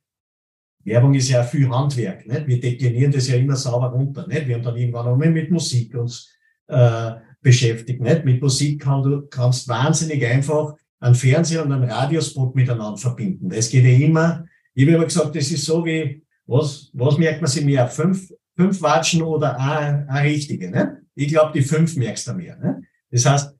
Werbung 0.85 1.14
ist 1.14 1.29
ja 1.29 1.42
viel 1.42 1.68
Handwerk. 1.68 2.27
Ne? 2.27 2.44
Wir 2.47 2.61
deklinieren 2.61 3.12
das 3.12 3.29
ja 3.29 3.37
immer 3.37 3.57
sauber 3.57 3.88
runter. 3.88 4.27
Ne? 4.27 4.47
Wir 4.47 4.57
haben 4.57 4.62
dann 4.62 4.77
irgendwann 4.77 5.07
auch 5.07 5.16
mal 5.16 5.31
mit 5.31 5.51
Musik 5.51 5.94
uns 5.94 6.31
äh, 6.66 7.12
beschäftigt. 7.44 8.00
Nicht? 8.00 8.24
Mit 8.24 8.42
Musik 8.42 8.83
kann 8.83 9.04
du, 9.04 9.26
kannst 9.28 9.68
wahnsinnig 9.68 10.26
einfach 10.26 10.74
einen 10.98 11.14
Fernseher 11.14 11.64
und 11.64 11.70
einen 11.70 11.88
Radiospot 11.88 12.57
miteinander 12.57 12.96
verbinden. 12.96 13.50
Das 13.50 13.68
geht 13.68 13.85
ja 13.85 14.07
immer. 14.07 14.46
Ich 14.74 14.85
habe 14.85 14.96
immer 14.96 15.04
gesagt, 15.04 15.37
das 15.37 15.52
ist 15.52 15.64
so 15.64 15.85
wie, 15.85 16.24
was, 16.46 16.90
was 16.94 17.18
merkt 17.18 17.40
man 17.40 17.50
sich 17.50 17.64
mehr? 17.64 17.87
Fünf, 17.87 18.33
fünf 18.57 18.83
Watschen 18.83 19.22
oder 19.22 19.59
eine, 19.59 20.24
richtige? 20.24 20.70
Ne? 20.70 21.02
Ich 21.14 21.28
glaube, 21.28 21.52
die 21.54 21.62
fünf 21.62 21.94
merkst 21.96 22.26
du 22.26 22.35
mehr. 22.35 22.57
Ne? 22.57 22.83
Das 23.11 23.26
heißt, 23.26 23.54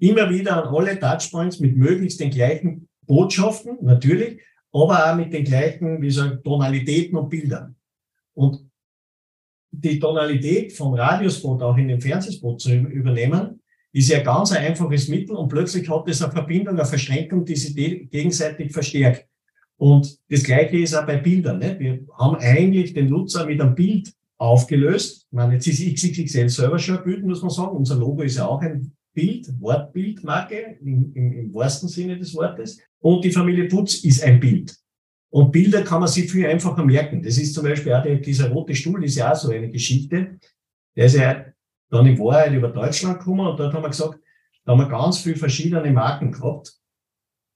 immer 0.00 0.30
wieder 0.30 0.64
an 0.64 0.74
alle 0.74 0.98
Touchpoints 0.98 1.60
mit 1.60 1.76
möglichst 1.76 2.18
den 2.18 2.30
gleichen 2.30 2.88
Botschaften, 3.06 3.78
natürlich, 3.82 4.40
aber 4.72 5.12
auch 5.12 5.16
mit 5.16 5.32
den 5.32 5.44
gleichen, 5.44 6.00
wie 6.00 6.06
gesagt, 6.06 6.44
Tonalitäten 6.44 7.16
und 7.16 7.28
Bildern. 7.28 7.76
Und 8.34 8.67
die 9.80 9.98
Tonalität 9.98 10.72
vom 10.72 10.94
Radiospot 10.94 11.62
auch 11.62 11.76
in 11.76 11.88
den 11.88 12.00
Fernsehspot 12.00 12.60
zu 12.60 12.74
übernehmen, 12.74 13.60
ist 13.92 14.10
ja 14.10 14.22
ganz 14.22 14.52
ein 14.52 14.64
einfaches 14.64 15.08
Mittel 15.08 15.36
und 15.36 15.48
plötzlich 15.48 15.88
hat 15.88 16.08
es 16.08 16.22
eine 16.22 16.32
Verbindung, 16.32 16.74
eine 16.74 16.84
Verschränkung, 16.84 17.44
die 17.44 17.56
sich 17.56 17.74
gegenseitig 17.74 18.72
verstärkt. 18.72 19.26
Und 19.76 20.18
das 20.28 20.42
Gleiche 20.42 20.78
ist 20.78 20.94
auch 20.94 21.06
bei 21.06 21.16
Bildern. 21.16 21.58
Ne? 21.58 21.76
Wir 21.78 22.00
haben 22.18 22.36
eigentlich 22.36 22.92
den 22.92 23.08
Nutzer 23.08 23.46
mit 23.46 23.60
einem 23.60 23.74
Bild 23.74 24.12
aufgelöst. 24.36 25.26
Ich 25.30 25.36
meine, 25.36 25.54
jetzt 25.54 25.68
ist 25.68 25.80
XXXL 25.80 26.48
selber 26.48 26.78
schon 26.78 26.98
ein 26.98 27.04
Bild, 27.04 27.24
muss 27.24 27.42
man 27.42 27.50
sagen. 27.50 27.76
Unser 27.76 27.96
Logo 27.96 28.22
ist 28.22 28.36
ja 28.36 28.46
auch 28.46 28.60
ein 28.60 28.92
Bild, 29.14 29.48
Wortbildmarke 29.60 30.78
im, 30.80 31.12
im, 31.14 31.32
im 31.32 31.54
wahrsten 31.54 31.88
Sinne 31.88 32.18
des 32.18 32.34
Wortes. 32.34 32.78
Und 33.00 33.24
die 33.24 33.30
Familie 33.30 33.68
Putz 33.68 34.04
ist 34.04 34.22
ein 34.22 34.40
Bild. 34.40 34.76
Und 35.30 35.52
Bilder 35.52 35.82
kann 35.82 36.00
man 36.00 36.08
sich 36.08 36.30
viel 36.30 36.46
einfacher 36.46 36.84
merken. 36.84 37.22
Das 37.22 37.36
ist 37.36 37.54
zum 37.54 37.64
Beispiel 37.64 37.92
auch 37.92 38.02
der, 38.02 38.16
dieser 38.16 38.50
rote 38.50 38.74
Stuhl, 38.74 39.04
ist 39.04 39.16
ja 39.16 39.32
auch 39.32 39.36
so 39.36 39.50
eine 39.50 39.70
Geschichte. 39.70 40.38
Der 40.96 41.06
ist 41.06 41.16
ja 41.16 41.44
dann 41.90 42.06
in 42.06 42.18
Wahrheit 42.18 42.52
über 42.52 42.68
Deutschland 42.68 43.18
gekommen 43.18 43.46
und 43.46 43.58
dort 43.58 43.74
haben 43.74 43.82
wir 43.82 43.90
gesagt, 43.90 44.18
da 44.64 44.72
haben 44.72 44.80
wir 44.80 44.88
ganz 44.88 45.18
viele 45.18 45.36
verschiedene 45.36 45.90
Marken 45.90 46.32
gehabt. 46.32 46.74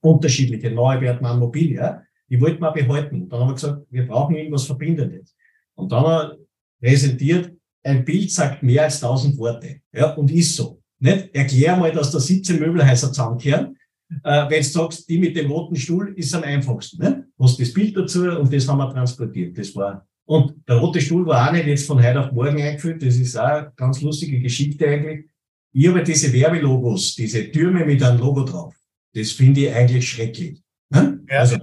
Unterschiedliche, 0.00 0.70
neue 0.70 1.00
Wertmann 1.00 1.38
Mobil, 1.38 1.72
ja. 1.72 2.02
Die 2.28 2.40
wollten 2.40 2.62
wir 2.62 2.72
behalten. 2.72 3.28
Dann 3.28 3.40
haben 3.40 3.48
wir 3.48 3.54
gesagt, 3.54 3.86
wir 3.90 4.06
brauchen 4.06 4.34
irgendwas 4.34 4.64
Verbindendes. 4.64 5.36
Und 5.74 5.92
dann 5.92 6.04
haben 6.04 6.30
wir 6.30 6.38
präsentiert, 6.80 7.52
ein 7.84 8.04
Bild 8.04 8.30
sagt 8.30 8.62
mehr 8.62 8.84
als 8.84 9.00
tausend 9.00 9.36
Worte. 9.38 9.80
Ja, 9.92 10.14
und 10.14 10.30
ist 10.30 10.56
so. 10.56 10.80
Nicht? 10.98 11.34
Erklär 11.34 11.76
mal, 11.76 11.92
dass 11.92 12.10
da 12.10 12.20
17 12.20 12.58
Möbelhäuser 12.58 13.08
zusammenkehren. 13.08 13.76
Äh, 14.24 14.48
wenn 14.48 14.62
du 14.62 14.68
sagst, 14.68 15.08
die 15.08 15.18
mit 15.18 15.36
dem 15.36 15.50
roten 15.50 15.76
Stuhl 15.76 16.14
ist 16.16 16.34
am 16.34 16.42
einfachsten. 16.42 17.02
Nicht? 17.02 17.21
Hast 17.42 17.60
das 17.60 17.72
Bild 17.72 17.96
dazu 17.96 18.22
und 18.22 18.52
das 18.52 18.68
haben 18.68 18.78
wir 18.78 18.90
transportiert. 18.90 19.58
Das 19.58 19.74
war, 19.74 20.06
und 20.26 20.54
der 20.68 20.76
rote 20.76 21.00
Stuhl 21.00 21.26
war 21.26 21.48
auch 21.48 21.52
nicht 21.52 21.66
jetzt 21.66 21.86
von 21.86 22.02
heute 22.02 22.20
auf 22.20 22.32
morgen 22.32 22.62
eingeführt. 22.62 23.02
Das 23.02 23.16
ist 23.16 23.36
auch 23.36 23.44
eine 23.44 23.72
ganz 23.74 24.00
lustige 24.00 24.40
Geschichte 24.40 24.86
eigentlich. 24.86 25.26
Ich 25.72 25.88
habe 25.88 26.02
diese 26.02 26.32
Werbelogos, 26.32 27.14
diese 27.14 27.50
Türme 27.50 27.84
mit 27.84 28.02
einem 28.02 28.20
Logo 28.20 28.44
drauf. 28.44 28.74
Das 29.14 29.32
finde 29.32 29.62
ich 29.62 29.74
eigentlich 29.74 30.08
schrecklich. 30.08 30.62
Ne? 30.90 31.20
Ja. 31.28 31.40
Also, 31.40 31.56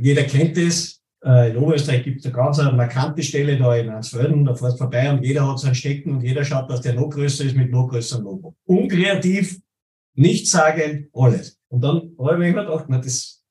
jeder 0.00 0.22
kennt 0.24 0.56
das. 0.56 1.00
Äh, 1.24 1.50
in 1.50 1.56
Oberösterreich 1.56 2.04
gibt 2.04 2.20
es 2.20 2.26
eine 2.26 2.34
ganz 2.34 2.58
markante 2.58 3.22
Stelle 3.22 3.56
da 3.56 3.76
in 3.76 3.88
Ansfelden, 3.90 4.44
da 4.44 4.54
fährst 4.54 4.78
vorbei 4.78 5.10
und 5.12 5.22
jeder 5.22 5.48
hat 5.48 5.58
so 5.58 5.68
ein 5.68 5.74
Stecken 5.74 6.14
und 6.14 6.22
jeder 6.22 6.44
schaut, 6.44 6.68
dass 6.68 6.80
der 6.80 6.94
noch 6.94 7.10
größer 7.10 7.44
ist 7.44 7.56
mit 7.56 7.70
noch 7.70 7.88
größerem 7.88 8.24
Logo. 8.24 8.56
Unkreativ, 8.64 9.60
nicht 10.14 10.48
sagen, 10.48 11.08
alles. 11.12 11.60
Und 11.68 11.82
dann 11.82 12.12
habe 12.18 12.32
ich 12.32 12.38
mir 12.38 12.52
gedacht, 12.52 12.86
na, 12.88 12.98
das, 12.98 13.44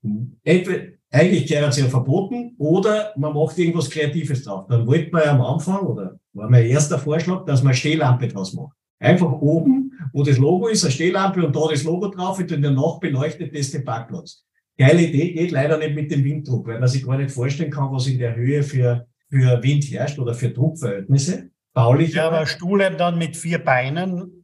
entweder, 0.43 0.97
eigentlich 1.12 1.50
wäre 1.50 1.67
es 1.67 1.78
ja 1.78 1.88
verboten 1.88 2.56
oder 2.58 3.13
man 3.17 3.34
macht 3.34 3.58
irgendwas 3.58 3.89
Kreatives 3.89 4.43
drauf. 4.43 4.65
Dann 4.69 4.88
wollte 4.88 5.12
man 5.12 5.24
ja 5.24 5.32
am 5.32 5.41
Anfang, 5.41 5.82
oder 5.82 6.17
war 6.34 6.50
mein 6.50 6.65
erster 6.65 6.97
Vorschlag, 6.97 7.45
dass 7.45 7.62
man 7.62 7.71
eine 7.71 7.78
Stehlampe 7.78 8.30
draus 8.30 8.54
macht. 8.54 8.76
Einfach 9.00 9.32
oben, 9.32 9.91
wo 10.13 10.24
das 10.24 10.38
Logo 10.38 10.67
ist, 10.67 10.84
eine 10.84 10.91
Stehlampe 10.91 11.45
und 11.45 11.56
da 11.56 11.67
das 11.69 11.84
Logo 11.84 12.08
drauf 12.08 12.39
und 12.39 12.62
Nacht 12.62 13.02
beleuchtet 13.02 13.56
das 13.56 13.71
den 13.71 13.84
Parkplatz. 13.84 14.45
Geile 14.78 15.02
Idee, 15.02 15.34
geht 15.34 15.52
leider 15.52 15.78
nicht 15.78 15.95
mit 15.95 16.12
dem 16.12 16.24
Winddruck, 16.24 16.65
weil 16.67 16.80
man 16.80 16.88
sich 16.88 17.06
gar 17.06 17.17
nicht 17.17 17.32
vorstellen 17.32 17.71
kann, 17.71 17.91
was 17.91 18.08
in 18.08 18.17
der 18.17 18.36
Höhe 18.36 18.63
für, 18.63 19.06
für 19.30 19.62
Wind 19.62 19.84
herrscht 19.91 20.17
oder 20.17 20.34
für 20.34 20.50
Druckverhältnisse. 20.50 21.50
Baulich. 21.74 22.13
Ja, 22.13 22.28
aber 22.28 22.45
Stuhle 22.45 22.91
dann 22.91 23.17
mit 23.17 23.36
vier 23.36 23.60
Beinen. 23.60 24.43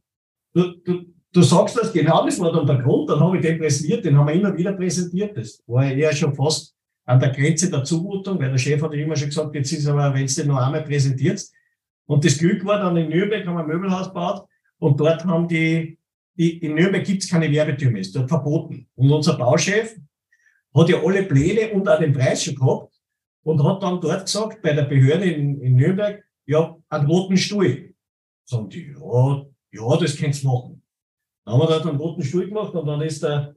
Du, 0.54 0.74
du, 0.84 1.04
du 1.38 1.42
sagst 1.44 1.76
das, 1.76 1.92
genau 1.92 2.24
das 2.24 2.38
war 2.40 2.52
dann 2.52 2.66
der 2.66 2.78
Grund, 2.78 3.08
dann 3.08 3.20
habe 3.20 3.36
ich 3.36 3.42
den 3.42 3.58
präsentiert, 3.58 4.04
den 4.04 4.16
haben 4.16 4.26
wir 4.26 4.34
immer 4.34 4.56
wieder 4.56 4.72
präsentiert. 4.72 5.36
Das 5.36 5.62
war 5.66 5.84
ja 5.84 6.12
schon 6.12 6.34
fast 6.34 6.74
an 7.06 7.20
der 7.20 7.30
Grenze 7.30 7.70
der 7.70 7.84
Zumutung, 7.84 8.38
weil 8.38 8.50
der 8.50 8.58
Chef 8.58 8.82
hat 8.82 8.92
immer 8.92 9.16
schon 9.16 9.28
gesagt, 9.28 9.54
jetzt 9.54 9.72
ist 9.72 9.86
aber, 9.86 10.12
wenn 10.12 10.26
du 10.26 10.34
den 10.34 10.48
noch 10.48 10.58
einmal 10.58 10.82
präsentierst. 10.82 11.54
Und 12.06 12.24
das 12.24 12.38
Glück 12.38 12.64
war 12.64 12.80
dann 12.80 12.96
in 12.96 13.08
Nürnberg, 13.08 13.46
haben 13.46 13.54
wir 13.54 13.60
ein 13.60 13.66
Möbelhaus 13.66 14.08
gebaut 14.08 14.46
und 14.78 14.98
dort 14.98 15.24
haben 15.24 15.48
die, 15.48 15.98
die 16.36 16.58
in 16.58 16.74
Nürnberg 16.74 17.04
gibt 17.04 17.22
es 17.22 17.30
keine 17.30 17.50
Werbetürme, 17.50 18.00
ist 18.00 18.14
dort 18.16 18.28
verboten. 18.28 18.88
Und 18.96 19.10
unser 19.10 19.36
Bauchef 19.36 19.96
hat 20.74 20.88
ja 20.88 21.02
alle 21.02 21.22
Pläne 21.22 21.72
und 21.72 21.88
auch 21.88 21.98
den 21.98 22.12
Preis 22.12 22.44
schon 22.44 22.54
gehabt 22.54 22.92
und 23.42 23.62
hat 23.62 23.82
dann 23.82 24.00
dort 24.00 24.26
gesagt, 24.26 24.60
bei 24.62 24.72
der 24.72 24.84
Behörde 24.84 25.30
in, 25.30 25.60
in 25.60 25.76
Nürnberg, 25.76 26.24
ja, 26.46 26.76
einen 26.88 27.06
roten 27.06 27.36
Stuhl. 27.36 27.94
Sagen 28.44 28.68
die, 28.70 28.94
ja, 28.98 29.44
ja, 29.72 29.96
das 29.98 30.16
kannst 30.16 30.42
du 30.42 30.48
machen. 30.48 30.82
Haben 31.48 31.60
wir 31.60 31.66
dort 31.66 31.86
einen 31.86 31.96
roten 31.96 32.22
Stuhl 32.22 32.46
gemacht 32.46 32.74
und 32.74 32.86
dann 32.86 33.00
ist 33.00 33.22
der 33.22 33.56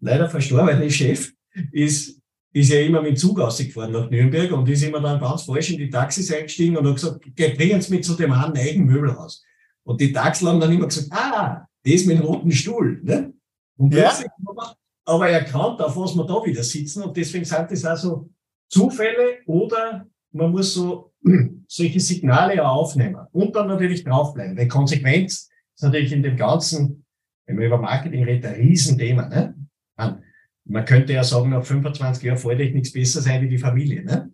leider 0.00 0.28
verstorbene 0.28 0.90
Chef, 0.90 1.32
ist, 1.72 2.20
ist 2.52 2.70
ja 2.70 2.80
immer 2.80 3.02
mit 3.02 3.12
dem 3.12 3.16
Zug 3.16 3.40
ausgefahren 3.40 3.92
nach 3.92 4.10
Nürnberg 4.10 4.52
und 4.52 4.68
ist 4.68 4.82
immer 4.82 5.00
dann 5.00 5.20
ganz 5.20 5.42
falsch 5.42 5.70
in 5.70 5.78
die 5.78 5.90
Taxis 5.90 6.32
eingestiegen 6.32 6.76
und 6.76 6.86
hat 6.86 6.94
gesagt, 6.94 7.20
geh, 7.34 7.54
bring 7.54 7.74
uns 7.74 7.88
mit 7.88 8.04
zu 8.04 8.14
dem 8.14 8.32
einen 8.32 8.54
neuen 8.54 8.84
Möbelhaus. 8.84 9.42
Und 9.84 10.00
die 10.00 10.12
Taxler 10.12 10.50
haben 10.50 10.60
dann 10.60 10.72
immer 10.72 10.86
gesagt, 10.86 11.08
ah, 11.10 11.66
das 11.84 12.04
mit 12.04 12.18
dem 12.18 12.24
roten 12.24 12.52
Stuhl. 12.52 13.00
Ne? 13.02 13.32
Und 13.76 13.92
ja. 13.94 14.02
plötzlich 14.02 14.30
aber 15.04 15.28
erkannt, 15.28 15.80
auf 15.80 15.96
was 15.96 16.14
wir 16.14 16.24
da 16.24 16.44
wieder 16.44 16.62
sitzen. 16.62 17.02
Und 17.02 17.16
deswegen 17.16 17.44
sind 17.44 17.70
das 17.70 17.84
also 17.84 18.30
Zufälle 18.68 19.38
oder 19.46 20.06
man 20.32 20.52
muss 20.52 20.74
so 20.74 21.12
solche 21.66 22.00
Signale 22.00 22.64
auch 22.64 22.82
aufnehmen 22.82 23.26
und 23.32 23.54
dann 23.54 23.68
natürlich 23.68 24.04
draufbleiben. 24.04 24.56
Weil 24.56 24.68
Konsequenz 24.68 25.50
ist 25.74 25.82
natürlich 25.82 26.12
in 26.12 26.22
dem 26.22 26.36
Ganzen, 26.36 27.04
wenn 27.46 27.56
man 27.56 27.64
über 27.64 27.78
Marketing 27.78 28.24
redet, 28.24 28.46
ein 28.46 28.54
Riesenthema. 28.54 29.28
Ne? 29.28 29.54
Man 30.64 30.84
könnte 30.84 31.12
ja 31.12 31.24
sagen, 31.24 31.50
nach 31.50 31.64
25 31.64 32.22
Jahren 32.22 32.38
fällt 32.38 32.60
euch 32.60 32.72
nichts 32.72 32.92
besser 32.92 33.20
sein 33.20 33.42
wie 33.42 33.48
die 33.48 33.58
Familie. 33.58 34.04
Ne? 34.04 34.32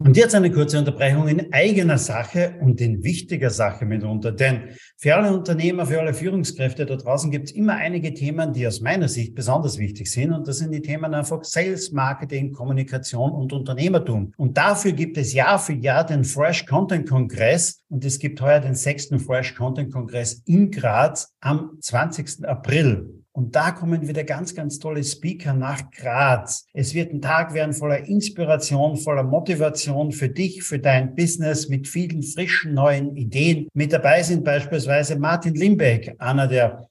Und 0.00 0.16
jetzt 0.16 0.36
eine 0.36 0.52
kurze 0.52 0.78
Unterbrechung 0.78 1.26
in 1.26 1.52
eigener 1.52 1.98
Sache 1.98 2.54
und 2.60 2.80
in 2.80 3.02
wichtiger 3.02 3.50
Sache 3.50 3.84
mitunter. 3.84 4.30
Denn 4.30 4.76
für 4.96 5.16
alle 5.16 5.32
Unternehmer, 5.36 5.86
für 5.86 5.98
alle 5.98 6.14
Führungskräfte 6.14 6.86
da 6.86 6.94
draußen 6.94 7.32
gibt 7.32 7.46
es 7.46 7.56
immer 7.56 7.74
einige 7.74 8.14
Themen, 8.14 8.52
die 8.52 8.64
aus 8.64 8.80
meiner 8.80 9.08
Sicht 9.08 9.34
besonders 9.34 9.76
wichtig 9.76 10.08
sind. 10.08 10.32
Und 10.32 10.46
das 10.46 10.58
sind 10.58 10.70
die 10.70 10.82
Themen 10.82 11.14
einfach 11.14 11.42
Sales, 11.42 11.90
Marketing, 11.90 12.52
Kommunikation 12.52 13.32
und 13.32 13.52
Unternehmertum. 13.52 14.32
Und 14.36 14.56
dafür 14.56 14.92
gibt 14.92 15.18
es 15.18 15.32
Jahr 15.32 15.58
für 15.58 15.72
Jahr 15.72 16.06
den 16.06 16.22
Fresh 16.22 16.66
Content 16.66 17.08
Kongress. 17.08 17.82
Und 17.88 18.04
es 18.04 18.20
gibt 18.20 18.40
heuer 18.40 18.60
den 18.60 18.76
sechsten 18.76 19.18
Fresh 19.18 19.56
Content 19.56 19.92
Kongress 19.92 20.42
in 20.44 20.70
Graz 20.70 21.34
am 21.40 21.76
20. 21.80 22.46
April. 22.46 23.17
Und 23.38 23.54
da 23.54 23.70
kommen 23.70 24.08
wieder 24.08 24.24
ganz, 24.24 24.52
ganz 24.52 24.80
tolle 24.80 25.04
Speaker 25.04 25.54
nach 25.54 25.92
Graz. 25.92 26.66
Es 26.74 26.92
wird 26.92 27.12
ein 27.12 27.22
Tag 27.22 27.54
werden 27.54 27.72
voller 27.72 28.04
Inspiration, 28.08 28.96
voller 28.96 29.22
Motivation 29.22 30.10
für 30.10 30.28
dich, 30.28 30.64
für 30.64 30.80
dein 30.80 31.14
Business 31.14 31.68
mit 31.68 31.86
vielen 31.86 32.24
frischen 32.24 32.74
neuen 32.74 33.14
Ideen. 33.14 33.68
Mit 33.74 33.92
dabei 33.92 34.24
sind 34.24 34.42
beispielsweise 34.42 35.16
Martin 35.20 35.54
Limbeck, 35.54 36.16
einer 36.18 36.48
der 36.48 36.87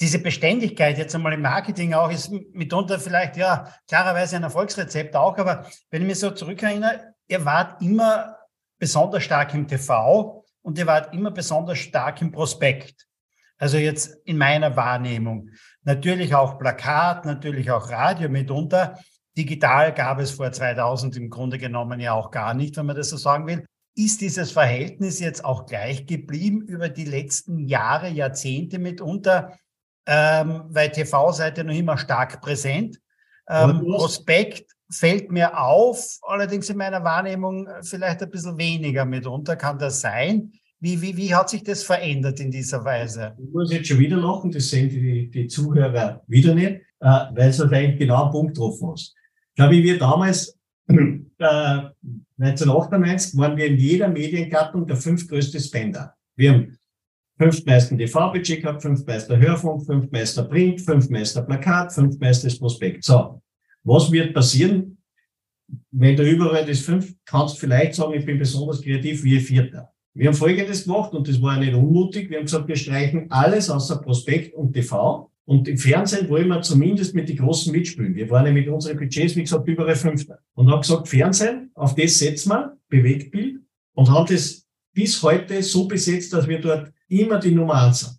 Diese 0.00 0.18
Beständigkeit 0.18 0.98
jetzt 0.98 1.14
einmal 1.14 1.32
im 1.32 1.42
Marketing 1.42 1.94
auch 1.94 2.10
ist 2.10 2.30
mitunter 2.30 3.00
vielleicht 3.00 3.36
ja 3.36 3.72
klarerweise 3.88 4.36
ein 4.36 4.42
Erfolgsrezept 4.42 5.16
auch, 5.16 5.38
aber 5.38 5.66
wenn 5.90 6.02
ich 6.02 6.08
mich 6.08 6.18
so 6.18 6.30
zurückerinnere, 6.30 7.14
ihr 7.28 7.44
wart 7.44 7.80
immer 7.80 8.36
besonders 8.78 9.22
stark 9.22 9.54
im 9.54 9.66
TV 9.66 10.44
und 10.62 10.78
ihr 10.78 10.86
wart 10.86 11.14
immer 11.14 11.30
besonders 11.30 11.78
stark 11.78 12.20
im 12.20 12.30
Prospekt. 12.30 13.06
Also 13.58 13.78
jetzt 13.78 14.18
in 14.26 14.36
meiner 14.36 14.76
Wahrnehmung. 14.76 15.50
Natürlich 15.84 16.34
auch 16.34 16.58
Plakat, 16.58 17.24
natürlich 17.24 17.70
auch 17.70 17.88
Radio 17.88 18.28
mitunter. 18.28 18.98
Digital 19.36 19.94
gab 19.94 20.18
es 20.18 20.32
vor 20.32 20.52
2000 20.52 21.16
im 21.16 21.30
Grunde 21.30 21.56
genommen 21.56 22.00
ja 22.00 22.12
auch 22.12 22.30
gar 22.30 22.52
nicht, 22.52 22.76
wenn 22.76 22.86
man 22.86 22.96
das 22.96 23.10
so 23.10 23.16
sagen 23.16 23.46
will. 23.46 23.64
Ist 23.94 24.20
dieses 24.20 24.50
Verhältnis 24.50 25.20
jetzt 25.20 25.42
auch 25.42 25.64
gleich 25.64 26.06
geblieben 26.06 26.60
über 26.62 26.90
die 26.90 27.06
letzten 27.06 27.66
Jahre, 27.66 28.08
Jahrzehnte 28.08 28.78
mitunter? 28.78 29.58
Ähm, 30.06 30.64
weil 30.68 30.90
TV 30.90 31.32
seid 31.32 31.58
ihr 31.58 31.64
noch 31.64 31.74
immer 31.74 31.98
stark 31.98 32.40
präsent. 32.40 32.98
Ähm, 33.48 33.80
Prospekt 33.80 34.72
fällt 34.90 35.32
mir 35.32 35.60
auf, 35.60 36.18
allerdings 36.22 36.70
in 36.70 36.76
meiner 36.76 37.02
Wahrnehmung 37.02 37.68
vielleicht 37.82 38.22
ein 38.22 38.30
bisschen 38.30 38.56
weniger 38.56 39.04
mitunter. 39.04 39.56
Kann 39.56 39.78
das 39.78 40.00
sein? 40.00 40.52
Wie, 40.78 41.00
wie, 41.00 41.16
wie 41.16 41.34
hat 41.34 41.50
sich 41.50 41.64
das 41.64 41.82
verändert 41.82 42.38
in 42.38 42.50
dieser 42.50 42.84
Weise? 42.84 43.36
Ich 43.38 43.52
muss 43.52 43.72
jetzt 43.72 43.88
schon 43.88 43.98
wieder 43.98 44.16
lachen, 44.16 44.52
das 44.52 44.68
sehen 44.68 44.88
die, 44.88 45.30
die 45.30 45.48
Zuhörer 45.48 46.22
wieder 46.28 46.54
nicht, 46.54 46.82
äh, 47.00 47.24
weil 47.32 47.50
du 47.50 47.64
eigentlich 47.64 47.98
genau 47.98 48.24
einen 48.24 48.32
Punkt 48.32 48.54
getroffen 48.54 48.90
hast 48.92 49.16
glaube 49.56 49.74
ich, 49.74 49.82
wir 49.82 49.98
damals, 49.98 50.56
äh, 50.88 51.80
1998, 52.38 53.36
waren 53.38 53.56
wir 53.56 53.66
in 53.66 53.78
jeder 53.78 54.08
Mediengattung 54.08 54.86
der 54.86 54.96
fünftgrößte 54.96 55.58
Spender. 55.58 56.14
Wir 56.36 56.52
haben 56.52 56.75
fünftmeisten 57.38 57.98
TV-Budget 57.98 58.62
gehabt, 58.62 58.82
fünftmeister 58.82 59.38
Hörfunk, 59.38 59.84
fünftmeister 59.84 60.44
Print, 60.44 60.80
fünftmeister 60.80 61.42
Plakat, 61.42 61.92
fünftmeistes 61.92 62.58
Prospekt. 62.58 63.04
So, 63.04 63.42
was 63.84 64.10
wird 64.10 64.34
passieren, 64.34 64.98
wenn 65.90 66.16
du 66.16 66.22
überall 66.22 66.64
das 66.64 66.80
fünf, 66.80 67.14
kannst 67.24 67.58
vielleicht 67.58 67.94
sagen, 67.94 68.14
ich 68.14 68.24
bin 68.24 68.38
besonders 68.38 68.80
kreativ 68.80 69.24
wie 69.24 69.40
Vierter. 69.40 69.90
Wir 70.14 70.28
haben 70.28 70.34
Folgendes 70.34 70.84
gemacht 70.84 71.12
und 71.12 71.28
das 71.28 71.42
war 71.42 71.58
nicht 71.58 71.74
unmutig. 71.74 72.30
Wir 72.30 72.38
haben 72.38 72.44
gesagt, 72.44 72.68
wir 72.68 72.76
streichen 72.76 73.30
alles 73.30 73.68
außer 73.68 73.96
Prospekt 74.00 74.54
und 74.54 74.72
TV 74.72 75.30
und 75.46 75.68
im 75.68 75.78
Fernsehen 75.78 76.28
wollen 76.28 76.48
wir 76.48 76.60
zumindest 76.62 77.14
mit 77.14 77.28
den 77.28 77.36
Großen 77.36 77.70
mitspielen. 77.70 78.14
Wir 78.14 78.28
waren 78.30 78.46
ja 78.46 78.52
mit 78.52 78.66
unseren 78.68 78.96
Budgets, 78.96 79.36
wie 79.36 79.42
gesagt, 79.42 79.68
überall 79.68 79.94
Fünfter. 79.94 80.40
Und 80.54 80.70
haben 80.70 80.80
gesagt, 80.80 81.06
Fernsehen, 81.06 81.70
auf 81.74 81.94
das 81.94 82.18
setzen 82.18 82.50
wir, 82.50 82.76
Bewegtbild, 82.88 83.60
und 83.94 84.10
haben 84.10 84.26
das 84.26 84.66
bis 84.92 85.22
heute 85.22 85.62
so 85.62 85.86
besetzt, 85.86 86.32
dass 86.32 86.48
wir 86.48 86.60
dort 86.60 86.92
immer 87.08 87.38
die 87.38 87.52
Nummer 87.52 87.74
eins 87.84 88.00
sind. 88.00 88.18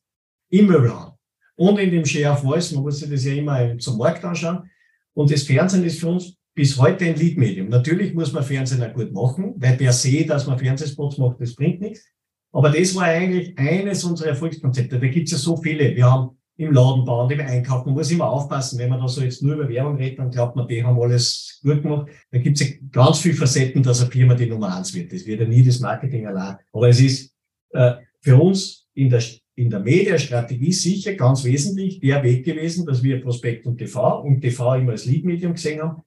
Immer 0.50 0.74
Möbelhandel. 0.74 1.14
Und 1.56 1.80
in 1.80 1.92
dem 1.92 2.06
Share 2.06 2.34
of 2.34 2.42
Voice, 2.42 2.72
man 2.72 2.84
muss 2.84 3.00
sich 3.00 3.10
das 3.10 3.26
ja 3.26 3.34
immer 3.34 3.78
zum 3.80 3.98
Markt 3.98 4.24
anschauen. 4.24 4.70
Und 5.14 5.32
das 5.32 5.44
Fernsehen 5.44 5.84
ist 5.84 6.00
für 6.00 6.10
uns 6.10 6.38
bis 6.54 6.78
heute 6.78 7.06
ein 7.06 7.16
Leadmedium. 7.16 7.70
Natürlich 7.70 8.14
muss 8.14 8.32
man 8.32 8.44
Fernsehen 8.44 8.84
auch 8.84 8.94
gut 8.94 9.12
machen, 9.12 9.56
weil 9.58 9.76
per 9.78 9.92
se, 9.92 10.26
dass 10.26 10.46
man 10.48 10.60
Fernsehspots 10.60 11.18
macht, 11.18 11.42
das 11.42 11.56
bringt 11.56 11.82
nichts. 11.82 12.06
Aber 12.52 12.70
das 12.70 12.96
war 12.96 13.04
eigentlich 13.04 13.58
eines 13.58 14.04
unserer 14.04 14.30
Erfolgskonzepte. 14.30 15.00
Da 15.00 15.08
gibt 15.08 15.28
es 15.28 15.32
ja 15.32 15.38
so 15.38 15.58
viele. 15.58 15.96
Wir 15.96 16.10
haben 16.10 16.38
im 16.58 16.74
Laden 16.74 17.06
bauen, 17.06 17.30
im 17.30 17.40
Einkauf. 17.40 17.86
Man 17.86 17.94
muss 17.94 18.10
immer 18.10 18.30
aufpassen, 18.30 18.80
wenn 18.80 18.90
man 18.90 19.00
da 19.00 19.08
so 19.08 19.22
jetzt 19.22 19.44
nur 19.44 19.56
über 19.56 19.70
Werbung 19.70 19.98
redet, 19.98 20.18
dann 20.20 20.32
glaubt 20.32 20.56
man, 20.56 20.68
die 20.68 20.84
haben 20.84 21.00
alles 21.00 21.60
gut 21.64 21.84
gemacht. 21.84 22.08
Da 22.32 22.40
gibt 22.40 22.60
es 22.60 22.68
ja 22.68 22.76
ganz 22.92 23.20
viele 23.20 23.36
Facetten, 23.36 23.84
dass 23.84 24.02
eine 24.02 24.10
Firma 24.10 24.34
die 24.34 24.48
Nummer 24.48 24.76
eins 24.76 24.94
wird. 24.94 25.14
Das 25.14 25.26
wird 25.26 25.42
ja 25.42 25.48
nie 25.48 25.64
das 25.64 25.80
Marketing 25.80 26.26
allein. 26.26 26.58
Aber 26.74 26.90
es 26.90 27.00
ist 27.00 27.32
äh, 27.74 27.94
für 28.28 28.36
uns 28.36 28.86
in 28.94 29.10
der, 29.10 29.24
in 29.56 29.70
der 29.70 29.80
Mediastrategie 29.80 30.74
sicher 30.74 31.14
ganz 31.14 31.46
wesentlich 31.46 32.02
der 32.02 32.22
Weg 32.24 32.44
gewesen, 32.44 32.86
dass 32.86 33.02
wir 33.02 33.22
Prospekt 33.22 33.66
und 33.66 33.78
TV 33.78 34.22
und 34.22 34.42
TV 34.42 34.76
immer 34.76 34.92
als 34.92 35.06
Lead-Medium 35.06 35.54
gesehen 35.54 35.82
haben. 35.82 36.02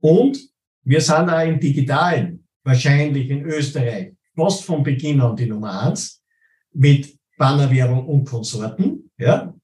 Und 0.00 0.38
wir 0.84 1.02
sind 1.02 1.28
auch 1.28 1.46
im 1.46 1.60
Digitalen 1.60 2.46
wahrscheinlich 2.64 3.28
in 3.28 3.42
Österreich 3.42 4.12
fast 4.34 4.64
von 4.64 4.82
Beginn 4.82 5.20
an 5.20 5.36
die 5.36 5.44
Nummer 5.44 5.82
eins 5.82 6.22
mit 6.72 7.14
Bannerwerbung 7.36 8.06
und 8.06 8.24
Konsorten. 8.24 9.10
Ja, 9.18 9.54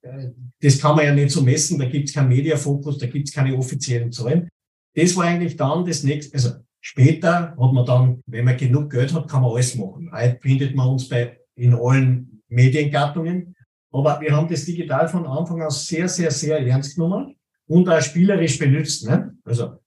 das 0.61 0.79
kann 0.79 0.97
man 0.97 1.07
ja 1.07 1.15
nicht 1.15 1.31
so 1.31 1.41
messen, 1.41 1.79
da 1.79 1.87
gibt 1.87 2.11
es 2.11 2.15
keinen 2.15 2.29
Mediafokus, 2.29 2.99
da 2.99 3.07
gibt 3.07 3.29
es 3.29 3.35
keine 3.35 3.57
offiziellen 3.57 4.13
Zahlen. 4.13 4.49
Das 4.95 5.17
war 5.17 5.25
eigentlich 5.25 5.57
dann 5.57 5.87
das 5.87 6.03
nächste, 6.03 6.35
also 6.35 6.51
später 6.79 7.57
hat 7.59 7.73
man 7.73 7.87
dann, 7.87 8.23
wenn 8.27 8.45
man 8.45 8.59
genug 8.59 8.91
Geld 8.91 9.15
hat, 9.15 9.29
kann 9.29 9.41
man 9.41 9.53
alles 9.53 9.75
machen. 9.77 10.11
Heute 10.13 10.39
findet 10.43 10.75
man 10.75 10.89
uns 10.91 11.09
bei, 11.09 11.39
in 11.57 11.75
allen 11.75 12.43
Mediengattungen. 12.49 13.55
Aber 13.91 14.21
wir 14.21 14.35
haben 14.35 14.49
das 14.49 14.65
digital 14.65 15.09
von 15.09 15.27
Anfang 15.27 15.63
an 15.63 15.71
sehr, 15.71 16.09
sehr, 16.09 16.31
sehr 16.31 16.67
ernst 16.67 16.95
genommen 16.95 17.37
und 17.67 17.89
auch 17.89 18.01
spielerisch 18.01 18.59
benutzt. 18.59 19.07
Ne? 19.07 19.37
Also, 19.45 19.79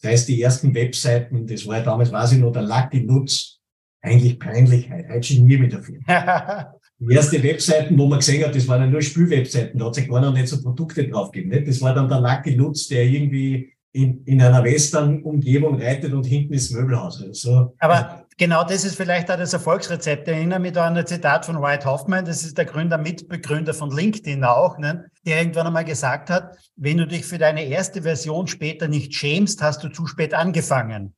das 0.00 0.12
heißt, 0.12 0.28
die 0.28 0.40
ersten 0.40 0.74
Webseiten, 0.74 1.46
das 1.46 1.66
war 1.66 1.78
ja 1.78 1.84
damals, 1.84 2.12
weiß 2.12 2.32
ich 2.32 2.38
noch, 2.38 2.52
der 2.52 2.62
Lucky 2.62 3.02
Nutz, 3.02 3.58
eigentlich 4.00 4.38
peinlich, 4.38 4.88
heute 4.90 5.22
schon 5.22 5.44
nie 5.44 5.56
mit 5.56 5.72
dafür. 5.72 5.98
Die 7.00 7.14
erste 7.14 7.40
Webseiten, 7.42 7.96
wo 7.96 8.06
man 8.06 8.18
gesehen 8.18 8.44
hat, 8.44 8.56
das 8.56 8.66
waren 8.66 8.80
ja 8.80 8.86
nur 8.88 9.02
Spülwebseiten, 9.02 9.78
da 9.78 9.86
hat 9.86 9.94
sich 9.94 10.08
gar 10.08 10.20
noch 10.20 10.32
nicht 10.32 10.48
so 10.48 10.60
Produkte 10.60 11.06
draufgegeben. 11.06 11.56
Nicht? 11.56 11.68
Das 11.68 11.80
war 11.80 11.94
dann 11.94 12.08
der 12.08 12.20
Lucky 12.20 12.54
Lutz, 12.54 12.88
der 12.88 13.04
irgendwie 13.04 13.72
in, 13.92 14.24
in 14.24 14.42
einer 14.42 14.64
Western-Umgebung 14.64 15.80
reitet 15.80 16.12
und 16.12 16.26
hinten 16.26 16.54
ist 16.54 16.72
Möbelhaus. 16.72 17.22
Also, 17.22 17.74
Aber 17.78 18.26
genau 18.38 18.64
das 18.64 18.84
ist 18.84 18.96
vielleicht 18.96 19.30
auch 19.30 19.36
das 19.36 19.52
Erfolgsrezept. 19.52 20.26
Ich 20.28 20.34
erinnere 20.34 20.60
mich 20.60 20.72
da 20.72 20.86
an 20.86 20.96
ein 20.96 21.06
Zitat 21.06 21.44
von 21.44 21.60
White 21.60 21.84
Hoffman, 21.84 22.24
das 22.24 22.44
ist 22.44 22.56
der 22.56 22.64
Gründer, 22.64 22.96
Mitbegründer 22.96 23.74
von 23.74 23.90
LinkedIn 23.90 24.44
auch, 24.44 24.78
ne? 24.78 25.10
der 25.26 25.40
irgendwann 25.40 25.66
einmal 25.66 25.84
gesagt 25.84 26.30
hat, 26.30 26.56
wenn 26.76 26.96
du 26.96 27.06
dich 27.06 27.26
für 27.26 27.36
deine 27.36 27.64
erste 27.64 28.02
Version 28.02 28.46
später 28.46 28.88
nicht 28.88 29.14
schämst, 29.14 29.60
hast 29.60 29.84
du 29.84 29.88
zu 29.88 30.06
spät 30.06 30.32
angefangen. 30.32 31.14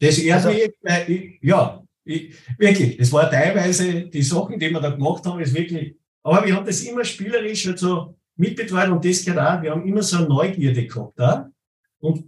Das 0.00 0.18
erste, 0.18 0.48
also, 0.82 1.12
ja, 1.42 1.82
ich, 2.04 2.34
wirklich, 2.58 2.96
das 2.96 3.12
war 3.12 3.30
teilweise 3.30 4.06
die 4.06 4.22
Sachen, 4.22 4.58
die 4.58 4.70
wir 4.70 4.80
da 4.80 4.90
gemacht 4.90 5.24
haben, 5.26 5.40
ist 5.40 5.54
wirklich, 5.54 5.94
aber 6.22 6.44
wir 6.44 6.56
haben 6.56 6.66
das 6.66 6.80
immer 6.82 7.04
spielerisch 7.04 7.66
halt 7.66 7.78
so 7.78 8.16
mitbetreut 8.36 8.88
und 8.88 9.04
das 9.04 9.24
gehört 9.24 9.46
auch, 9.46 9.62
wir 9.62 9.72
haben 9.72 9.86
immer 9.86 10.02
so 10.02 10.16
eine 10.16 10.28
Neugierde 10.28 10.86
gehabt 10.86 11.18
da. 11.18 11.50
Und, 11.98 12.24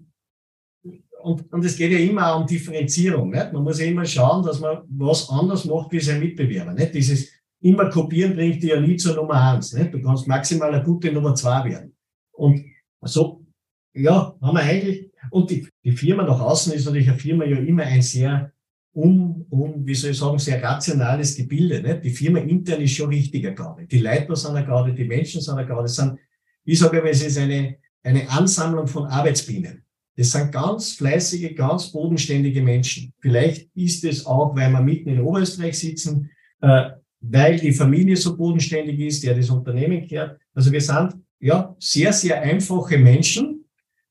und, 1.22 1.52
und 1.52 1.64
es 1.64 1.76
geht 1.76 1.92
ja 1.92 1.98
immer 1.98 2.36
um 2.36 2.46
Differenzierung. 2.46 3.30
Nicht? 3.30 3.52
Man 3.52 3.62
muss 3.62 3.80
ja 3.80 3.86
immer 3.86 4.04
schauen, 4.04 4.44
dass 4.44 4.60
man 4.60 4.82
was 4.88 5.28
anders 5.28 5.64
macht 5.64 5.92
wie 5.92 6.00
sein 6.00 6.20
Mitbewerber. 6.20 6.72
Nicht? 6.72 6.94
Dieses 6.94 7.30
immer 7.60 7.88
kopieren 7.88 8.34
bringt 8.34 8.62
dir 8.62 8.76
ja 8.76 8.80
nie 8.80 8.96
zur 8.96 9.16
Nummer 9.16 9.54
eins. 9.54 9.72
Nicht? 9.72 9.94
Du 9.94 10.02
kannst 10.02 10.26
maximal 10.26 10.72
eine 10.72 10.84
gute 10.84 11.12
Nummer 11.12 11.34
zwei 11.34 11.70
werden. 11.70 11.94
Und 12.32 12.64
so, 13.02 13.44
ja, 13.94 14.36
haben 14.40 14.56
wir 14.56 14.62
eigentlich, 14.62 15.10
und 15.30 15.50
die, 15.50 15.68
die 15.84 15.92
Firma 15.92 16.24
nach 16.24 16.40
außen 16.40 16.72
ist 16.72 16.86
natürlich 16.86 17.08
eine 17.08 17.18
Firma 17.18 17.44
ja 17.44 17.58
immer 17.58 17.84
ein 17.84 18.02
sehr 18.02 18.52
um, 18.94 19.46
um, 19.48 19.86
wie 19.86 19.94
soll 19.94 20.10
ich 20.10 20.18
sagen, 20.18 20.38
sehr 20.38 20.62
rationales 20.62 21.36
Gebilde. 21.36 21.80
Nicht? 21.80 22.04
Die 22.04 22.10
Firma 22.10 22.40
intern 22.40 22.80
ist 22.80 22.92
schon 22.92 23.08
richtiger 23.08 23.52
gerade. 23.52 23.86
Die 23.86 23.98
Leiter 23.98 24.36
sind 24.36 24.54
eine 24.54 24.66
gerade, 24.66 24.92
die 24.92 25.04
Menschen 25.04 25.40
sind 25.40 25.56
eine 25.56 25.66
gerade. 25.66 25.88
Sind, 25.88 26.18
ich 26.64 26.78
sage 26.78 26.98
immer, 26.98 27.08
es 27.08 27.22
ist 27.22 27.38
eine, 27.38 27.78
eine 28.02 28.28
Ansammlung 28.28 28.86
von 28.86 29.06
Arbeitsbienen. 29.06 29.84
Das 30.16 30.30
sind 30.30 30.52
ganz 30.52 30.92
fleißige, 30.92 31.54
ganz 31.54 31.90
bodenständige 31.90 32.62
Menschen. 32.62 33.12
Vielleicht 33.20 33.68
ist 33.74 34.04
es 34.04 34.26
auch, 34.26 34.54
weil 34.54 34.70
wir 34.70 34.80
mitten 34.80 35.08
in 35.08 35.20
Oberösterreich 35.20 35.78
sitzen, 35.78 36.30
äh, 36.60 36.90
weil 37.20 37.58
die 37.58 37.72
Familie 37.72 38.16
so 38.16 38.36
bodenständig 38.36 38.98
ist, 39.00 39.24
der 39.24 39.34
das 39.34 39.48
Unternehmen 39.48 40.06
kehrt. 40.06 40.38
Also 40.54 40.70
wir 40.70 40.80
sind 40.80 41.14
ja 41.40 41.74
sehr, 41.78 42.12
sehr 42.12 42.42
einfache 42.42 42.98
Menschen 42.98 43.64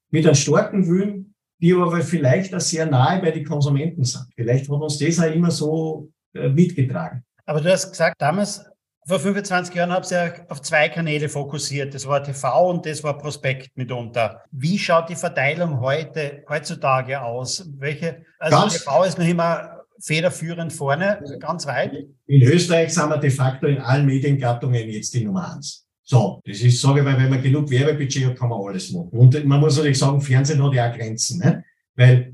mit 0.09 0.25
einem 0.25 0.35
starken 0.35 0.87
Willen, 0.87 1.33
die 1.59 1.73
aber 1.73 2.01
vielleicht 2.01 2.55
auch 2.55 2.59
sehr 2.59 2.85
nahe 2.87 3.21
bei 3.21 3.31
den 3.31 3.45
Konsumenten 3.45 4.03
sind. 4.03 4.25
Vielleicht 4.35 4.69
hat 4.69 4.81
uns 4.81 4.97
das 4.97 5.19
auch 5.19 5.31
immer 5.31 5.51
so 5.51 6.09
äh, 6.33 6.49
mitgetragen. 6.49 7.23
Aber 7.45 7.61
du 7.61 7.71
hast 7.71 7.91
gesagt, 7.91 8.19
damals, 8.19 8.63
vor 9.05 9.19
25 9.19 9.73
Jahren, 9.75 9.91
habt 9.91 10.11
ihr 10.11 10.45
auf 10.49 10.61
zwei 10.61 10.89
Kanäle 10.89 11.27
fokussiert. 11.27 11.93
Das 11.93 12.07
war 12.07 12.23
TV 12.23 12.69
und 12.69 12.85
das 12.85 13.03
war 13.03 13.17
Prospekt 13.17 13.75
mitunter. 13.75 14.41
Wie 14.51 14.77
schaut 14.77 15.09
die 15.09 15.15
Verteilung 15.15 15.79
heute, 15.79 16.43
heutzutage 16.47 17.21
aus? 17.21 17.67
Welche, 17.77 18.23
also 18.39 18.57
Ganz 18.57 18.73
TV 18.79 19.03
ist 19.03 19.17
noch 19.17 19.27
immer 19.27 19.81
federführend 19.99 20.73
vorne, 20.73 21.21
ganz 21.39 21.65
weit. 21.67 21.93
In 22.27 22.41
Österreich 22.43 22.93
sind 22.93 23.09
wir 23.09 23.17
de 23.17 23.29
facto 23.29 23.67
in 23.67 23.79
allen 23.79 24.05
Mediengattungen 24.05 24.89
jetzt 24.89 25.13
die 25.13 25.23
Nummer 25.23 25.53
eins. 25.53 25.85
So, 26.03 26.41
das 26.45 26.59
ist, 26.61 26.81
sage 26.81 26.99
ich 26.99 27.05
mal, 27.05 27.17
wenn 27.17 27.29
man 27.29 27.41
genug 27.41 27.69
Werbebudget 27.69 28.25
hat, 28.25 28.37
kann 28.37 28.49
man 28.49 28.59
alles 28.67 28.91
machen. 28.91 29.09
Und 29.11 29.45
man 29.45 29.59
muss 29.59 29.77
natürlich 29.77 29.97
sagen, 29.97 30.19
Fernsehen 30.19 30.61
hat 30.63 30.73
ja 30.73 30.89
auch 30.91 30.97
Grenzen, 30.97 31.39
ne? 31.39 31.63
weil 31.95 32.30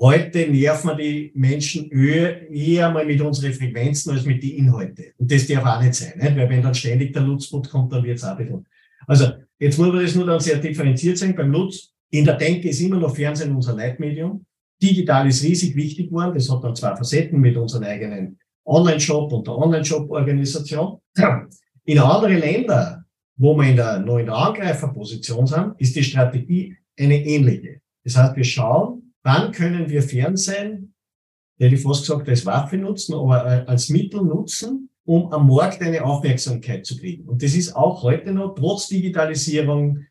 heute 0.00 0.48
nerven 0.48 0.88
wir 0.88 0.94
die 0.96 1.32
Menschen 1.34 1.90
eher 1.90 2.90
mal 2.90 3.04
mit 3.04 3.20
unseren 3.20 3.52
Frequenzen 3.52 4.10
als 4.12 4.24
mit 4.24 4.42
den 4.42 4.56
Inhalten. 4.56 5.06
Und 5.18 5.30
das 5.30 5.46
darf 5.46 5.64
auch 5.64 5.82
nicht 5.82 5.94
sein, 5.94 6.14
ne? 6.16 6.34
weil 6.36 6.48
wenn 6.48 6.62
dann 6.62 6.74
ständig 6.74 7.12
der 7.12 7.22
Nutzbot 7.22 7.68
kommt, 7.70 7.92
dann 7.92 8.02
wird 8.02 8.18
es 8.18 8.24
auch 8.24 8.30
ein 8.30 8.38
bisschen. 8.38 8.66
Also, 9.06 9.32
jetzt 9.58 9.78
muss 9.78 9.88
man 9.88 10.02
das 10.02 10.14
nur 10.14 10.26
dann 10.26 10.40
sehr 10.40 10.58
differenziert 10.58 11.18
sein. 11.18 11.34
Beim 11.34 11.50
Nutz, 11.50 11.92
in 12.10 12.24
der 12.24 12.36
Denke 12.36 12.68
ist 12.68 12.80
immer 12.80 12.98
noch 12.98 13.14
Fernsehen 13.14 13.54
unser 13.54 13.74
Leitmedium. 13.74 14.44
Digital 14.82 15.28
ist 15.28 15.42
riesig 15.42 15.76
wichtig 15.76 16.08
geworden. 16.08 16.34
Das 16.34 16.50
hat 16.50 16.64
dann 16.64 16.74
zwei 16.74 16.96
Facetten 16.96 17.38
mit 17.40 17.56
unserem 17.56 17.84
eigenen 17.84 18.38
Online-Shop 18.64 19.32
und 19.32 19.46
der 19.46 19.56
Online-Shop-Organisation. 19.56 20.98
In 21.84 21.98
anderen 21.98 22.38
Ländern 22.38 23.00
wo 23.40 23.56
wir 23.56 23.70
in 23.70 23.76
der, 23.76 24.00
der 24.00 24.34
Angreiferposition 24.34 25.46
sind, 25.46 25.72
ist 25.78 25.96
die 25.96 26.04
Strategie 26.04 26.76
eine 26.98 27.24
ähnliche. 27.24 27.80
Das 28.04 28.14
heißt, 28.14 28.36
wir 28.36 28.44
schauen, 28.44 28.99
wann 29.22 29.52
können 29.52 29.88
wir 29.88 30.02
Fernsehen, 30.02 30.94
hätte 31.58 31.74
ich 31.74 31.82
fast 31.82 32.02
gesagt, 32.02 32.28
als 32.28 32.46
Waffe 32.46 32.76
nutzen, 32.76 33.14
aber 33.14 33.44
äh, 33.44 33.64
als 33.66 33.88
Mittel 33.90 34.22
nutzen, 34.22 34.90
um 35.04 35.32
am 35.32 35.46
Markt 35.46 35.82
eine 35.82 36.04
Aufmerksamkeit 36.04 36.86
zu 36.86 36.96
kriegen. 36.96 37.28
Und 37.28 37.42
das 37.42 37.54
ist 37.54 37.74
auch 37.74 38.02
heute 38.02 38.32
noch, 38.32 38.54
trotz 38.54 38.88
Digitalisierung, 38.88 40.06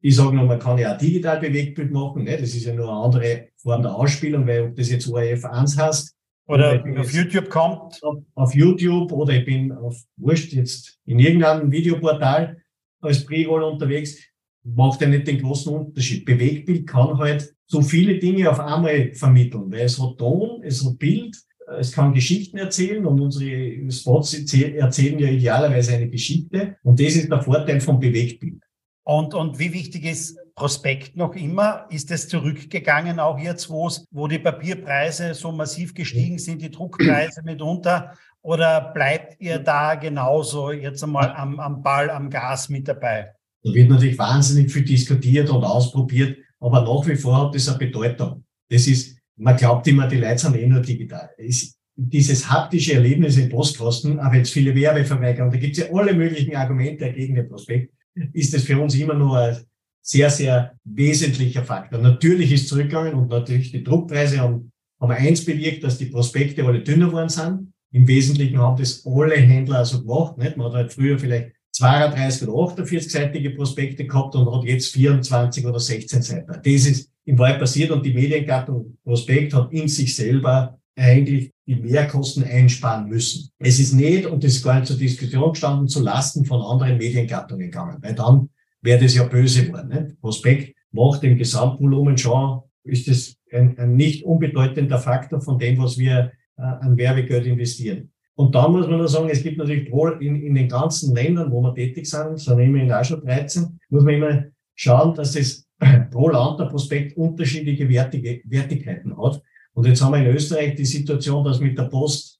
ich 0.00 0.16
sage 0.16 0.36
noch, 0.36 0.46
man 0.46 0.58
kann 0.58 0.78
ja 0.78 0.94
auch 0.94 0.98
digital 0.98 1.40
Bewegtbild 1.40 1.90
machen, 1.90 2.24
ne? 2.24 2.38
das 2.38 2.54
ist 2.54 2.64
ja 2.64 2.72
nur 2.72 2.88
eine 2.88 3.00
andere 3.00 3.48
Form 3.56 3.82
der 3.82 3.94
Ausspielung, 3.94 4.46
weil 4.46 4.68
ob 4.68 4.76
das 4.76 4.90
jetzt 4.90 5.08
ORF 5.08 5.44
1 5.44 5.76
hast, 5.76 6.14
oder 6.48 6.82
auf 6.98 7.12
YouTube 7.12 7.50
kommt. 7.50 8.02
Auf, 8.02 8.22
auf, 8.34 8.54
YouTube 8.54 9.12
oder 9.12 9.34
ich 9.34 9.44
bin 9.44 9.70
auf 9.70 10.02
Wurscht 10.16 10.54
jetzt 10.54 10.98
in 11.04 11.18
irgendeinem 11.18 11.70
Videoportal 11.70 12.56
als 13.00 13.24
Pre-Roll 13.24 13.62
unterwegs, 13.62 14.18
macht 14.64 15.00
ja 15.00 15.08
nicht 15.08 15.26
den 15.26 15.40
großen 15.40 15.74
Unterschied. 15.74 16.24
Bewegtbild 16.24 16.86
kann 16.86 17.18
halt 17.18 17.54
so 17.66 17.82
viele 17.82 18.18
Dinge 18.18 18.50
auf 18.50 18.60
einmal 18.60 19.12
vermitteln, 19.12 19.70
weil 19.70 19.82
es 19.82 20.00
hat 20.00 20.18
Ton, 20.18 20.62
es 20.62 20.84
hat 20.84 20.98
Bild, 20.98 21.36
es 21.78 21.92
kann 21.92 22.14
Geschichten 22.14 22.56
erzählen 22.58 23.04
und 23.04 23.20
unsere 23.20 23.90
Spots 23.90 24.34
erzählen 24.34 25.18
ja 25.18 25.28
idealerweise 25.28 25.94
eine 25.94 26.08
Geschichte 26.08 26.76
und 26.82 26.98
das 26.98 27.14
ist 27.14 27.30
der 27.30 27.42
Vorteil 27.42 27.80
vom 27.80 28.00
Bewegtbild. 28.00 28.62
Und, 29.04 29.34
und 29.34 29.58
wie 29.58 29.72
wichtig 29.72 30.04
ist 30.04 30.38
Prospekt 30.54 31.16
noch 31.16 31.34
immer? 31.34 31.86
Ist 31.88 32.10
es 32.10 32.28
zurückgegangen, 32.28 33.20
auch 33.20 33.38
jetzt, 33.38 33.70
wo 33.70 34.26
die 34.26 34.38
Papierpreise 34.38 35.32
so 35.34 35.52
massiv 35.52 35.94
gestiegen 35.94 36.38
sind, 36.38 36.60
die 36.60 36.70
Druckpreise 36.70 37.42
mitunter? 37.42 38.12
Oder 38.42 38.92
bleibt 38.92 39.40
ihr 39.40 39.60
da 39.60 39.94
genauso 39.94 40.72
jetzt 40.72 41.02
einmal 41.02 41.32
am, 41.32 41.58
am 41.60 41.82
Ball, 41.82 42.10
am 42.10 42.28
Gas 42.28 42.68
mit 42.68 42.88
dabei? 42.88 43.32
Da 43.62 43.72
wird 43.72 43.90
natürlich 43.90 44.18
wahnsinnig 44.18 44.70
viel 44.72 44.84
diskutiert 44.84 45.50
und 45.50 45.64
ausprobiert, 45.64 46.38
aber 46.60 46.82
nach 46.82 47.06
wie 47.06 47.16
vor 47.16 47.46
hat 47.46 47.54
das 47.54 47.68
eine 47.68 47.78
Bedeutung. 47.78 48.44
Das 48.70 48.86
ist, 48.86 49.16
man 49.36 49.56
glaubt 49.56 49.86
immer, 49.86 50.06
die 50.06 50.16
Leute 50.16 50.38
sind 50.38 50.56
eh 50.56 50.66
nur 50.66 50.80
digital. 50.80 51.30
Es, 51.36 51.76
dieses 51.96 52.48
haptische 52.48 52.94
Erlebnis 52.94 53.36
im 53.36 53.48
Postkosten, 53.48 54.20
aber 54.20 54.36
jetzt 54.36 54.52
viele 54.52 54.74
Werbeverweigerungen, 54.74 55.52
da 55.52 55.58
gibt 55.58 55.76
es 55.76 55.84
ja 55.84 55.92
alle 55.92 56.14
möglichen 56.14 56.54
Argumente 56.54 57.12
gegen 57.12 57.34
den 57.34 57.48
Prospekt 57.48 57.92
ist 58.32 58.54
es 58.54 58.64
für 58.64 58.80
uns 58.80 58.94
immer 58.94 59.14
nur 59.14 59.38
ein 59.38 59.56
sehr, 60.02 60.30
sehr 60.30 60.74
wesentlicher 60.84 61.64
Faktor. 61.64 62.00
Natürlich 62.00 62.52
ist 62.52 62.68
zurückgegangen 62.68 63.14
und 63.14 63.28
natürlich 63.28 63.72
die 63.72 63.84
Druckpreise 63.84 64.38
haben, 64.38 64.72
haben 65.00 65.12
eins 65.12 65.44
bewirkt, 65.44 65.84
dass 65.84 65.98
die 65.98 66.06
Prospekte 66.06 66.64
alle 66.64 66.82
dünner 66.82 67.06
geworden 67.06 67.28
sind. 67.28 67.72
Im 67.92 68.06
Wesentlichen 68.06 68.58
haben 68.58 68.78
das 68.78 69.04
alle 69.06 69.36
Händler 69.36 69.78
also 69.78 70.02
gemacht. 70.02 70.38
Nicht? 70.38 70.56
Man 70.56 70.68
hat 70.68 70.74
halt 70.74 70.92
früher 70.92 71.18
vielleicht 71.18 71.52
32 71.78 72.48
oder 72.48 72.72
48-seitige 72.72 73.54
Prospekte 73.54 74.06
gehabt 74.06 74.34
und 74.34 74.52
hat 74.52 74.64
jetzt 74.64 74.92
24 74.92 75.64
oder 75.64 75.78
16 75.78 76.22
Seiten. 76.22 76.52
Das 76.52 76.86
ist 76.86 77.10
im 77.24 77.38
Wahrheit 77.38 77.60
passiert 77.60 77.90
und 77.90 78.04
die 78.04 78.12
Mediengattung 78.12 78.98
Prospekt 79.04 79.54
hat 79.54 79.72
in 79.72 79.88
sich 79.88 80.14
selber 80.14 80.78
eigentlich 80.96 81.52
die 81.66 81.76
Mehrkosten 81.76 82.42
einsparen 82.42 83.08
müssen. 83.08 83.50
Es 83.58 83.78
ist 83.78 83.92
nicht, 83.92 84.26
und 84.26 84.42
das 84.42 84.54
ist 84.54 84.64
gar 84.64 84.74
nicht 84.74 84.86
zur 84.86 84.96
Diskussion 84.96 85.52
gestanden, 85.52 85.86
zu 85.86 86.02
Lasten 86.02 86.44
von 86.44 86.62
anderen 86.62 86.98
Mediengattungen 86.98 87.70
gegangen, 87.70 87.98
weil 88.00 88.14
dann 88.14 88.48
wäre 88.82 89.02
das 89.02 89.14
ja 89.14 89.24
böse 89.24 89.66
geworden. 89.66 89.88
Nicht? 89.88 90.20
Prospekt 90.20 90.74
macht 90.90 91.22
im 91.22 91.36
Gesamtvolumen 91.36 92.18
schon, 92.18 92.62
ist 92.84 93.06
das 93.06 93.36
ein, 93.52 93.78
ein 93.78 93.94
nicht 93.94 94.24
unbedeutender 94.24 94.98
Faktor 94.98 95.40
von 95.40 95.58
dem, 95.58 95.78
was 95.78 95.98
wir 95.98 96.32
äh, 96.56 96.62
an 96.62 96.96
Werbegeld 96.96 97.46
investieren. 97.46 98.10
Und 98.38 98.54
dann 98.54 98.70
muss 98.70 98.86
man 98.86 98.98
nur 98.98 99.08
sagen, 99.08 99.28
es 99.30 99.42
gibt 99.42 99.58
natürlich 99.58 99.88
in, 100.20 100.40
in 100.40 100.54
den 100.54 100.68
ganzen 100.68 101.12
Ländern, 101.12 101.50
wo 101.50 101.60
wir 101.60 101.74
tätig 101.74 102.06
sind, 102.06 102.38
so 102.38 102.54
nehmen 102.54 102.76
wir 102.76 102.82
in 102.84 102.92
auch 102.92 103.04
schon 103.04 103.20
13, 103.20 103.80
muss 103.88 104.04
man 104.04 104.14
immer 104.14 104.44
schauen, 104.76 105.12
dass 105.16 105.34
es 105.34 105.66
pro 106.12 106.28
Land 106.28 106.60
der 106.60 106.66
Prospekt 106.66 107.16
unterschiedliche 107.16 107.88
Wertige, 107.88 108.40
Wertigkeiten 108.44 109.20
hat. 109.20 109.42
Und 109.72 109.86
jetzt 109.86 110.00
haben 110.00 110.12
wir 110.12 110.20
in 110.20 110.36
Österreich 110.36 110.76
die 110.76 110.84
Situation, 110.84 111.44
dass 111.44 111.58
mit 111.58 111.76
der 111.76 111.84
Post 111.84 112.38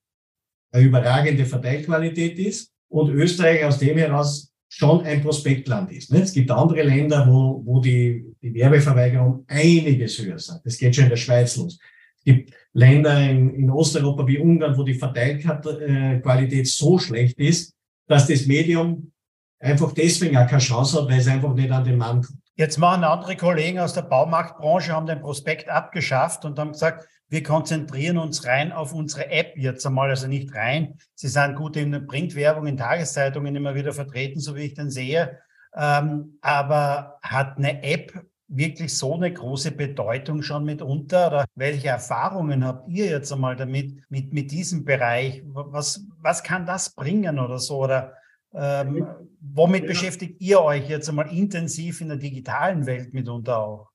eine 0.71 0.85
überragende 0.85 1.45
Verteilqualität 1.45 2.39
ist 2.39 2.73
und 2.89 3.11
Österreich 3.11 3.65
aus 3.65 3.81
dem 3.81 3.99
heraus 3.99 4.53
schon 4.69 5.01
ein 5.01 5.21
Prospektland 5.21 5.91
ist. 5.91 6.13
Es 6.13 6.33
gibt 6.33 6.53
andere 6.53 6.85
Länder, 6.85 7.27
wo, 7.29 7.61
wo 7.65 7.81
die, 7.81 8.25
die 8.41 8.55
Werbeverweigerung 8.55 9.45
einiges 9.49 10.17
höher 10.23 10.39
sind. 10.39 10.61
Das 10.65 10.79
geht 10.79 10.95
schon 10.95 11.05
in 11.05 11.11
der 11.11 11.17
Schweiz 11.17 11.57
los. 11.57 11.77
Gibt 12.29 12.53
Länder 12.75 13.19
in, 13.21 13.55
in 13.55 13.71
Osteuropa 13.71 14.27
wie 14.27 14.39
Ungarn, 14.39 14.77
wo 14.77 14.83
die 14.83 14.93
Verteilqualität 14.93 16.67
so 16.67 16.99
schlecht 16.99 17.39
ist, 17.39 17.75
dass 18.07 18.27
das 18.27 18.47
Medium 18.47 19.13
einfach 19.59 19.93
deswegen 19.93 20.37
auch 20.37 20.47
keine 20.47 20.61
Chance 20.61 21.01
hat, 21.01 21.09
weil 21.09 21.21
es 21.21 21.27
einfach 21.27 21.55
nicht 21.55 21.71
an 21.71 21.85
den 21.85 21.97
Mann 21.97 22.21
kommt. 22.21 22.39
Jetzt 22.55 22.77
machen 22.77 23.03
andere 23.03 23.35
Kollegen 23.37 23.79
aus 23.79 23.95
der 23.95 24.03
Baumarktbranche, 24.03 24.93
haben 24.93 25.07
den 25.07 25.21
Prospekt 25.21 25.71
abgeschafft 25.71 26.45
und 26.45 26.59
haben 26.59 26.73
gesagt, 26.73 27.09
wir 27.31 27.43
konzentrieren 27.43 28.19
uns 28.19 28.45
rein 28.45 28.73
auf 28.73 28.93
unsere 28.93 29.31
App 29.31 29.57
jetzt 29.57 29.87
einmal, 29.87 30.11
also 30.11 30.27
nicht 30.27 30.55
rein. 30.55 30.99
Sie 31.15 31.29
sind 31.29 31.57
gut 31.57 31.77
in 31.77 32.07
Printwerbung, 32.07 32.67
in 32.67 32.77
Tageszeitungen 32.77 33.57
immer 33.57 33.75
wieder 33.75 33.93
vertreten, 33.93 34.41
so 34.41 34.55
wie 34.55 34.65
ich 34.65 34.75
den 34.75 34.91
sehe. 34.91 35.39
Ähm, 35.75 36.39
aber 36.43 37.19
hat 37.23 37.57
eine 37.57 37.83
App 37.83 38.13
wirklich 38.49 38.97
so 38.97 39.15
eine 39.15 39.33
große 39.33 39.73
Bedeutung 39.73 40.43
schon 40.43 40.65
mitunter? 40.65 41.29
Oder 41.29 41.45
welche 41.55 41.89
Erfahrungen 41.89 42.65
habt 42.65 42.89
ihr 42.89 43.07
jetzt 43.07 43.33
einmal 43.33 43.57
damit, 43.57 44.03
mit, 44.09 44.33
mit 44.33 44.51
diesem 44.51 44.85
Bereich? 44.85 45.43
Was, 45.47 46.05
was 46.21 46.43
kann 46.43 46.67
das 46.67 46.95
bringen 46.95 47.39
oder 47.39 47.59
so? 47.59 47.85
Oder 47.85 48.15
ähm, 48.55 49.07
womit 49.41 49.87
beschäftigt 49.87 50.41
ihr 50.41 50.61
euch 50.61 50.89
jetzt 50.89 51.09
einmal 51.09 51.31
intensiv 51.33 52.01
in 52.01 52.09
der 52.09 52.17
digitalen 52.17 52.87
Welt 52.87 53.13
mitunter 53.13 53.59
auch? 53.59 53.89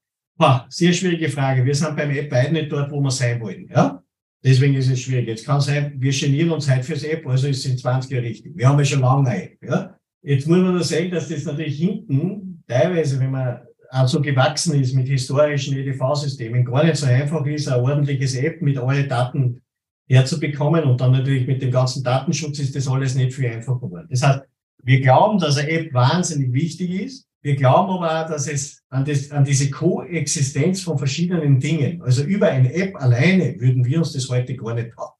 Sehr 0.69 0.93
schwierige 0.93 1.29
Frage. 1.29 1.65
Wir 1.65 1.75
sind 1.75 1.95
beim 1.95 2.11
App 2.11 2.29
beide 2.29 2.53
nicht 2.53 2.71
dort, 2.71 2.91
wo 2.91 2.99
wir 2.99 3.11
sein 3.11 3.41
wollen. 3.41 3.67
Ja? 3.69 4.03
Deswegen 4.43 4.75
ist 4.75 4.89
es 4.89 5.01
schwierig. 5.01 5.27
Jetzt 5.27 5.45
kann 5.45 5.61
sein, 5.61 5.93
wir 5.97 6.11
genieren 6.11 6.51
uns 6.51 6.69
heute 6.69 6.83
fürs 6.83 7.03
App, 7.03 7.25
also 7.25 7.47
ist 7.47 7.65
es 7.65 7.71
in 7.71 7.77
20 7.77 8.11
Jahren 8.11 8.25
richtig. 8.25 8.51
Wir 8.55 8.67
haben 8.67 8.77
ja 8.77 8.85
schon 8.85 9.01
lange 9.01 9.29
eine 9.29 9.43
App. 9.43 9.63
Ja? 9.63 9.97
Jetzt 10.21 10.47
muss 10.47 10.57
man 10.59 10.73
nur 10.73 10.83
sagen, 10.83 11.11
dass 11.11 11.29
das 11.29 11.45
natürlich 11.45 11.77
hinten 11.77 12.63
teilweise, 12.67 13.19
wenn 13.19 13.31
man 13.31 13.61
auch 13.93 14.07
so 14.07 14.21
gewachsen 14.21 14.79
ist 14.81 14.93
mit 14.93 15.07
historischen 15.07 15.77
EDV-Systemen, 15.77 16.65
gar 16.65 16.83
nicht 16.83 16.97
so 16.97 17.05
einfach 17.05 17.45
ist, 17.45 17.67
ein 17.67 17.79
ordentliches 17.79 18.35
App 18.35 18.61
mit 18.61 18.77
allen 18.77 19.07
Daten 19.07 19.61
herzubekommen. 20.09 20.83
Und 20.85 20.99
dann 20.99 21.11
natürlich 21.11 21.45
mit 21.45 21.61
dem 21.61 21.71
ganzen 21.71 22.03
Datenschutz 22.03 22.59
ist 22.59 22.75
das 22.75 22.87
alles 22.87 23.13
nicht 23.15 23.33
viel 23.33 23.47
einfacher 23.47 23.79
geworden. 23.79 24.07
Das 24.09 24.23
heißt, 24.23 24.41
wir 24.83 24.99
glauben, 24.99 25.39
dass 25.39 25.57
eine 25.57 25.69
App 25.69 25.93
wahnsinnig 25.93 26.51
wichtig 26.51 26.89
ist. 26.89 27.27
Wir 27.43 27.55
glauben 27.55 27.91
aber 27.91 28.23
auch, 28.23 28.27
dass 28.27 28.47
es 28.47 28.81
an, 28.89 29.05
das, 29.05 29.29
an 29.31 29.45
diese 29.45 29.69
Koexistenz 29.69 30.81
von 30.81 30.97
verschiedenen 30.97 31.59
Dingen, 31.59 32.01
also 32.01 32.23
über 32.23 32.47
eine 32.47 32.73
App 32.73 32.95
alleine 32.95 33.59
würden 33.59 33.85
wir 33.85 33.99
uns 33.99 34.13
das 34.13 34.29
heute 34.29 34.55
gar 34.55 34.73
nicht 34.73 34.91
trauen. 34.91 35.11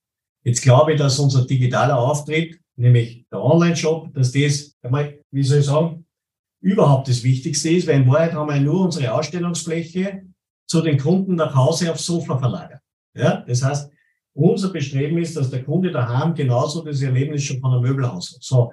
Jetzt 0.44 0.62
glaube 0.62 0.94
ich, 0.94 1.00
dass 1.00 1.20
unser 1.20 1.46
digitaler 1.46 1.98
Auftritt, 1.98 2.60
nämlich 2.76 3.26
der 3.32 3.42
Online-Shop, 3.42 4.14
dass 4.14 4.32
das, 4.32 4.76
wie 5.32 5.44
soll 5.44 5.60
ich 5.60 5.66
sagen, 5.66 6.03
überhaupt 6.64 7.10
das 7.10 7.24
Wichtigste 7.24 7.70
ist, 7.70 7.88
weil 7.88 8.02
in 8.02 8.08
Wahrheit 8.08 8.34
haben 8.34 8.50
wir 8.50 8.60
nur 8.60 8.86
unsere 8.86 9.14
Ausstellungsfläche 9.14 10.24
zu 10.66 10.82
den 10.82 10.98
Kunden 10.98 11.36
nach 11.36 11.54
Hause 11.54 11.92
aufs 11.92 12.06
Sofa 12.06 12.38
verlagert. 12.38 12.80
Ja, 13.16 13.44
das 13.46 13.62
heißt, 13.62 13.92
unser 14.34 14.70
Bestreben 14.70 15.18
ist, 15.18 15.36
dass 15.36 15.52
der 15.52 15.64
Kunde 15.64 15.92
daheim 15.92 16.34
genauso 16.34 16.84
das 16.84 17.02
Erlebnis 17.02 17.44
schon 17.44 17.60
von 17.60 17.74
einem 17.74 17.84
Möbelhaus 17.84 18.34
hat. 18.34 18.44
So, 18.44 18.72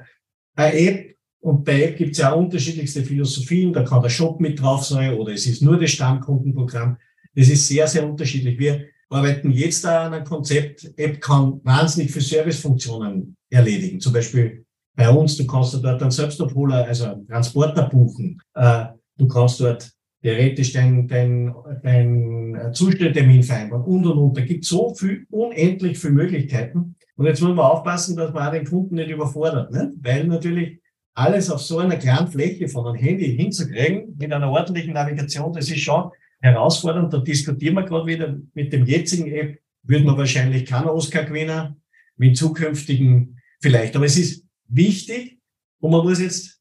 eine 0.55 0.75
App 0.79 1.17
und 1.41 1.65
bei 1.65 1.83
App 1.83 1.97
gibt 1.97 2.13
es 2.13 2.19
ja 2.19 2.33
unterschiedlichste 2.33 3.03
Philosophien. 3.03 3.73
Da 3.73 3.83
kann 3.83 4.03
der 4.03 4.09
Shop 4.09 4.41
mit 4.41 4.61
drauf 4.61 4.85
sein 4.85 5.15
oder 5.15 5.33
es 5.33 5.47
ist 5.47 5.61
nur 5.61 5.79
das 5.79 5.91
Stammkundenprogramm. 5.91 6.97
Das 7.35 7.49
ist 7.49 7.67
sehr, 7.67 7.87
sehr 7.89 8.09
unterschiedlich. 8.09 8.59
Wir 8.59 8.87
arbeiten 9.09 9.51
jetzt 9.51 9.85
da 9.85 10.07
an 10.07 10.15
einem 10.15 10.25
Konzept. 10.25 10.93
App 10.97 11.21
kann 11.21 11.61
wahnsinnig 11.65 12.13
viele 12.13 12.25
Servicefunktionen 12.25 13.37
erledigen. 13.51 14.01
Zum 14.01 14.13
Beispiel 14.13 14.65
bei 15.01 15.09
uns, 15.09 15.35
du 15.39 15.47
kannst 15.47 15.73
dort 15.83 16.03
einen 16.03 16.11
Selbstabholer, 16.11 16.85
also 16.87 17.07
einen 17.07 17.27
Transporter 17.27 17.89
buchen. 17.89 18.39
Äh, 18.55 18.85
du 19.17 19.27
kannst 19.29 19.59
dort 19.59 19.91
theoretisch 20.23 20.75
dein, 20.75 21.09
dein, 21.09 21.55
dein 21.83 22.71
Zustelltermin 22.75 23.43
vereinbaren 23.43 23.83
und 23.83 24.07
und 24.07 24.19
und. 24.19 24.37
Da 24.37 24.43
gibt 24.43 24.67
so 24.67 24.95
viel, 24.95 25.25
unendlich 25.31 25.99
viele 25.99 26.13
Möglichkeiten. 26.13 26.97
Und 27.17 27.25
jetzt 27.25 27.41
muss 27.41 27.55
man 27.55 27.65
aufpassen, 27.65 28.15
dass 28.15 28.35
man 28.35 28.47
auch 28.47 28.53
den 28.53 28.67
Kunden 28.67 28.97
nicht 28.97 29.09
überfordert, 29.09 29.73
ne? 29.73 29.91
weil 30.03 30.27
natürlich 30.27 30.81
alles 31.15 31.51
auf 31.51 31.63
so 31.63 31.79
einer 31.79 31.97
kleinen 31.97 32.29
Fläche 32.29 32.69
von 32.69 32.87
einem 32.87 33.03
Handy 33.03 33.35
hinzukriegen, 33.35 34.17
mit 34.19 34.31
einer 34.31 34.51
ordentlichen 34.51 34.93
Navigation, 34.93 35.55
das 35.55 35.71
ist 35.71 35.81
schon 35.81 36.11
herausfordernd. 36.43 37.11
Da 37.11 37.21
diskutieren 37.21 37.77
wir 37.77 37.85
gerade 37.85 38.07
wieder 38.07 38.37
mit 38.53 38.71
dem 38.75 38.85
jetzigen 38.85 39.33
App, 39.33 39.59
würde 39.83 40.05
man 40.05 40.19
wahrscheinlich 40.19 40.67
keinen 40.67 40.89
Oscar 40.89 41.25
gewinnen, 41.25 41.81
mit 42.19 42.37
zukünftigen 42.37 43.41
vielleicht. 43.63 43.97
Aber 43.97 44.05
es 44.05 44.19
ist 44.19 44.45
wichtig 44.71 45.41
und 45.81 45.91
man 45.91 46.05
muss 46.05 46.21
jetzt, 46.21 46.61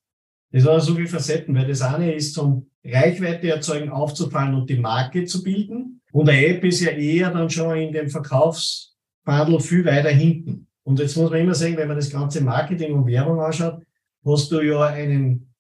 das 0.52 0.66
hat 0.66 0.82
so 0.82 0.96
viele 0.96 1.08
Facetten, 1.08 1.56
weil 1.56 1.68
das 1.68 1.82
eine 1.82 2.14
ist 2.14 2.34
zum 2.34 2.70
Reichweite 2.84 3.50
erzeugen, 3.50 3.90
aufzufallen 3.90 4.56
und 4.56 4.70
die 4.70 4.78
Marke 4.78 5.26
zu 5.26 5.44
bilden. 5.44 6.02
Und 6.12 6.30
eine 6.30 6.46
App 6.46 6.64
ist 6.64 6.82
ja 6.82 6.92
eher 6.92 7.30
dann 7.32 7.50
schon 7.50 7.78
in 7.78 7.94
dem 7.94 8.10
Verkaufsbandel 8.10 9.60
viel 9.60 9.86
weiter 9.86 10.10
hinten. 10.10 10.68
Und 10.84 11.00
jetzt 11.00 11.18
muss 11.18 11.30
man 11.30 11.42
immer 11.42 11.54
sagen, 11.54 11.78
wenn 11.78 11.88
man 11.88 11.98
das 11.98 12.10
ganze 12.10 12.42
Marketing 12.42 12.96
und 12.96 13.06
Werbung 13.06 13.40
anschaut, 13.40 13.84
hast 14.26 14.52
du 14.52 14.62
ja 14.62 14.86
einen, 14.86 15.54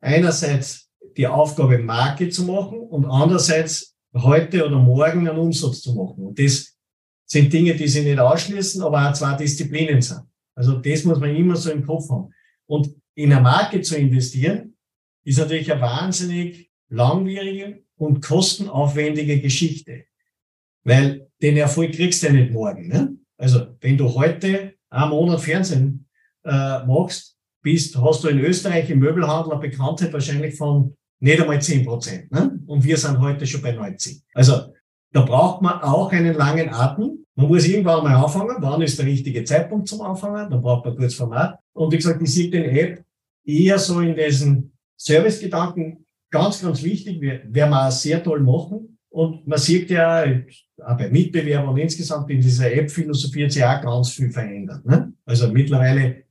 einerseits 0.00 0.90
die 1.16 1.26
Aufgabe, 1.26 1.78
Marke 1.78 2.28
zu 2.28 2.44
machen 2.44 2.80
und 2.80 3.06
andererseits 3.06 3.96
heute 4.14 4.66
oder 4.66 4.78
morgen 4.78 5.28
einen 5.28 5.38
Umsatz 5.38 5.80
zu 5.80 5.94
machen. 5.94 6.26
Und 6.26 6.38
das 6.38 6.76
sind 7.24 7.52
Dinge, 7.52 7.74
die 7.74 7.88
sich 7.88 8.04
nicht 8.04 8.18
ausschließen, 8.18 8.82
aber 8.82 9.08
auch 9.08 9.12
zwei 9.14 9.36
Disziplinen 9.36 10.02
sind. 10.02 10.22
Also 10.54 10.78
das 10.78 11.04
muss 11.04 11.18
man 11.18 11.34
immer 11.34 11.56
so 11.56 11.70
im 11.70 11.84
Kopf 11.84 12.08
haben. 12.10 12.32
Und 12.66 12.94
in 13.14 13.32
eine 13.32 13.42
Marke 13.42 13.80
zu 13.80 13.96
investieren, 13.96 14.76
ist 15.24 15.38
natürlich 15.38 15.70
eine 15.72 15.80
wahnsinnig 15.80 16.70
langwierige 16.88 17.82
und 17.96 18.22
kostenaufwendige 18.22 19.40
Geschichte. 19.40 20.04
Weil 20.84 21.28
den 21.40 21.56
Erfolg 21.56 21.92
kriegst 21.92 22.22
du 22.22 22.26
ja 22.26 22.32
nicht 22.32 22.52
morgen. 22.52 22.88
Ne? 22.88 23.16
Also 23.36 23.76
wenn 23.80 23.96
du 23.96 24.12
heute 24.14 24.74
einen 24.90 25.10
Monat 25.10 25.40
Fernsehen 25.40 26.06
äh, 26.44 26.84
machst, 26.84 27.34
bist, 27.62 27.96
hast 27.96 28.22
du 28.22 28.28
in 28.28 28.40
Österreich 28.40 28.90
im 28.90 28.98
Möbelhandel 28.98 29.52
eine 29.52 29.60
Bekanntheit 29.60 30.12
wahrscheinlich 30.12 30.54
von 30.56 30.94
nicht 31.20 31.40
einmal 31.40 31.60
10 31.60 31.86
Prozent. 31.86 32.30
Ne? 32.30 32.60
Und 32.66 32.84
wir 32.84 32.96
sind 32.98 33.18
heute 33.18 33.46
schon 33.46 33.62
bei 33.62 33.72
90. 33.72 34.22
Also 34.34 34.74
da 35.12 35.22
braucht 35.22 35.62
man 35.62 35.80
auch 35.80 36.12
einen 36.12 36.34
langen 36.34 36.68
Atem. 36.68 37.23
Man 37.36 37.48
muss 37.48 37.66
irgendwann 37.66 38.04
mal 38.04 38.14
anfangen. 38.14 38.56
Wann 38.60 38.82
ist 38.82 38.98
der 38.98 39.06
richtige 39.06 39.42
Zeitpunkt 39.44 39.88
zum 39.88 40.02
Anfangen? 40.02 40.50
Dann 40.50 40.62
braucht 40.62 40.84
man 40.84 40.96
kurz 40.96 41.14
Format. 41.14 41.58
Und 41.72 41.92
wie 41.92 41.96
gesagt, 41.96 42.22
ich 42.22 42.32
sehe 42.32 42.50
den 42.50 42.70
App 42.70 43.04
eher 43.44 43.78
so 43.78 44.00
in 44.00 44.14
diesen 44.14 44.72
Servicegedanken 44.96 46.06
ganz, 46.30 46.62
ganz 46.62 46.82
wichtig. 46.82 47.20
Werden 47.20 47.50
wir 47.52 47.86
auch 47.86 47.90
sehr 47.90 48.22
toll 48.22 48.40
machen. 48.40 48.98
Und 49.10 49.46
man 49.46 49.58
sieht 49.58 49.90
ja, 49.90 50.24
auch 50.84 50.96
bei 50.96 51.08
Mitbewerbern 51.08 51.76
insgesamt 51.76 52.30
in 52.30 52.40
dieser 52.40 52.72
App-Philosophie 52.72 53.44
hat 53.44 53.52
sich 53.52 53.64
auch 53.64 53.80
ganz 53.80 54.10
viel 54.10 54.30
verändert. 54.30 54.84
Ne? 54.84 55.12
Also 55.24 55.48
mittlerweile 55.48 56.24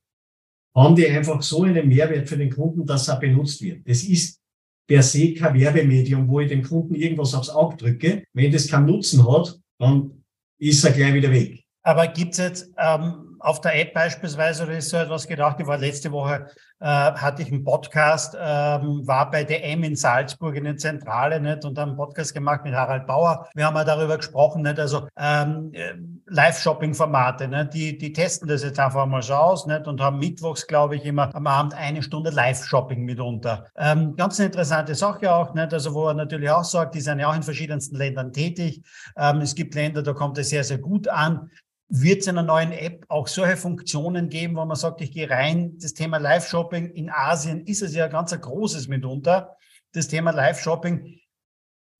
haben 0.75 0.95
die 0.95 1.07
einfach 1.07 1.41
so 1.41 1.63
einen 1.63 1.87
Mehrwert 1.87 2.27
für 2.27 2.37
den 2.37 2.49
Kunden, 2.49 2.85
dass 2.85 3.07
er 3.07 3.19
benutzt 3.19 3.61
wird. 3.61 3.87
Das 3.87 4.03
ist 4.03 4.41
per 4.87 5.01
se 5.01 5.33
kein 5.33 5.53
Werbemedium, 5.53 6.27
wo 6.27 6.39
ich 6.39 6.49
dem 6.49 6.63
Kunden 6.63 6.95
irgendwas 6.95 7.33
aufs 7.33 7.49
Auge 7.49 7.77
drücke. 7.77 8.23
Wenn 8.33 8.51
das 8.51 8.67
keinen 8.67 8.87
Nutzen 8.87 9.25
hat, 9.31 9.59
dann 9.79 10.22
ist 10.57 10.83
er 10.83 10.91
gleich 10.91 11.13
wieder 11.13 11.31
weg. 11.31 11.63
Aber 11.83 12.07
gibt 12.07 12.33
es 12.33 12.37
jetzt 12.37 12.73
ähm, 12.77 13.32
auf 13.43 13.59
der 13.59 13.79
App 13.79 13.93
beispielsweise, 13.93 14.63
oder 14.63 14.77
ist 14.77 14.89
so 14.89 14.97
etwas 14.97 15.27
gedacht, 15.27 15.57
ich 15.59 15.67
war 15.67 15.77
letzte 15.77 16.11
Woche, 16.13 16.47
äh, 16.79 16.85
hatte 16.85 17.41
ich 17.41 17.51
einen 17.51 17.65
Podcast, 17.65 18.37
ähm, 18.39 19.05
war 19.05 19.29
bei 19.29 19.43
DM 19.43 19.83
in 19.83 19.97
Salzburg 19.97 20.55
in 20.55 20.63
der 20.63 20.77
Zentrale 20.77 21.41
nicht, 21.41 21.65
und 21.65 21.77
haben 21.77 21.89
einen 21.89 21.97
Podcast 21.97 22.33
gemacht 22.33 22.61
mit 22.63 22.73
Harald 22.73 23.05
Bauer. 23.05 23.49
Wir 23.53 23.65
haben 23.65 23.75
ja 23.75 23.83
darüber 23.83 24.15
gesprochen, 24.15 24.61
nicht, 24.61 24.79
also 24.79 25.07
ähm, 25.17 25.71
äh, 25.73 25.93
Live-Shopping-Formate, 26.27 27.49
nicht, 27.49 27.73
die, 27.73 27.97
die 27.97 28.13
testen 28.13 28.47
das 28.47 28.63
jetzt 28.63 28.79
einfach 28.79 29.05
mal 29.05 29.21
so 29.21 29.33
aus 29.33 29.67
nicht, 29.67 29.87
und 29.87 29.99
haben 29.99 30.19
mittwochs, 30.19 30.65
glaube 30.65 30.95
ich, 30.95 31.03
immer 31.03 31.35
am 31.35 31.45
Abend 31.45 31.73
eine 31.73 32.01
Stunde 32.01 32.29
Live-Shopping 32.29 33.03
mitunter. 33.03 33.65
Ähm, 33.75 34.15
ganz 34.15 34.39
eine 34.39 34.47
interessante 34.47 34.95
Sache 34.95 35.33
auch, 35.33 35.53
nicht, 35.53 35.73
also 35.73 35.93
wo 35.93 36.07
er 36.07 36.13
natürlich 36.13 36.49
auch 36.49 36.63
sagt, 36.63 36.95
die 36.95 37.01
sind 37.01 37.19
ja 37.19 37.29
auch 37.29 37.35
in 37.35 37.43
verschiedensten 37.43 37.97
Ländern 37.97 38.31
tätig. 38.31 38.81
Ähm, 39.17 39.41
es 39.41 39.53
gibt 39.53 39.75
Länder, 39.75 40.01
da 40.01 40.13
kommt 40.13 40.37
es 40.37 40.49
sehr, 40.49 40.63
sehr 40.63 40.77
gut 40.77 41.09
an. 41.09 41.49
Wird 41.95 42.21
es 42.21 42.27
in 42.27 42.39
einer 42.39 42.47
neuen 42.47 42.71
App 42.71 43.05
auch 43.07 43.27
solche 43.27 43.55
Funktionen 43.55 44.27
geben, 44.27 44.55
wo 44.55 44.65
man 44.65 44.75
sagt, 44.75 45.01
ich 45.01 45.11
gehe 45.11 45.29
rein, 45.29 45.77
das 45.77 45.93
Thema 45.93 46.17
Live-Shopping 46.17 46.89
in 46.89 47.11
Asien 47.11 47.63
ist 47.67 47.83
es 47.83 47.93
ja 47.93 48.07
ganz 48.07 48.33
ein 48.33 48.41
großes 48.41 48.87
mitunter, 48.87 49.55
das 49.91 50.07
Thema 50.07 50.31
Live-Shopping. 50.31 51.19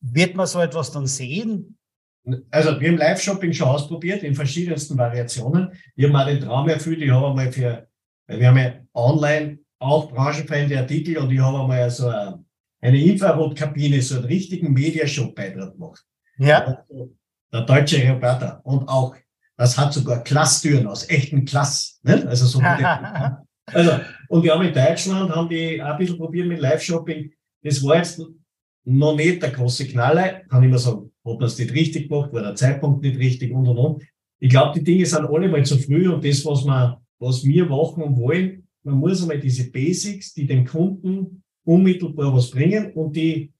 Wird 0.02 0.36
man 0.36 0.48
so 0.48 0.62
etwas 0.62 0.92
dann 0.92 1.06
sehen? 1.06 1.78
Also 2.50 2.82
wir 2.82 2.90
haben 2.90 2.98
Live-Shopping 2.98 3.54
schon 3.54 3.68
ausprobiert 3.68 4.24
in 4.24 4.34
verschiedensten 4.34 4.98
Variationen. 4.98 5.74
Wir 5.96 6.08
haben 6.08 6.16
auch 6.16 6.26
den 6.26 6.42
Traum 6.42 6.68
erfüllt. 6.70 7.00
Ich 7.00 7.12
habe 7.12 7.28
einmal 7.28 7.52
für, 7.52 7.88
wir 8.26 8.48
haben 8.48 8.58
ja 8.58 8.74
online 8.96 9.60
auch 9.78 10.12
branchenfremde 10.12 10.80
Artikel 10.80 11.20
und 11.20 11.30
ich 11.30 11.40
habe 11.40 11.60
einmal 11.60 11.88
so 11.92 12.08
eine, 12.08 12.44
eine 12.82 13.00
Infrarotkabine, 13.00 14.02
so 14.02 14.16
einen 14.16 14.26
richtigen 14.26 14.74
Mediashop-Beitrag 14.74 15.74
gemacht. 15.74 16.04
Ja. 16.40 16.84
Der 17.52 17.62
deutsche 17.62 17.98
Reporter 17.98 18.60
und 18.64 18.88
auch 18.90 19.16
das 19.58 19.78
hat 19.78 19.94
sogar 19.94 20.24
Glasstüren 20.24 20.88
aus 20.88 21.10
echten 21.10 21.46
Glas. 21.46 22.00
Ne? 22.04 22.26
Also 22.28 22.46
so 22.46 22.60
also, 23.66 23.92
und 24.30 24.44
wir 24.44 24.54
haben 24.54 24.66
in 24.66 24.74
Deutschland, 24.74 25.34
haben 25.34 25.50
die 25.50 25.82
auch 25.82 25.88
ein 25.88 25.98
bisschen 25.98 26.18
probiert 26.18 26.48
mit 26.48 26.60
Live-Shopping. 26.60 27.32
Das 27.64 27.84
war 27.84 27.98
jetzt 27.98 28.22
noch 28.86 29.16
nicht 29.16 29.42
der 29.42 29.52
große 29.52 29.88
Knaller. 29.88 30.42
Kann 30.50 30.64
ich 30.64 30.70
mal 30.70 30.78
sagen, 30.78 31.12
hat 31.26 31.40
man 31.40 31.44
es 31.44 31.58
nicht 31.58 31.74
richtig 31.74 32.10
gemacht, 32.10 32.34
war 32.34 32.42
der 32.42 32.56
Zeitpunkt 32.56 33.04
nicht 33.04 33.18
richtig 33.18 33.52
und 33.52 33.68
und 33.68 33.78
und. 33.78 34.04
Ich 34.40 34.50
glaube, 34.50 34.78
die 34.78 34.84
Dinge 34.84 35.06
sind 35.06 35.26
alle 35.26 35.48
mal 35.48 35.64
zu 35.64 35.78
früh 35.78 36.10
und 36.10 36.26
das, 36.26 36.44
was 36.46 36.66
wir, 36.66 37.02
was 37.20 37.44
wir 37.46 37.66
machen 37.66 38.04
und 38.04 38.18
wollen, 38.18 38.68
man 38.84 38.96
muss 38.96 39.22
einmal 39.22 39.40
diese 39.40 39.72
Basics, 39.72 40.34
die 40.34 40.46
dem 40.46 40.66
Kunden 40.66 41.44
unmittelbar 41.64 42.36
was 42.36 42.52
bringen 42.52 42.92
und 42.92 43.16
die 43.16 43.54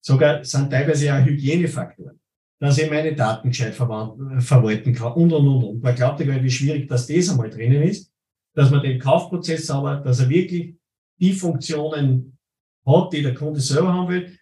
sogar 0.00 0.42
sind 0.42 0.70
teilweise 0.70 1.12
auch 1.12 1.22
Hygienefaktoren 1.22 2.21
dass 2.62 2.78
ich 2.78 2.88
meine 2.88 3.12
Daten 3.12 3.48
gescheit 3.48 3.74
verwalten 3.74 4.94
kann 4.94 5.12
und, 5.14 5.32
und, 5.32 5.48
und, 5.48 5.64
und. 5.64 5.82
Man 5.82 5.96
glaubt 5.96 6.20
ja 6.20 6.44
wie 6.44 6.48
schwierig, 6.48 6.86
dass 6.86 7.08
das 7.08 7.28
einmal 7.28 7.50
drinnen 7.50 7.82
ist, 7.82 8.12
dass 8.54 8.70
man 8.70 8.80
den 8.80 9.00
Kaufprozess 9.00 9.66
sauber, 9.66 9.96
dass 9.96 10.20
er 10.20 10.28
wirklich 10.28 10.76
die 11.20 11.32
Funktionen 11.32 12.38
hat, 12.86 13.12
die 13.12 13.20
der 13.20 13.34
Kunde 13.34 13.58
selber 13.58 13.92
haben 13.92 14.08
will. 14.08 14.38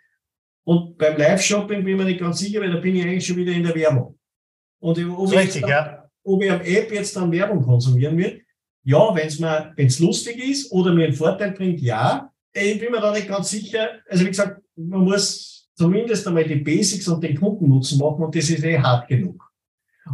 Und 0.64 0.98
beim 0.98 1.16
Live-Shopping 1.16 1.82
bin 1.82 1.94
ich 1.94 1.96
mir 1.98 2.04
nicht 2.04 2.20
ganz 2.20 2.40
sicher, 2.40 2.60
weil 2.60 2.70
da 2.70 2.78
bin 2.78 2.94
ich 2.94 3.04
eigentlich 3.04 3.26
schon 3.26 3.36
wieder 3.36 3.52
in 3.52 3.62
der 3.62 3.74
Werbung. 3.74 4.18
Und 4.80 4.98
ob, 4.98 5.32
Richtig, 5.32 5.62
dann, 5.62 5.70
ja. 5.70 6.10
ob 6.22 6.42
ich 6.42 6.50
am 6.50 6.60
App 6.60 6.92
jetzt 6.92 7.16
dann 7.16 7.32
Werbung 7.32 7.62
konsumieren 7.62 8.18
will, 8.18 8.42
ja, 8.84 9.14
wenn 9.14 9.28
es 9.28 9.38
mir, 9.38 9.72
wenn 9.76 9.86
es 9.86 9.98
lustig 9.98 10.36
ist 10.46 10.70
oder 10.72 10.92
mir 10.92 11.06
einen 11.06 11.14
Vorteil 11.14 11.52
bringt, 11.52 11.80
ja. 11.80 12.30
Ich 12.52 12.78
bin 12.78 12.92
mir 12.92 13.00
da 13.00 13.12
nicht 13.12 13.28
ganz 13.28 13.48
sicher. 13.48 13.92
Also 14.10 14.24
wie 14.24 14.28
gesagt, 14.28 14.60
man 14.76 15.04
muss 15.04 15.59
zumindest 15.80 16.28
einmal 16.28 16.44
die 16.44 16.56
Basics 16.56 17.08
und 17.08 17.24
den 17.24 17.40
Kundennutzen 17.40 17.98
machen 17.98 18.22
und 18.22 18.36
das 18.36 18.50
ist 18.50 18.62
eh 18.64 18.78
hart 18.78 19.08
genug. 19.08 19.50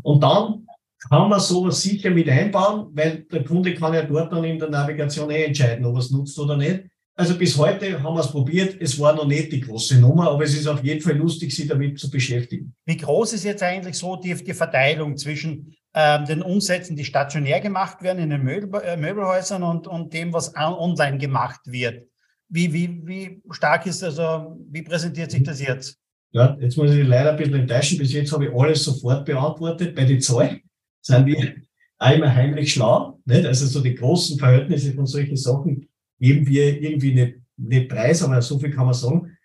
Und 0.04 0.22
dann 0.22 0.64
kann 1.08 1.28
man 1.28 1.40
sowas 1.40 1.82
sicher 1.82 2.10
mit 2.10 2.28
einbauen, 2.28 2.90
weil 2.92 3.24
der 3.32 3.42
Kunde 3.42 3.74
kann 3.74 3.92
ja 3.92 4.02
dort 4.02 4.32
dann 4.32 4.44
in 4.44 4.60
der 4.60 4.70
Navigation 4.70 5.28
eh 5.28 5.42
entscheiden, 5.42 5.84
ob 5.84 5.96
er 5.96 5.98
es 5.98 6.12
nutzt 6.12 6.38
oder 6.38 6.56
nicht. 6.56 6.84
Also 7.16 7.36
bis 7.36 7.58
heute 7.58 8.00
haben 8.00 8.14
wir 8.14 8.20
es 8.20 8.30
probiert. 8.30 8.76
Es 8.80 8.96
war 9.00 9.12
noch 9.16 9.26
nicht 9.26 9.50
die 9.50 9.60
große 9.60 9.98
Nummer, 9.98 10.30
aber 10.30 10.44
es 10.44 10.54
ist 10.54 10.68
auf 10.68 10.84
jeden 10.84 11.00
Fall 11.00 11.16
lustig, 11.16 11.52
sich 11.52 11.66
damit 11.66 11.98
zu 11.98 12.10
beschäftigen. 12.10 12.72
Wie 12.84 12.96
groß 12.96 13.32
ist 13.32 13.44
jetzt 13.44 13.62
eigentlich 13.64 13.96
so 13.96 14.14
die, 14.14 14.34
die 14.34 14.54
Verteilung 14.54 15.16
zwischen 15.16 15.74
ähm, 15.94 16.26
den 16.26 16.42
Umsätzen, 16.42 16.94
die 16.94 17.04
stationär 17.04 17.60
gemacht 17.60 18.02
werden 18.02 18.22
in 18.22 18.30
den 18.30 18.44
Möbel, 18.44 18.82
äh, 18.82 18.96
Möbelhäusern 18.96 19.64
und, 19.64 19.88
und 19.88 20.12
dem, 20.12 20.32
was 20.32 20.54
online 20.54 21.18
gemacht 21.18 21.60
wird? 21.64 22.06
Wie, 22.48 22.72
wie, 22.72 23.06
wie 23.06 23.42
stark 23.50 23.86
ist 23.86 24.02
also, 24.04 24.56
wie 24.70 24.82
präsentiert 24.82 25.30
sich 25.30 25.42
das 25.42 25.60
jetzt? 25.60 25.98
Ja, 26.32 26.56
jetzt 26.60 26.76
muss 26.76 26.90
ich 26.92 27.06
leider 27.06 27.32
ein 27.32 27.36
bisschen 27.36 27.54
enttäuschen. 27.54 27.98
Bis 27.98 28.12
jetzt 28.12 28.32
habe 28.32 28.46
ich 28.46 28.52
alles 28.52 28.84
sofort 28.84 29.24
beantwortet. 29.24 29.94
Bei 29.94 30.04
den 30.04 30.20
Zahlen 30.20 30.60
sind 31.00 31.26
wir 31.26 31.56
einmal 31.98 32.34
heimlich 32.34 32.72
schlau. 32.72 33.20
Nicht? 33.24 33.46
Also 33.46 33.66
so 33.66 33.80
die 33.80 33.94
großen 33.94 34.38
Verhältnisse 34.38 34.92
von 34.92 35.06
solchen 35.06 35.36
Sachen 35.36 35.88
geben 36.20 36.46
wir 36.46 36.80
irgendwie 36.80 37.14
nicht, 37.14 37.36
nicht 37.56 37.88
preis, 37.88 38.22
aber 38.22 38.40
so 38.42 38.58
viel 38.58 38.70
kann 38.70 38.86
man 38.86 38.94
sagen. 38.94 39.36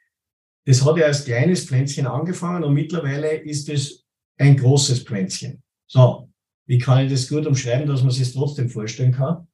Das 0.66 0.86
hat 0.86 0.98
ja 0.98 1.06
als 1.06 1.26
kleines 1.26 1.66
Pflänzchen 1.66 2.06
angefangen 2.06 2.64
und 2.64 2.74
mittlerweile 2.74 3.34
ist 3.36 3.68
es 3.70 4.06
ein 4.38 4.58
großes 4.58 5.04
Pflänzchen. 5.04 5.64
So, 5.88 6.30
wie 6.68 6.78
kann 6.78 7.06
ich 7.06 7.12
das 7.12 7.28
gut 7.28 7.48
umschreiben, 7.48 7.88
dass 7.88 8.02
man 8.02 8.12
sich 8.12 8.24
es 8.24 8.34
trotzdem 8.34 8.70
vorstellen 8.70 9.12
kann? 9.12 9.48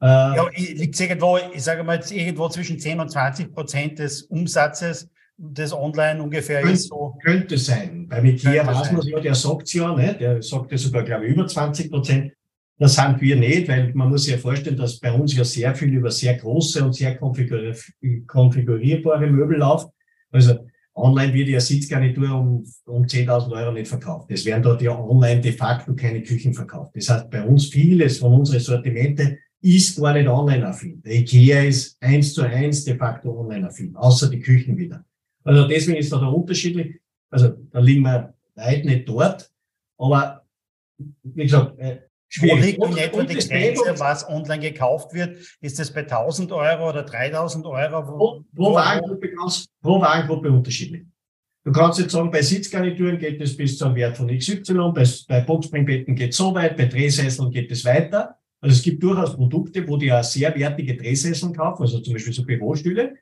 Äh, 0.00 0.06
ja, 0.06 0.46
liegt 0.54 0.98
irgendwo, 1.00 1.38
ich 1.54 1.62
sage 1.62 1.84
mal 1.84 1.96
jetzt 1.96 2.12
irgendwo 2.12 2.48
zwischen 2.48 2.78
10 2.78 3.00
und 3.00 3.10
20 3.10 3.52
Prozent 3.52 3.98
des 3.98 4.22
Umsatzes 4.22 5.08
des 5.36 5.72
Online 5.72 6.22
ungefähr 6.22 6.60
könnte, 6.60 6.74
ist 6.74 6.88
so. 6.88 7.14
Könnte 7.22 7.58
sein. 7.58 8.06
Bei 8.08 8.22
Ikea 8.22 8.66
weiß 8.66 8.92
man 8.92 9.06
ja, 9.06 9.20
der 9.20 9.34
sagt 9.34 9.72
ja, 9.72 9.94
ne? 9.94 10.16
der 10.18 10.42
sagt 10.42 10.70
ja 10.70 10.78
sogar, 10.78 11.02
glaube 11.02 11.26
ich, 11.26 11.32
über 11.32 11.46
20 11.46 11.90
Prozent. 11.90 12.32
Das 12.78 12.96
sind 12.96 13.20
wir 13.20 13.36
nicht, 13.36 13.68
weil 13.68 13.92
man 13.94 14.08
muss 14.08 14.24
sich 14.24 14.32
ja 14.32 14.38
vorstellen, 14.38 14.76
dass 14.76 14.98
bei 14.98 15.12
uns 15.12 15.36
ja 15.36 15.44
sehr 15.44 15.74
viel 15.74 15.94
über 15.94 16.10
sehr 16.10 16.34
große 16.34 16.84
und 16.84 16.92
sehr 16.92 17.16
konfigurierbare 17.16 19.26
Möbel 19.28 19.58
läuft. 19.58 19.88
Also 20.32 20.66
online 20.94 21.32
wird 21.32 21.48
ja 21.48 21.60
Sitzgarnitur 21.60 22.34
um, 22.34 22.64
um 22.86 23.04
10.000 23.04 23.52
Euro 23.52 23.72
nicht 23.72 23.88
verkauft. 23.88 24.30
Es 24.30 24.44
werden 24.44 24.62
dort 24.62 24.82
ja 24.82 24.98
online 24.98 25.40
de 25.40 25.52
facto 25.52 25.94
keine 25.94 26.22
Küchen 26.22 26.52
verkauft. 26.52 26.92
Das 26.94 27.08
heißt, 27.08 27.30
bei 27.30 27.44
uns 27.44 27.68
vieles 27.68 28.18
von 28.18 28.34
unseren 28.34 28.60
Sortimente 28.60 29.38
ist 29.64 30.00
gar 30.00 30.12
nicht 30.12 30.28
online 30.28 30.66
affin. 30.66 31.00
Der 31.02 31.14
IKEA 31.14 31.64
ist 31.64 31.96
eins 32.00 32.34
zu 32.34 32.42
eins 32.42 32.84
de 32.84 32.96
facto 32.96 33.40
online 33.40 33.66
affin, 33.66 33.96
außer 33.96 34.28
die 34.28 34.40
Küchen 34.40 34.76
wieder. 34.76 35.04
Also 35.42 35.66
deswegen 35.66 35.98
ist 35.98 36.12
da 36.12 36.18
der 36.18 36.28
Unterschied. 36.28 37.00
Also 37.30 37.48
da 37.70 37.80
liegen 37.80 38.02
wir 38.02 38.34
weit 38.54 38.84
nicht 38.84 39.08
dort. 39.08 39.50
Aber 39.96 40.44
wie 41.22 41.42
gesagt, 41.42 41.78
äh, 41.78 42.00
Schwierig. 42.28 42.78
Wo 42.78 42.86
liegt 42.86 42.98
in 42.98 43.04
etwa 43.04 43.22
die 43.22 43.34
Grenze, 43.34 44.00
was 44.00 44.28
online 44.28 44.58
gekauft 44.58 45.14
wird? 45.14 45.38
Ist 45.60 45.78
es 45.78 45.92
bei 45.92 46.00
1000 46.00 46.50
Euro 46.50 46.88
oder 46.88 47.04
3000 47.04 47.64
Euro? 47.64 48.08
Wo, 48.08 48.18
pro, 48.18 48.44
pro, 48.56 48.74
Warengruppe 48.74 49.30
ganz, 49.30 49.66
pro 49.80 50.00
Warengruppe 50.00 50.50
unterschiedlich. 50.50 51.04
Du 51.64 51.70
kannst 51.70 52.00
jetzt 52.00 52.10
sagen, 52.10 52.32
bei 52.32 52.42
Sitzgarnituren 52.42 53.18
geht 53.18 53.40
es 53.40 53.56
bis 53.56 53.78
zum 53.78 53.94
Wert 53.94 54.16
von 54.16 54.26
XY, 54.26 54.90
bei, 54.92 55.08
bei 55.28 55.40
Boxspringbetten 55.42 56.16
geht 56.16 56.32
es 56.32 56.36
so 56.36 56.52
weit, 56.54 56.76
bei 56.76 56.86
Drehsesseln 56.86 57.52
geht 57.52 57.70
es 57.70 57.84
weiter. 57.84 58.36
Also 58.64 58.76
es 58.76 58.82
gibt 58.82 59.02
durchaus 59.02 59.36
Produkte, 59.36 59.86
wo 59.86 59.98
die 59.98 60.06
ja 60.06 60.22
sehr 60.22 60.54
wertige 60.54 60.96
Drehsesseln 60.96 61.52
kaufen, 61.52 61.82
also 61.82 62.00
zum 62.00 62.14
Beispiel 62.14 62.32
so 62.32 62.46
Bürostühle. 62.46 63.14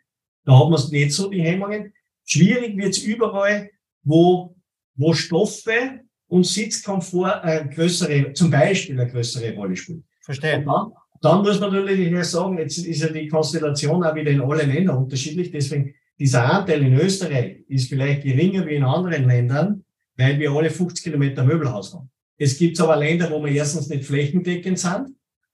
Da 0.45 0.57
hat 0.57 0.71
man 0.71 0.81
nicht 0.91 1.13
so 1.13 1.29
die 1.29 1.43
Hemmungen. 1.43 1.93
Schwierig 2.25 2.77
wird 2.77 2.91
es 2.91 3.03
überall, 3.03 3.69
wo, 4.05 4.55
wo 4.95 5.13
Stoffe 5.15 6.03
und 6.29 6.47
Sitzkomfort 6.47 7.43
eine 7.43 7.69
größere, 7.71 8.35
zum 8.35 8.53
Beispiel 8.53 9.01
eine 9.01 9.11
größere 9.11 9.53
Rolle 9.57 9.75
spielt. 9.75 10.05
Verstehe. 10.21 10.63
Dann, 10.65 10.93
dann, 11.21 11.43
muss 11.43 11.59
man 11.59 11.73
natürlich 11.73 12.25
sagen, 12.25 12.59
jetzt 12.59 12.79
ist 12.79 13.03
ja 13.03 13.09
die 13.09 13.27
Konstellation 13.27 14.05
auch 14.05 14.15
wieder 14.15 14.31
in 14.31 14.43
allen 14.43 14.73
Ländern 14.73 14.99
unterschiedlich. 14.99 15.51
Deswegen, 15.51 15.93
dieser 16.21 16.45
Anteil 16.45 16.83
in 16.83 16.95
Österreich 16.95 17.65
ist 17.67 17.89
vielleicht 17.89 18.23
geringer 18.23 18.65
wie 18.65 18.77
in 18.77 18.85
anderen 18.85 19.27
Ländern, 19.27 19.85
weil 20.17 20.39
wir 20.39 20.53
alle 20.53 20.71
50 20.71 21.03
Kilometer 21.03 21.43
Möbelhaus 21.43 21.93
haben. 21.95 22.09
Es 22.39 22.57
gibt 22.57 22.79
aber 22.81 22.95
Länder, 22.95 23.29
wo 23.29 23.45
wir 23.45 23.51
erstens 23.51 23.89
nicht 23.89 24.05
flächendeckend 24.05 24.79
sind 24.79 25.09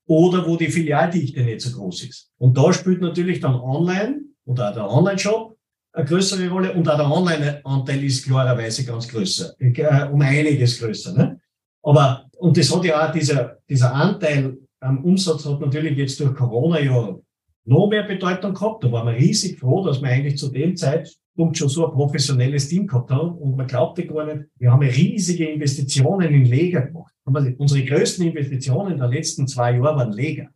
oder 0.09 0.47
wo 0.47 0.57
die 0.57 0.69
Filialdichte 0.69 1.43
nicht 1.43 1.61
so 1.61 1.79
groß 1.79 2.05
ist. 2.05 2.31
Und 2.39 2.57
da 2.57 2.73
spielt 2.73 3.01
natürlich 3.01 3.41
dann 3.41 3.55
online 3.55 4.23
oder 4.47 4.73
der 4.73 4.91
Online-Shop 4.91 5.57
eine 5.93 6.05
größere 6.07 6.49
Rolle 6.49 6.73
und 6.73 6.89
auch 6.89 6.97
der 6.97 7.11
Online-Anteil 7.11 8.03
ist 8.05 8.25
klarerweise 8.25 8.85
ganz 8.85 9.07
größer, 9.07 9.55
äh, 9.59 10.09
um 10.11 10.21
einiges 10.23 10.81
größer. 10.81 11.13
Ne? 11.13 11.41
Aber, 11.83 12.27
und 12.39 12.57
das 12.57 12.75
hat 12.75 12.85
ja 12.85 13.07
auch 13.07 13.13
dieser, 13.13 13.59
dieser 13.69 13.95
Anteil 13.95 14.57
am 14.81 15.05
Umsatz 15.05 15.45
hat 15.45 15.61
natürlich 15.61 15.99
jetzt 15.99 16.21
durch 16.21 16.35
Corona 16.35 16.81
ja 16.81 17.17
noch 17.65 17.89
mehr 17.89 18.05
Bedeutung 18.05 18.55
gehabt. 18.55 18.85
Da 18.85 18.93
waren 18.93 19.09
wir 19.09 19.15
riesig 19.15 19.59
froh, 19.59 19.85
dass 19.85 20.01
wir 20.01 20.09
eigentlich 20.09 20.39
zu 20.39 20.49
dem 20.49 20.77
Zeitpunkt 20.77 21.59
schon 21.59 21.69
so 21.69 21.87
ein 21.87 21.93
professionelles 21.93 22.69
Team 22.69 22.87
gehabt 22.87 23.11
haben. 23.11 23.37
Und 23.39 23.57
man 23.57 23.67
glaubte 23.67 24.07
gar 24.07 24.25
nicht, 24.25 24.49
wir 24.57 24.71
haben 24.71 24.83
riesige 24.83 25.47
Investitionen 25.49 26.33
in 26.33 26.45
Leger 26.45 26.83
gemacht. 26.83 27.13
Unsere 27.29 27.85
größten 27.85 28.27
Investitionen 28.27 28.99
der 28.99 29.09
letzten 29.09 29.47
zwei 29.47 29.73
Jahre 29.73 29.97
waren 29.97 30.13
Leger. 30.13 30.49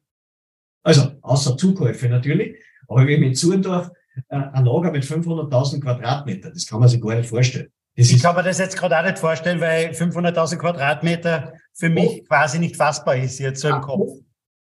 Also, 0.83 1.13
außer 1.23 1.57
Zukäufe 1.57 2.09
natürlich. 2.09 2.57
Aber 2.89 3.07
wenn 3.07 3.21
man 3.21 3.31
in 3.31 3.35
Zurendorf 3.35 3.91
äh, 4.29 4.37
ein 4.37 4.65
Lager 4.65 4.91
mit 4.91 5.05
500.000 5.05 5.81
Quadratmeter. 5.81 6.51
Das 6.51 6.67
kann 6.67 6.81
man 6.81 6.89
sich 6.89 7.01
gar 7.01 7.15
nicht 7.15 7.29
vorstellen. 7.29 7.71
Das 7.97 8.11
ich 8.11 8.23
kann 8.23 8.35
mir 8.35 8.43
das 8.43 8.59
jetzt 8.59 8.77
gerade 8.77 8.99
auch 8.99 9.05
nicht 9.05 9.19
vorstellen, 9.19 9.61
weil 9.61 9.91
500.000 9.91 10.57
Quadratmeter 10.57 11.55
für 11.75 11.89
mich 11.89 12.21
oh. 12.23 12.25
quasi 12.27 12.59
nicht 12.59 12.77
fassbar 12.77 13.17
ist 13.17 13.39
jetzt 13.39 13.61
so 13.61 13.69
im 13.69 13.81
Kopf. 13.81 14.19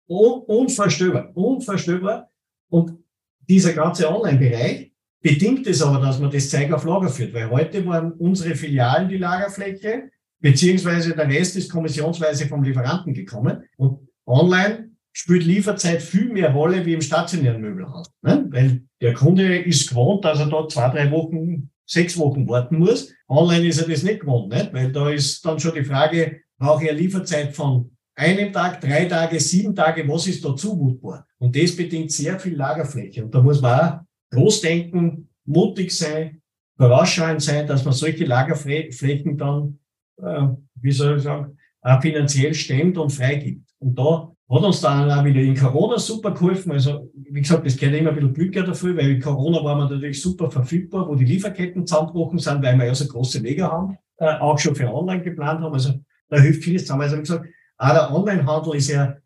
unvorstellbar, 0.07 1.31
unvorstellbar. 1.35 2.29
Und 2.69 2.99
dieser 3.47 3.73
ganze 3.73 4.09
Online-Bereich 4.09 4.91
bedingt 5.21 5.65
es 5.65 5.81
aber, 5.81 5.99
dass 5.99 6.19
man 6.19 6.29
das 6.29 6.49
Zeug 6.49 6.71
auf 6.71 6.85
Lager 6.85 7.09
führt, 7.09 7.33
weil 7.33 7.49
heute 7.49 7.85
waren 7.85 8.11
unsere 8.13 8.55
Filialen 8.55 9.09
die 9.09 9.17
Lagerfläche, 9.17 10.11
beziehungsweise 10.45 11.15
der 11.15 11.27
Rest 11.27 11.55
ist 11.55 11.71
kommissionsweise 11.71 12.45
vom 12.45 12.61
Lieferanten 12.61 13.15
gekommen. 13.15 13.63
Und 13.77 14.07
online 14.27 14.91
spielt 15.11 15.43
Lieferzeit 15.43 16.03
viel 16.03 16.31
mehr 16.31 16.53
Rolle 16.53 16.85
wie 16.85 16.93
im 16.93 17.01
stationären 17.01 17.61
Möbelhaus. 17.61 18.11
Ne? 18.21 18.45
Weil 18.51 18.83
der 19.01 19.15
Kunde 19.15 19.57
ist 19.57 19.89
gewohnt, 19.89 20.23
dass 20.23 20.39
er 20.39 20.45
dort 20.45 20.71
zwei, 20.71 20.89
drei 20.89 21.09
Wochen, 21.09 21.71
sechs 21.87 22.15
Wochen 22.19 22.47
warten 22.47 22.77
muss. 22.77 23.11
Online 23.27 23.65
ist 23.65 23.81
er 23.81 23.87
das 23.87 24.03
nicht 24.03 24.19
gewohnt, 24.19 24.53
nicht? 24.53 24.71
weil 24.71 24.91
da 24.91 25.09
ist 25.09 25.43
dann 25.43 25.59
schon 25.59 25.73
die 25.73 25.83
Frage, 25.83 26.41
brauche 26.59 26.83
ich 26.83 26.91
eine 26.91 26.99
Lieferzeit 26.99 27.55
von 27.55 27.97
einem 28.13 28.53
Tag, 28.53 28.81
drei 28.81 29.05
Tage, 29.05 29.39
sieben 29.39 29.73
Tage, 29.73 30.07
was 30.07 30.27
ist 30.27 30.45
da 30.45 30.55
zumutbar? 30.55 31.25
Und 31.39 31.55
das 31.55 31.75
bedingt 31.75 32.11
sehr 32.11 32.39
viel 32.39 32.55
Lagerfläche. 32.55 33.25
Und 33.25 33.33
da 33.33 33.41
muss 33.41 33.61
man 33.61 33.79
auch 33.79 33.99
groß 34.29 34.61
denken, 34.61 35.27
mutig 35.43 35.89
sein, 35.89 36.43
vorausschauend 36.77 37.41
sein, 37.41 37.65
dass 37.65 37.83
man 37.83 37.95
solche 37.95 38.25
Lagerflächen 38.25 39.39
dann, 39.39 39.79
äh, 40.21 40.47
wie 40.81 40.91
soll 40.91 41.17
ich 41.17 41.23
sagen, 41.23 41.57
auch 41.81 42.01
finanziell 42.01 42.53
stemmt 42.53 42.97
und 42.97 43.11
freigibt. 43.11 43.69
Und 43.79 43.97
da 43.97 44.31
hat 44.49 44.63
uns 44.63 44.81
dann 44.81 45.09
auch 45.11 45.23
wieder 45.23 45.41
in 45.41 45.55
Corona 45.55 45.97
super 45.97 46.31
geholfen. 46.31 46.71
Also, 46.71 47.11
wie 47.13 47.41
gesagt, 47.41 47.65
das 47.65 47.77
gehört 47.77 47.99
immer 47.99 48.09
ein 48.09 48.15
bisschen 48.15 48.33
Glück 48.33 48.53
dafür, 48.53 48.95
weil 48.95 49.11
in 49.11 49.21
Corona 49.21 49.63
war 49.63 49.75
man 49.75 49.89
natürlich 49.89 50.21
super 50.21 50.49
verfügbar, 50.49 51.07
wo 51.07 51.15
die 51.15 51.25
Lieferketten 51.25 51.85
zusammengebrochen 51.85 52.39
sind, 52.39 52.63
weil 52.63 52.77
wir 52.77 52.85
ja 52.85 52.95
so 52.95 53.07
große 53.07 53.41
Wege 53.43 53.63
haben, 53.63 53.97
äh, 54.17 54.35
auch 54.37 54.57
schon 54.59 54.75
für 54.75 54.91
online 54.91 55.23
geplant 55.23 55.61
haben. 55.61 55.73
Also, 55.73 55.93
da 56.29 56.39
hilft 56.39 56.63
vieles 56.63 56.83
zusammen. 56.83 57.03
Also, 57.03 57.17
wie 57.17 57.21
gesagt, 57.21 57.45
auch 57.77 57.89
der 57.89 58.13
Onlinehandel 58.13 58.75
ist 58.75 58.89
ja 58.89 59.17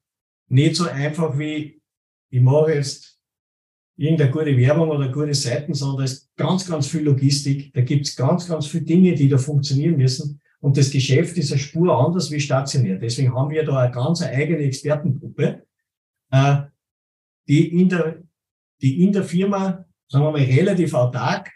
nicht 0.47 0.75
so 0.75 0.87
einfach 0.87 1.37
wie, 1.37 1.81
ich 2.29 2.41
mache 2.41 2.73
jetzt 2.73 3.19
irgendeine 3.97 4.31
gute 4.31 4.57
Werbung 4.57 4.89
oder 4.89 5.11
gute 5.11 5.33
Seiten, 5.33 5.73
sondern 5.73 5.97
da 5.97 6.03
ist 6.05 6.29
ganz, 6.37 6.65
ganz 6.65 6.87
viel 6.87 7.01
Logistik. 7.01 7.73
Da 7.73 7.81
gibt 7.81 8.07
es 8.07 8.15
ganz, 8.15 8.47
ganz 8.47 8.67
viele 8.67 8.85
Dinge, 8.85 9.13
die 9.13 9.27
da 9.27 9.37
funktionieren 9.37 9.97
müssen. 9.97 10.39
Und 10.61 10.77
das 10.77 10.91
Geschäft 10.91 11.37
ist 11.37 11.51
eine 11.51 11.59
Spur 11.59 11.97
anders 11.97 12.31
wie 12.31 12.39
stationär. 12.39 12.97
Deswegen 12.97 13.33
haben 13.33 13.49
wir 13.49 13.63
da 13.63 13.77
eine 13.77 13.91
ganz 13.91 14.21
eigene 14.21 14.63
Expertengruppe, 14.63 15.65
äh, 16.31 16.57
die 17.47 17.79
in 17.81 17.89
der, 17.89 18.21
die 18.81 19.03
in 19.03 19.13
der 19.13 19.23
Firma, 19.23 19.85
sagen 20.07 20.25
wir 20.25 20.31
mal, 20.31 20.41
relativ 20.41 20.93
autark 20.93 21.49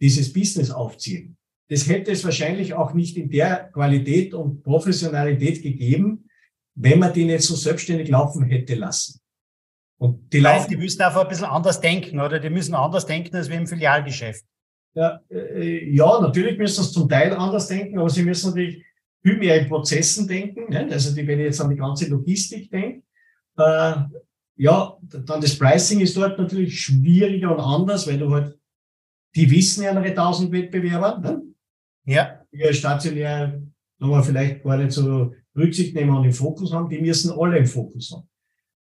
dieses 0.00 0.32
Business 0.32 0.70
aufziehen. 0.70 1.36
Das 1.68 1.88
hätte 1.88 2.10
es 2.10 2.24
wahrscheinlich 2.24 2.74
auch 2.74 2.92
nicht 2.92 3.16
in 3.16 3.30
der 3.30 3.70
Qualität 3.72 4.34
und 4.34 4.62
Professionalität 4.62 5.62
gegeben, 5.62 6.28
wenn 6.74 6.98
man 6.98 7.12
die 7.12 7.24
nicht 7.24 7.42
so 7.42 7.54
selbstständig 7.54 8.08
laufen 8.08 8.44
hätte 8.44 8.74
lassen. 8.74 9.20
Und 9.98 10.32
die, 10.32 10.40
laufen, 10.40 10.68
die 10.68 10.76
müssen 10.76 11.00
einfach 11.00 11.22
ein 11.22 11.28
bisschen 11.28 11.46
anders 11.46 11.80
denken, 11.80 12.20
oder? 12.20 12.40
Die 12.40 12.50
müssen 12.50 12.74
anders 12.74 13.06
denken 13.06 13.34
als 13.36 13.48
wir 13.48 13.56
im 13.56 13.66
Filialgeschäft. 13.66 14.44
Ja, 14.94 15.20
äh, 15.30 15.94
ja, 15.94 16.20
natürlich 16.20 16.58
müssen 16.58 16.84
sie 16.84 16.92
zum 16.92 17.08
Teil 17.08 17.32
anders 17.32 17.66
denken, 17.68 17.98
aber 17.98 18.10
sie 18.10 18.22
müssen 18.22 18.50
natürlich 18.50 18.84
viel 19.22 19.38
mehr 19.38 19.60
in 19.60 19.68
Prozessen 19.68 20.28
denken. 20.28 20.68
Ne? 20.68 20.88
Also 20.90 21.16
wenn 21.16 21.38
ich 21.38 21.46
jetzt 21.46 21.60
an 21.60 21.70
die 21.70 21.76
ganze 21.76 22.08
Logistik 22.08 22.70
denke, 22.70 23.02
äh, 23.56 23.94
ja, 24.56 24.98
dann 25.02 25.40
das 25.40 25.58
Pricing 25.58 26.00
ist 26.00 26.16
dort 26.16 26.38
natürlich 26.38 26.78
schwieriger 26.78 27.52
und 27.52 27.60
anders, 27.60 28.06
weil 28.06 28.18
du 28.18 28.30
halt, 28.30 28.58
die 29.34 29.50
wissen 29.50 29.82
ja 29.82 29.92
ihre 29.92 30.14
tausend 30.14 30.52
Wettbewerber. 30.52 31.18
Ne? 31.18 31.42
Ja. 32.04 32.40
Die 32.52 32.74
stationär 32.74 33.62
nochmal 33.98 34.22
vielleicht 34.22 34.62
gar 34.62 34.76
nicht 34.76 34.92
so 34.92 35.32
Rücksicht 35.56 35.94
nehmen 35.94 36.14
und 36.14 36.24
im 36.24 36.32
Fokus 36.32 36.72
haben, 36.72 36.90
die 36.90 37.00
müssen 37.00 37.32
alle 37.32 37.58
im 37.58 37.66
Fokus 37.66 38.12
haben. 38.12 38.28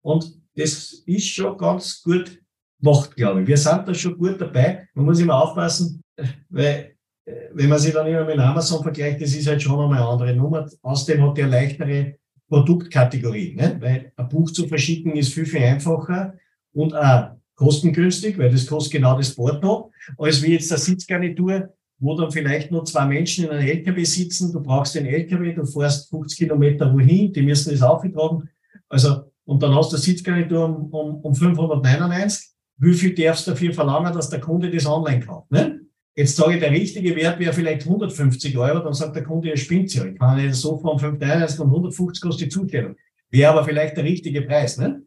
Und 0.01 0.41
das 0.55 0.93
ist 1.07 1.29
schon 1.29 1.57
ganz 1.57 2.03
gut 2.03 2.42
macht, 2.83 3.17
glaube 3.17 3.43
ich. 3.43 3.49
Wir 3.49 3.57
sind 3.57 3.87
da 3.87 3.95
schon 3.95 4.19
gut 4.19 4.41
dabei. 4.41 4.89
Man 4.95 5.07
muss 5.07 5.21
immer 5.21 5.43
aufpassen, 5.43 6.03
weil 6.51 6.95
äh, 7.25 7.33
wenn 7.55 7.69
man 7.69 7.79
sich 7.79 7.93
dann 7.93 8.07
immer 8.07 8.25
mit 8.25 8.39
Amazon 8.39 8.83
vergleicht, 8.83 9.23
das 9.23 9.35
ist 9.35 9.47
halt 9.47 9.63
schon 9.63 9.81
einmal 9.81 9.99
eine 9.99 10.09
andere 10.09 10.35
Nummer. 10.35 10.69
Außerdem 10.83 11.23
hat 11.23 11.39
der 11.39 11.47
leichtere 11.47 12.17
Produktkategorie, 12.49 13.55
ne? 13.55 13.77
weil 13.81 14.13
ein 14.17 14.29
Buch 14.29 14.51
zu 14.51 14.67
verschicken 14.67 15.15
ist 15.17 15.33
viel, 15.33 15.47
viel 15.47 15.63
einfacher 15.63 16.35
und 16.75 16.95
auch 16.95 17.31
kostengünstig, 17.55 18.37
weil 18.37 18.51
das 18.51 18.67
kostet 18.67 18.95
genau 18.95 19.17
das 19.17 19.35
Porto, 19.35 19.91
als 20.19 20.43
wie 20.43 20.53
jetzt 20.53 20.71
eine 20.71 20.79
Sitzgarnitur, 20.79 21.73
wo 21.99 22.17
dann 22.17 22.31
vielleicht 22.33 22.71
nur 22.71 22.85
zwei 22.85 23.07
Menschen 23.07 23.45
in 23.45 23.51
einem 23.53 23.67
LKW 23.67 24.05
sitzen, 24.05 24.53
du 24.53 24.61
brauchst 24.61 24.95
den 24.97 25.07
LKW, 25.07 25.55
du 25.55 25.65
fährst 25.65 26.11
50 26.11 26.39
Kilometer 26.39 26.93
wohin, 26.93 27.33
die 27.33 27.43
müssen 27.43 27.71
das 27.71 27.83
aufgetragen, 27.83 28.49
also, 28.89 29.31
und 29.45 29.63
dann 29.63 29.75
hast 29.75 29.93
du 29.93 29.97
eine 29.97 30.03
Sitzgarnitur 30.03 30.65
um, 30.65 30.93
um, 30.93 31.21
um 31.21 31.35
599 31.35 32.52
wie 32.79 32.95
viel 32.95 33.15
darfst 33.15 33.47
du 33.47 33.53
dafür 33.53 33.73
verlangen, 33.73 34.13
dass 34.13 34.31
der 34.31 34.41
Kunde 34.41 34.71
das 34.71 34.87
online 34.87 35.21
kauft? 35.21 35.51
Ne? 35.51 35.81
Jetzt 36.15 36.37
sage 36.37 36.55
ich, 36.55 36.61
der 36.61 36.71
richtige 36.71 37.17
Wert 37.17 37.39
wäre 37.39 37.53
vielleicht 37.53 37.87
150 37.87 38.57
Euro, 38.59 38.81
dann 38.81 38.93
sagt 38.93 39.17
der 39.17 39.23
Kunde, 39.23 39.51
er 39.51 39.57
spinnt 39.57 39.95
ja. 39.95 40.05
Ich 40.05 40.19
kann 40.19 40.37
nicht 40.37 40.55
so 40.55 40.79
von 40.79 40.99
5 40.99 41.19
von 41.19 41.67
150 41.69 42.21
kostet 42.21 42.47
die 42.47 42.49
Zustellung. 42.51 42.97
Wäre 43.31 43.53
aber 43.53 43.65
vielleicht 43.65 43.97
der 43.97 44.05
richtige 44.05 44.43
Preis. 44.43 44.77
Ne? 44.77 45.03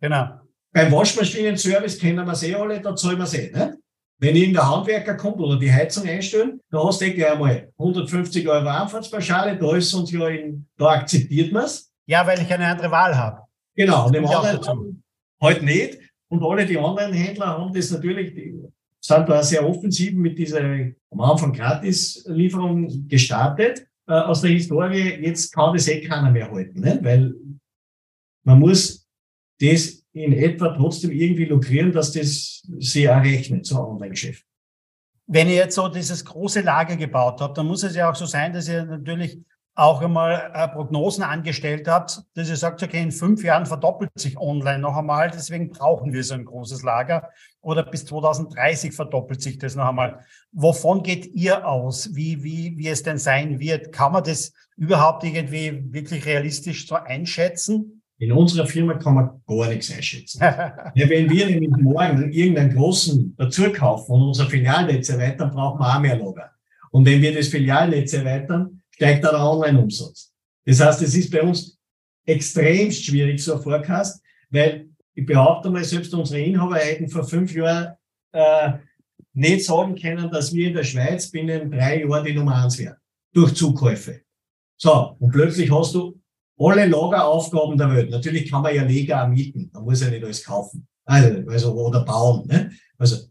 Genau. 0.00 0.40
Beim 0.72 0.92
Waschmaschinen-Service 0.92 1.98
kennen 1.98 2.26
wir 2.26 2.42
eh 2.42 2.54
alle, 2.54 2.80
da 2.80 2.96
zahlen 2.96 3.18
wir 3.18 3.34
eh. 3.34 3.50
Ne? 3.50 3.78
Wenn 4.18 4.34
irgendein 4.34 4.70
Handwerker 4.70 5.14
kommt 5.14 5.38
oder 5.40 5.58
die 5.58 5.70
Heizung 5.70 6.08
einstellen, 6.08 6.60
da 6.70 6.82
hast 6.82 7.02
du 7.02 7.04
eh 7.04 7.10
gleich 7.10 7.32
einmal 7.32 7.70
150 7.78 8.48
Euro 8.48 8.66
Anfahrtspauschale, 8.66 9.58
da 9.58 9.76
ist 9.76 9.92
uns 9.92 10.10
ja 10.10 10.26
in, 10.28 10.66
da 10.78 10.86
akzeptiert 10.86 11.52
man 11.52 11.64
es. 11.64 11.92
Ja, 12.06 12.26
weil 12.26 12.40
ich 12.40 12.50
eine 12.52 12.66
andere 12.66 12.90
Wahl 12.90 13.16
habe. 13.16 13.42
Genau, 13.74 14.06
und 14.06 14.16
im 14.16 14.26
anderen 14.26 15.02
halt 15.40 15.62
nicht. 15.62 15.98
Und 16.28 16.42
alle 16.42 16.66
die 16.66 16.76
Online-Händler 16.76 17.46
haben 17.46 17.72
das 17.72 17.90
natürlich, 17.90 18.34
die 18.34 18.60
sind 19.00 19.28
da 19.28 19.42
sehr 19.42 19.68
offensiv 19.68 20.14
mit 20.14 20.38
dieser 20.38 20.60
am 21.10 21.20
Anfang 21.20 21.52
Gratis-Lieferung 21.52 23.06
gestartet 23.08 23.86
äh, 24.08 24.12
aus 24.12 24.40
der 24.40 24.50
Historie. 24.50 25.18
Jetzt 25.22 25.52
kann 25.52 25.74
das 25.74 25.88
eh 25.88 26.00
keiner 26.00 26.30
mehr 26.30 26.50
halten, 26.50 26.80
ne? 26.80 26.98
weil 27.02 27.34
man 28.44 28.58
muss 28.58 29.06
das 29.60 30.02
in 30.12 30.32
etwa 30.32 30.68
trotzdem 30.68 31.12
irgendwie 31.12 31.44
lukrieren, 31.44 31.92
dass 31.92 32.12
das 32.12 32.62
sich 32.78 33.08
auch 33.08 33.22
rechnet, 33.22 33.66
so 33.66 33.76
ein 33.76 33.92
Online-Geschäft. 33.92 34.44
Wenn 35.28 35.48
ihr 35.48 35.56
jetzt 35.56 35.74
so 35.74 35.88
dieses 35.88 36.24
große 36.24 36.60
Lager 36.60 36.96
gebaut 36.96 37.40
habt, 37.40 37.58
dann 37.58 37.66
muss 37.66 37.82
es 37.82 37.96
ja 37.96 38.10
auch 38.10 38.14
so 38.14 38.26
sein, 38.26 38.52
dass 38.52 38.68
ihr 38.68 38.84
natürlich 38.84 39.38
auch 39.76 40.00
einmal 40.00 40.50
äh, 40.54 40.68
Prognosen 40.68 41.22
angestellt 41.22 41.86
habt, 41.86 42.22
dass 42.34 42.48
ihr 42.48 42.56
sagt, 42.56 42.82
okay, 42.82 43.02
in 43.02 43.12
fünf 43.12 43.44
Jahren 43.44 43.66
verdoppelt 43.66 44.10
sich 44.16 44.38
online 44.38 44.78
noch 44.78 44.96
einmal, 44.96 45.30
deswegen 45.30 45.68
brauchen 45.68 46.14
wir 46.14 46.24
so 46.24 46.32
ein 46.32 46.46
großes 46.46 46.82
Lager. 46.82 47.28
Oder 47.60 47.82
bis 47.82 48.06
2030 48.06 48.94
verdoppelt 48.94 49.42
sich 49.42 49.58
das 49.58 49.76
noch 49.76 49.88
einmal. 49.88 50.20
Wovon 50.52 51.02
geht 51.02 51.26
ihr 51.26 51.68
aus? 51.68 52.14
Wie, 52.14 52.42
wie, 52.42 52.78
wie 52.78 52.88
es 52.88 53.02
denn 53.02 53.18
sein 53.18 53.60
wird? 53.60 53.92
Kann 53.92 54.12
man 54.12 54.24
das 54.24 54.54
überhaupt 54.76 55.24
irgendwie 55.24 55.82
wirklich 55.92 56.24
realistisch 56.24 56.88
so 56.88 56.94
einschätzen? 56.94 58.02
In 58.18 58.32
unserer 58.32 58.66
Firma 58.66 58.94
kann 58.94 59.14
man 59.14 59.42
gar 59.46 59.68
nichts 59.68 59.92
einschätzen. 59.92 60.40
ja, 60.40 60.90
wenn 60.94 61.28
wir 61.28 61.50
nämlich 61.50 61.70
morgen 61.76 62.32
irgendeinen 62.32 62.74
großen 62.74 63.34
dazu 63.36 63.70
kaufen 63.70 64.12
und 64.12 64.22
unser 64.22 64.46
Filialnetz 64.46 65.10
erweitern, 65.10 65.50
brauchen 65.50 65.80
wir 65.80 65.94
auch 65.94 66.00
mehr 66.00 66.16
Lager. 66.16 66.50
Und 66.92 67.04
wenn 67.04 67.20
wir 67.20 67.34
das 67.34 67.48
Filialnetz 67.48 68.14
erweitern, 68.14 68.75
steigt 68.96 69.24
da 69.24 69.30
der 69.30 69.40
Online-Umsatz. 69.40 70.32
Das 70.64 70.80
heißt, 70.80 71.02
es 71.02 71.14
ist 71.14 71.30
bei 71.30 71.42
uns 71.42 71.78
extremst 72.24 73.04
schwierig, 73.04 73.42
so 73.42 73.54
ein 73.54 73.62
Forecast, 73.62 74.20
weil 74.50 74.88
ich 75.14 75.24
behaupte 75.24 75.70
mal, 75.70 75.84
selbst 75.84 76.12
unsere 76.12 76.40
Inhaber 76.40 76.76
hätten 76.76 77.08
vor 77.08 77.24
fünf 77.24 77.54
Jahren 77.54 77.94
äh, 78.32 78.72
nicht 79.32 79.64
sagen 79.64 79.94
können, 79.94 80.30
dass 80.30 80.52
wir 80.52 80.68
in 80.68 80.74
der 80.74 80.84
Schweiz 80.84 81.30
binnen 81.30 81.70
drei 81.70 82.02
Jahren 82.02 82.24
die 82.24 82.32
Nummer 82.32 82.64
eins 82.64 82.78
werden. 82.78 82.96
Durch 83.32 83.54
Zukäufe. 83.54 84.22
So, 84.78 85.16
und 85.18 85.30
plötzlich 85.30 85.70
hast 85.70 85.94
du 85.94 86.20
alle 86.58 86.86
Lageraufgaben 86.86 87.76
der 87.76 87.94
Welt. 87.94 88.10
Natürlich 88.10 88.50
kann 88.50 88.62
man 88.62 88.74
ja 88.74 88.82
Lager 88.82 89.24
auch 89.24 89.28
mieten. 89.28 89.70
Man 89.72 89.84
muss 89.84 90.02
ja 90.02 90.08
nicht 90.08 90.24
alles 90.24 90.42
kaufen. 90.42 90.86
Also, 91.04 91.48
also 91.48 91.72
oder 91.74 92.04
bauen. 92.04 92.46
Ne? 92.46 92.72
Also 92.98 93.26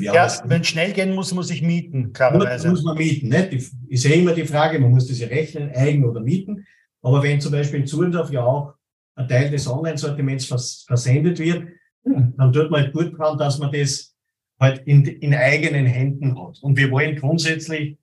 ja, 0.00 0.28
wenn 0.44 0.60
es 0.60 0.68
schnell 0.68 0.92
gehen 0.92 1.14
muss, 1.14 1.32
muss 1.32 1.50
ich 1.50 1.62
mieten, 1.62 2.12
klarerweise. 2.12 2.68
Muss 2.68 2.82
man 2.82 2.98
mieten. 2.98 3.28
Ne? 3.28 3.48
Ist 3.88 4.04
ja 4.04 4.14
immer 4.14 4.34
die 4.34 4.44
Frage, 4.44 4.78
man 4.78 4.90
muss 4.90 5.08
das 5.08 5.18
ja 5.18 5.28
rechnen, 5.28 5.70
eigen 5.74 6.04
oder 6.04 6.20
mieten. 6.20 6.66
Aber 7.00 7.22
wenn 7.22 7.40
zum 7.40 7.52
Beispiel 7.52 7.80
in 7.80 7.86
Zurndorf 7.86 8.30
ja 8.30 8.44
auch 8.44 8.74
ein 9.14 9.28
Teil 9.28 9.50
des 9.50 9.66
Online-Sortiments 9.66 10.46
vers 10.46 10.84
versendet 10.86 11.38
wird, 11.38 11.68
dann 12.04 12.52
tut 12.52 12.70
man 12.70 12.82
halt 12.82 12.92
gut 12.92 13.18
dran, 13.18 13.38
dass 13.38 13.58
man 13.58 13.72
das 13.72 14.14
halt 14.60 14.86
in, 14.86 15.04
in 15.04 15.34
eigenen 15.34 15.86
Händen 15.86 16.38
hat. 16.40 16.58
Und 16.62 16.76
wir 16.76 16.90
wollen 16.90 17.16
grundsätzlich, 17.16 17.98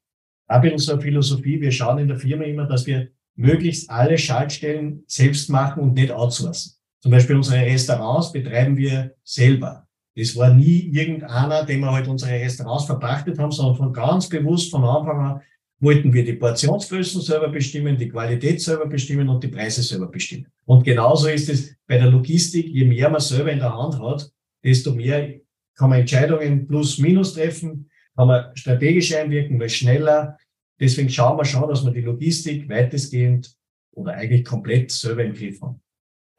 auch 0.47 0.55
ein 0.55 0.61
bisschen 0.61 0.79
so 0.79 0.93
eine 0.93 1.01
Philosophie, 1.01 1.61
wir 1.61 1.71
schauen 1.71 1.99
in 1.99 2.07
der 2.07 2.17
Firma 2.17 2.43
immer, 2.43 2.65
dass 2.65 2.85
wir 2.85 3.09
möglichst 3.35 3.89
alle 3.89 4.17
Schaltstellen 4.17 5.03
selbst 5.07 5.49
machen 5.49 5.83
und 5.83 5.93
nicht 5.93 6.11
outsourcen. 6.11 6.73
Zum 7.01 7.11
Beispiel 7.11 7.37
unsere 7.37 7.61
Restaurants 7.61 8.31
betreiben 8.31 8.75
wir 8.75 9.15
selber. 9.23 9.87
Das 10.15 10.35
war 10.35 10.53
nie 10.53 10.89
irgendeiner, 10.91 11.63
dem 11.63 11.81
wir 11.81 11.91
halt 11.91 12.07
unsere 12.07 12.31
Restaurants 12.31 12.85
verpachtet 12.85 13.37
haben, 13.39 13.51
sondern 13.51 13.75
von 13.75 13.93
ganz 13.93 14.27
bewusst 14.27 14.71
von 14.71 14.83
Anfang 14.83 15.19
an 15.19 15.41
wollten 15.79 16.13
wir 16.13 16.25
die 16.25 16.33
Portionsgrößen 16.33 17.21
selber 17.21 17.49
bestimmen, 17.49 17.97
die 17.97 18.09
Qualität 18.09 18.61
selber 18.61 18.85
bestimmen 18.87 19.29
und 19.29 19.43
die 19.43 19.47
Preise 19.47 19.81
selber 19.81 20.07
bestimmen. 20.07 20.47
Und 20.65 20.83
genauso 20.83 21.29
ist 21.29 21.49
es 21.49 21.75
bei 21.87 21.97
der 21.97 22.07
Logistik. 22.07 22.67
Je 22.67 22.85
mehr 22.85 23.09
man 23.09 23.21
selber 23.21 23.51
in 23.51 23.59
der 23.59 23.73
Hand 23.73 23.99
hat, 23.99 24.29
desto 24.63 24.93
mehr 24.93 25.39
kann 25.75 25.89
man 25.89 26.01
Entscheidungen 26.01 26.67
plus 26.67 26.97
minus 26.97 27.33
treffen, 27.33 27.89
kann 28.15 28.27
man 28.27 28.55
strategisch 28.55 29.15
einwirken, 29.15 29.59
weil 29.59 29.69
schneller. 29.69 30.37
Deswegen 30.79 31.09
schauen 31.09 31.37
wir 31.37 31.45
schon, 31.45 31.69
dass 31.69 31.85
wir 31.85 31.91
die 31.91 32.01
Logistik 32.01 32.67
weitestgehend 32.69 33.55
oder 33.91 34.13
eigentlich 34.13 34.43
komplett 34.43 34.91
selber 34.91 35.23
im 35.23 35.33
Griff 35.33 35.61
haben. 35.61 35.81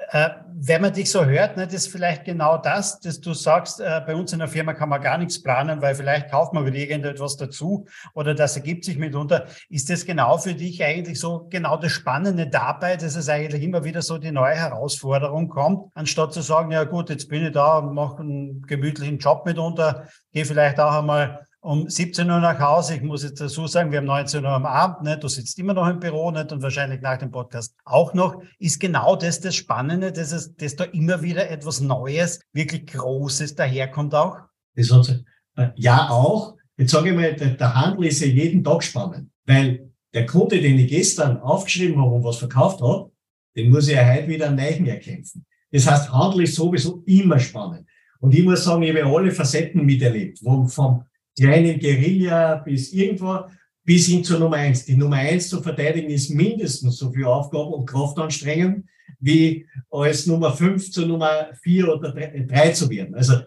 Äh, 0.09 0.31
wenn 0.63 0.83
man 0.83 0.93
dich 0.93 1.11
so 1.11 1.25
hört, 1.25 1.57
ne, 1.57 1.67
das 1.67 1.75
ist 1.75 1.93
vielleicht 1.93 2.25
genau 2.25 2.57
das, 2.57 3.01
dass 3.01 3.21
du 3.21 3.35
sagst, 3.35 3.81
äh, 3.81 4.01
bei 4.05 4.15
uns 4.15 4.33
in 4.33 4.39
der 4.39 4.49
Firma 4.49 4.73
kann 4.73 4.89
man 4.89 5.01
gar 5.01 5.19
nichts 5.19 5.43
planen, 5.43 5.83
weil 5.83 5.95
vielleicht 5.95 6.31
kauft 6.31 6.53
man 6.53 6.65
wieder 6.65 6.79
irgendetwas 6.79 7.37
dazu 7.37 7.87
oder 8.15 8.35
das 8.35 8.57
ergibt 8.57 8.85
sich 8.85 8.99
mitunter. 8.99 9.47
Ist 9.69 9.91
das 9.91 10.05
genau 10.05 10.39
für 10.39 10.55
dich 10.55 10.83
eigentlich 10.83 11.21
so 11.21 11.47
genau 11.51 11.77
das 11.77 11.93
Spannende 11.93 12.49
dabei, 12.49 12.97
dass 12.97 13.15
es 13.15 13.29
eigentlich 13.29 13.63
immer 13.63 13.85
wieder 13.85 14.03
so 14.03 14.19
die 14.19 14.33
neue 14.33 14.57
Herausforderung 14.57 15.49
kommt, 15.49 15.93
anstatt 15.95 16.33
zu 16.33 16.41
sagen, 16.41 16.73
ja 16.73 16.85
gut, 16.85 17.11
jetzt 17.11 17.29
bin 17.29 17.45
ich 17.45 17.53
da 17.53 17.79
und 17.79 17.95
mache 17.95 18.23
einen 18.23 18.63
gemütlichen 18.63 19.19
Job 19.19 19.45
mitunter, 19.45 20.09
gehe 20.33 20.45
vielleicht 20.45 20.81
auch 20.81 20.99
einmal 20.99 21.47
um 21.61 21.89
17 21.89 22.29
Uhr 22.31 22.41
nach 22.41 22.59
Hause. 22.59 22.97
Ich 22.97 23.03
muss 23.03 23.23
jetzt 23.23 23.41
dazu 23.41 23.67
sagen, 23.67 23.91
wir 23.91 23.99
haben 23.99 24.07
19 24.07 24.45
Uhr 24.45 24.51
am 24.51 24.67
Abend, 24.67 25.03
ne? 25.03 25.19
du 25.19 25.29
sitzt 25.29 25.59
immer 25.59 25.75
noch 25.75 25.89
im 25.89 26.01
Büro 26.01 26.31
nicht 26.31 26.53
und 26.53 26.63
wahrscheinlich 26.63 27.01
nach 27.01 27.19
dem 27.19 27.31
Podcast 27.31 27.75
auch 27.85 28.15
noch. 28.15 28.43
Ist 28.59 28.81
genau 28.81 29.17
das 29.17 29.41
das 29.41 29.55
Spannende, 29.57 30.13
dass, 30.13 30.33
es, 30.33 30.55
dass 30.57 30.77
da 30.77 30.85
immer 30.85 31.23
wieder 31.23 31.51
etwas 31.51 31.81
Neues, 31.81 32.41
wirklich 32.53 32.87
Großes 32.87 33.55
daherkommt 33.55 34.15
auch? 34.15 34.39
Das 34.75 34.91
hat, 34.91 35.23
äh, 35.57 35.69
ja, 35.77 36.09
auch. 36.09 36.57
Jetzt 36.77 36.93
sage 36.93 37.11
ich 37.11 37.17
mal, 37.17 37.35
der, 37.35 37.51
der 37.51 37.75
Handel 37.75 38.07
ist 38.07 38.21
ja 38.21 38.27
jeden 38.27 38.65
Tag 38.65 38.83
spannend, 38.83 39.31
weil 39.45 39.91
der 40.15 40.25
Kunde, 40.25 40.61
den 40.61 40.79
ich 40.79 40.89
gestern 40.89 41.39
aufgeschrieben 41.39 42.01
habe 42.01 42.15
und 42.15 42.25
was 42.25 42.39
verkauft 42.39 42.81
habe, 42.81 43.13
den 43.55 43.71
muss 43.71 43.89
ich 43.89 43.97
ja 43.97 44.11
heute 44.11 44.29
wieder 44.29 44.51
neu 44.51 44.89
erkämpfen. 44.89 45.45
Das 45.71 45.89
heißt, 45.89 46.11
Handel 46.11 46.45
ist 46.45 46.55
sowieso 46.55 47.03
immer 47.07 47.39
spannend. 47.39 47.87
Und 48.21 48.35
ich 48.35 48.43
muss 48.43 48.65
sagen, 48.65 48.83
ich 48.83 48.91
habe 48.91 49.15
alle 49.15 49.31
Facetten 49.31 49.85
miterlebt, 49.85 50.41
wo 50.43 50.67
vom 50.67 51.05
kleinen 51.39 51.79
Guerilla 51.79 52.57
bis 52.57 52.93
irgendwo, 52.93 53.41
bis 53.85 54.07
hin 54.07 54.23
zur 54.23 54.39
Nummer 54.39 54.57
eins. 54.57 54.85
Die 54.85 54.97
Nummer 54.97 55.17
eins 55.17 55.49
zu 55.49 55.63
verteidigen 55.63 56.11
ist 56.11 56.31
mindestens 56.31 56.97
so 56.97 57.11
viel 57.11 57.25
Aufgabe 57.25 57.71
und 57.71 57.87
Kraftanstrengung, 57.87 58.85
wie 59.19 59.67
als 59.91 60.27
Nummer 60.27 60.53
fünf 60.53 60.91
zur 60.91 61.07
Nummer 61.07 61.51
vier 61.63 61.89
oder 61.89 62.13
drei 62.13 62.71
zu 62.71 62.89
werden. 62.91 63.15
Also 63.15 63.41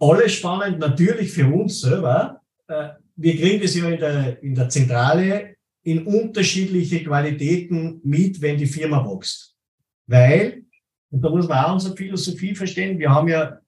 alles 0.00 0.34
spannend, 0.34 0.78
natürlich 0.78 1.32
für 1.32 1.46
uns 1.46 1.80
selber. 1.80 2.40
Äh, 2.68 2.90
wir 3.16 3.36
kriegen 3.36 3.60
das 3.60 3.74
ja 3.74 3.88
in 3.88 3.98
der, 3.98 4.42
in 4.42 4.54
der 4.54 4.68
Zentrale 4.68 5.56
in 5.82 6.06
unterschiedliche 6.06 7.02
Qualitäten 7.02 8.00
mit, 8.04 8.40
wenn 8.42 8.58
die 8.58 8.66
Firma 8.66 9.04
wächst. 9.04 9.56
Weil, 10.06 10.64
und 11.10 11.22
da 11.22 11.30
muss 11.30 11.48
man 11.48 11.64
auch 11.64 11.72
unsere 11.74 11.96
Philosophie 11.96 12.54
verstehen, 12.54 12.98
wir 12.98 13.10
haben 13.10 13.28
ja, 13.28 13.58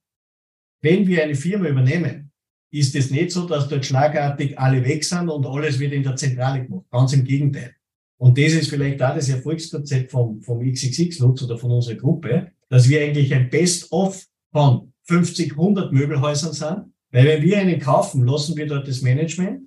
wenn 0.83 1.07
wir 1.07 1.23
eine 1.23 1.35
Firma 1.35 1.69
übernehmen, 1.69 2.30
ist 2.71 2.95
es 2.95 3.11
nicht 3.11 3.33
so, 3.33 3.47
dass 3.47 3.69
dort 3.69 3.85
schlagartig 3.85 4.59
alle 4.59 4.85
weg 4.85 5.05
sind 5.05 5.29
und 5.29 5.47
alles 5.47 5.79
wird 5.79 5.93
in 5.93 6.03
der 6.03 6.17
Zentrale 6.17 6.65
gemacht. 6.65 6.87
Ganz 6.91 7.13
im 7.13 7.25
Gegenteil. 7.25 7.75
Und 8.19 8.37
das 8.39 8.53
ist 8.53 8.69
vielleicht 8.69 9.03
auch 9.03 9.15
das 9.15 9.29
Erfolgskonzept 9.29 10.11
vom, 10.11 10.41
vom 10.43 10.61
XXX-Lutz 10.61 11.43
oder 11.43 11.59
von 11.59 11.71
unserer 11.73 11.97
Gruppe, 11.97 12.53
dass 12.69 12.89
wir 12.89 13.01
eigentlich 13.01 13.35
ein 13.35 13.49
Best-of 13.49 14.27
von 14.53 14.93
50, 15.05 15.53
100 15.53 15.93
Möbelhäusern 15.93 16.53
sind. 16.53 16.93
Weil 17.11 17.27
wenn 17.27 17.43
wir 17.43 17.59
einen 17.59 17.81
kaufen, 17.81 18.25
lassen 18.25 18.57
wir 18.57 18.67
dort 18.67 18.87
das 18.87 19.03
Management, 19.03 19.63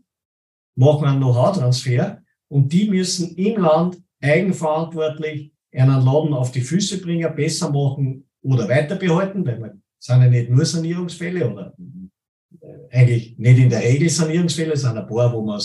machen 0.75 1.07
einen 1.07 1.19
Know-how-Transfer 1.19 2.21
und 2.47 2.71
die 2.71 2.89
müssen 2.89 3.35
im 3.35 3.61
Land 3.61 3.97
eigenverantwortlich 4.21 5.51
einen 5.73 6.05
Laden 6.05 6.33
auf 6.33 6.51
die 6.51 6.61
Füße 6.61 7.01
bringen, 7.01 7.35
besser 7.35 7.71
machen 7.71 8.29
oder 8.41 8.69
weiter 8.69 8.95
behalten, 8.95 9.45
weil 9.45 9.59
wir 9.59 9.77
sind 9.99 10.21
ja 10.21 10.29
nicht 10.29 10.49
nur 10.49 10.65
Sanierungsfälle 10.65 11.51
oder 11.51 11.73
eigentlich 12.91 13.37
nicht 13.37 13.59
in 13.59 13.69
der 13.69 13.81
Regel 13.81 14.09
Sanierungsfälle, 14.09 14.73
es 14.73 14.81
sind 14.81 14.97
ein 14.97 15.07
paar, 15.07 15.33
wo 15.33 15.41
man, 15.41 15.59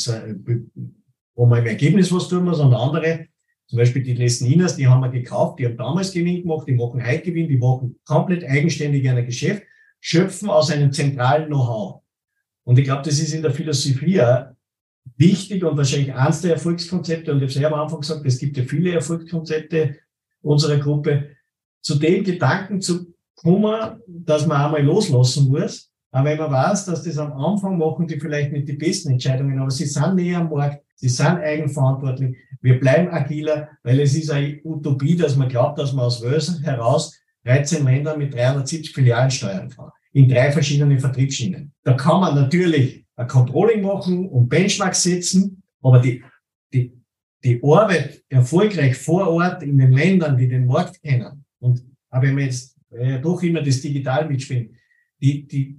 wo 1.34 1.47
man 1.47 1.59
im 1.61 1.66
Ergebnis 1.66 2.12
was 2.12 2.28
tun 2.28 2.45
muss 2.45 2.61
und 2.61 2.74
andere, 2.74 3.26
zum 3.66 3.78
Beispiel 3.78 4.03
die 4.03 4.14
Lesninas, 4.14 4.76
die 4.76 4.86
haben 4.86 5.03
wir 5.03 5.11
gekauft, 5.11 5.59
die 5.59 5.66
haben 5.66 5.76
damals 5.76 6.12
Gewinn 6.12 6.43
gemacht, 6.43 6.66
die 6.66 6.72
machen 6.72 7.05
heute 7.05 7.22
Gewinn, 7.22 7.49
die 7.49 7.59
machen 7.59 7.99
komplett 8.07 8.45
eigenständig 8.45 9.09
ein 9.09 9.26
Geschäft, 9.26 9.62
schöpfen 10.01 10.49
aus 10.49 10.70
einem 10.70 10.91
zentralen 10.91 11.49
Know-how. 11.49 12.01
Und 12.64 12.78
ich 12.78 12.84
glaube, 12.84 13.03
das 13.03 13.18
ist 13.18 13.34
in 13.34 13.43
der 13.43 13.51
Philosophie 13.51 14.22
wichtig 15.16 15.64
und 15.64 15.76
wahrscheinlich 15.76 16.14
eines 16.14 16.41
der 16.41 16.53
Erfolgskonzepte. 16.53 17.32
Und 17.32 17.39
ich 17.39 17.43
habe 17.43 17.53
es 17.53 17.55
ja 17.57 17.68
am 17.68 17.80
Anfang 17.80 18.01
gesagt, 18.01 18.24
es 18.24 18.39
gibt 18.39 18.57
ja 18.57 18.64
viele 18.64 18.93
Erfolgskonzepte 18.93 19.97
unserer 20.43 20.78
Gruppe. 20.78 21.30
Zu 21.80 21.97
dem 21.97 22.24
Gedanken 22.24 22.80
zu 22.80 23.14
kommen, 23.34 24.01
dass 24.07 24.47
man 24.47 24.61
einmal 24.61 24.82
loslassen 24.82 25.49
muss 25.49 25.91
aber 26.11 26.31
wenn 26.31 26.39
man 26.39 26.51
weiß, 26.51 26.87
dass 26.87 27.03
das 27.03 27.19
am 27.19 27.33
Anfang 27.33 27.77
machen 27.77 28.07
die 28.07 28.19
vielleicht 28.19 28.53
nicht 28.53 28.69
die 28.69 28.75
besten 28.75 29.11
Entscheidungen, 29.11 29.59
aber 29.59 29.71
sie 29.71 29.85
sind 29.85 30.15
näher 30.15 30.39
am 30.39 30.49
Markt, 30.49 30.83
sie 30.95 31.09
sind 31.09 31.39
eigenverantwortlich, 31.39 32.37
wir 32.63 32.81
bleiben 32.81 33.11
agiler, 33.11 33.69
weil 33.83 34.01
es 34.01 34.15
ist 34.15 34.31
eine 34.31 34.61
Utopie, 34.65 35.17
dass 35.17 35.37
man 35.37 35.49
glaubt, 35.49 35.79
dass 35.79 35.93
man 35.93 36.07
aus 36.07 36.23
Wölsen 36.23 36.63
heraus 36.63 37.19
13 37.45 37.85
Länder 37.85 38.17
mit 38.17 38.35
370 38.35 38.95
Filialen 38.95 39.31
steuern 39.31 39.69
kann. 39.69 39.91
In 40.13 40.29
drei 40.29 40.51
verschiedenen 40.51 40.99
Vertriebsschienen. 40.99 41.73
Da 41.85 41.93
kann 41.93 42.21
man 42.21 42.35
natürlich 42.35 43.05
ein 43.17 43.29
Controlling 43.29 43.83
machen 43.83 44.29
und 44.29 44.49
Benchmarks 44.49 45.03
setzen, 45.03 45.63
aber 45.83 46.01
die, 46.01 46.23
die, 46.73 46.93
die 47.45 47.61
Arbeit 47.63 48.23
erfolgreich 48.29 48.97
vor 48.97 49.29
Ort 49.29 49.63
in 49.63 49.79
den 49.79 49.93
Ländern, 49.93 50.37
die 50.37 50.49
den 50.49 50.67
Markt 50.67 51.01
kennen, 51.03 51.45
und 51.61 51.85
aber 52.11 52.27
wenn 52.27 52.37
wir 52.37 52.45
jetzt 52.45 52.77
äh, 52.91 53.21
doch 53.21 53.43
immer 53.43 53.63
das 53.63 53.81
Digital 53.81 54.27
mitspielen, 54.29 54.75
die, 55.21 55.47
die, 55.47 55.79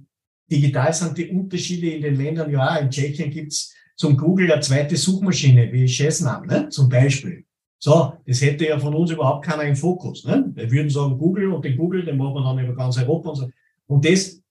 digital 0.50 0.92
sind 0.92 1.16
die 1.16 1.28
Unterschiede 1.28 1.90
in 1.90 2.02
den 2.02 2.16
Ländern 2.16 2.50
ja 2.50 2.68
auch. 2.68 2.80
In 2.80 2.90
Tschechien 2.90 3.30
gibt's 3.30 3.74
zum 3.96 4.16
Google 4.16 4.50
eine 4.50 4.60
zweite 4.60 4.96
Suchmaschine, 4.96 5.72
wie 5.72 5.86
Chesnam, 5.86 6.46
ne? 6.46 6.68
zum 6.70 6.88
Beispiel. 6.88 7.44
So, 7.78 8.14
das 8.26 8.42
hätte 8.42 8.66
ja 8.66 8.78
von 8.78 8.94
uns 8.94 9.10
überhaupt 9.10 9.44
keiner 9.44 9.64
im 9.64 9.76
Fokus. 9.76 10.24
Ne? 10.24 10.50
Wir 10.54 10.70
würden 10.70 10.90
sagen 10.90 11.16
Google 11.16 11.52
und 11.52 11.64
den 11.64 11.76
Google, 11.76 12.04
den 12.04 12.16
machen 12.16 12.34
wir 12.34 12.42
dann 12.42 12.58
über 12.58 12.74
ganz 12.74 12.98
Europa 12.98 13.30
und 13.30 13.36
so. 13.36 13.50
Und 13.86 14.04
das, 14.04 14.42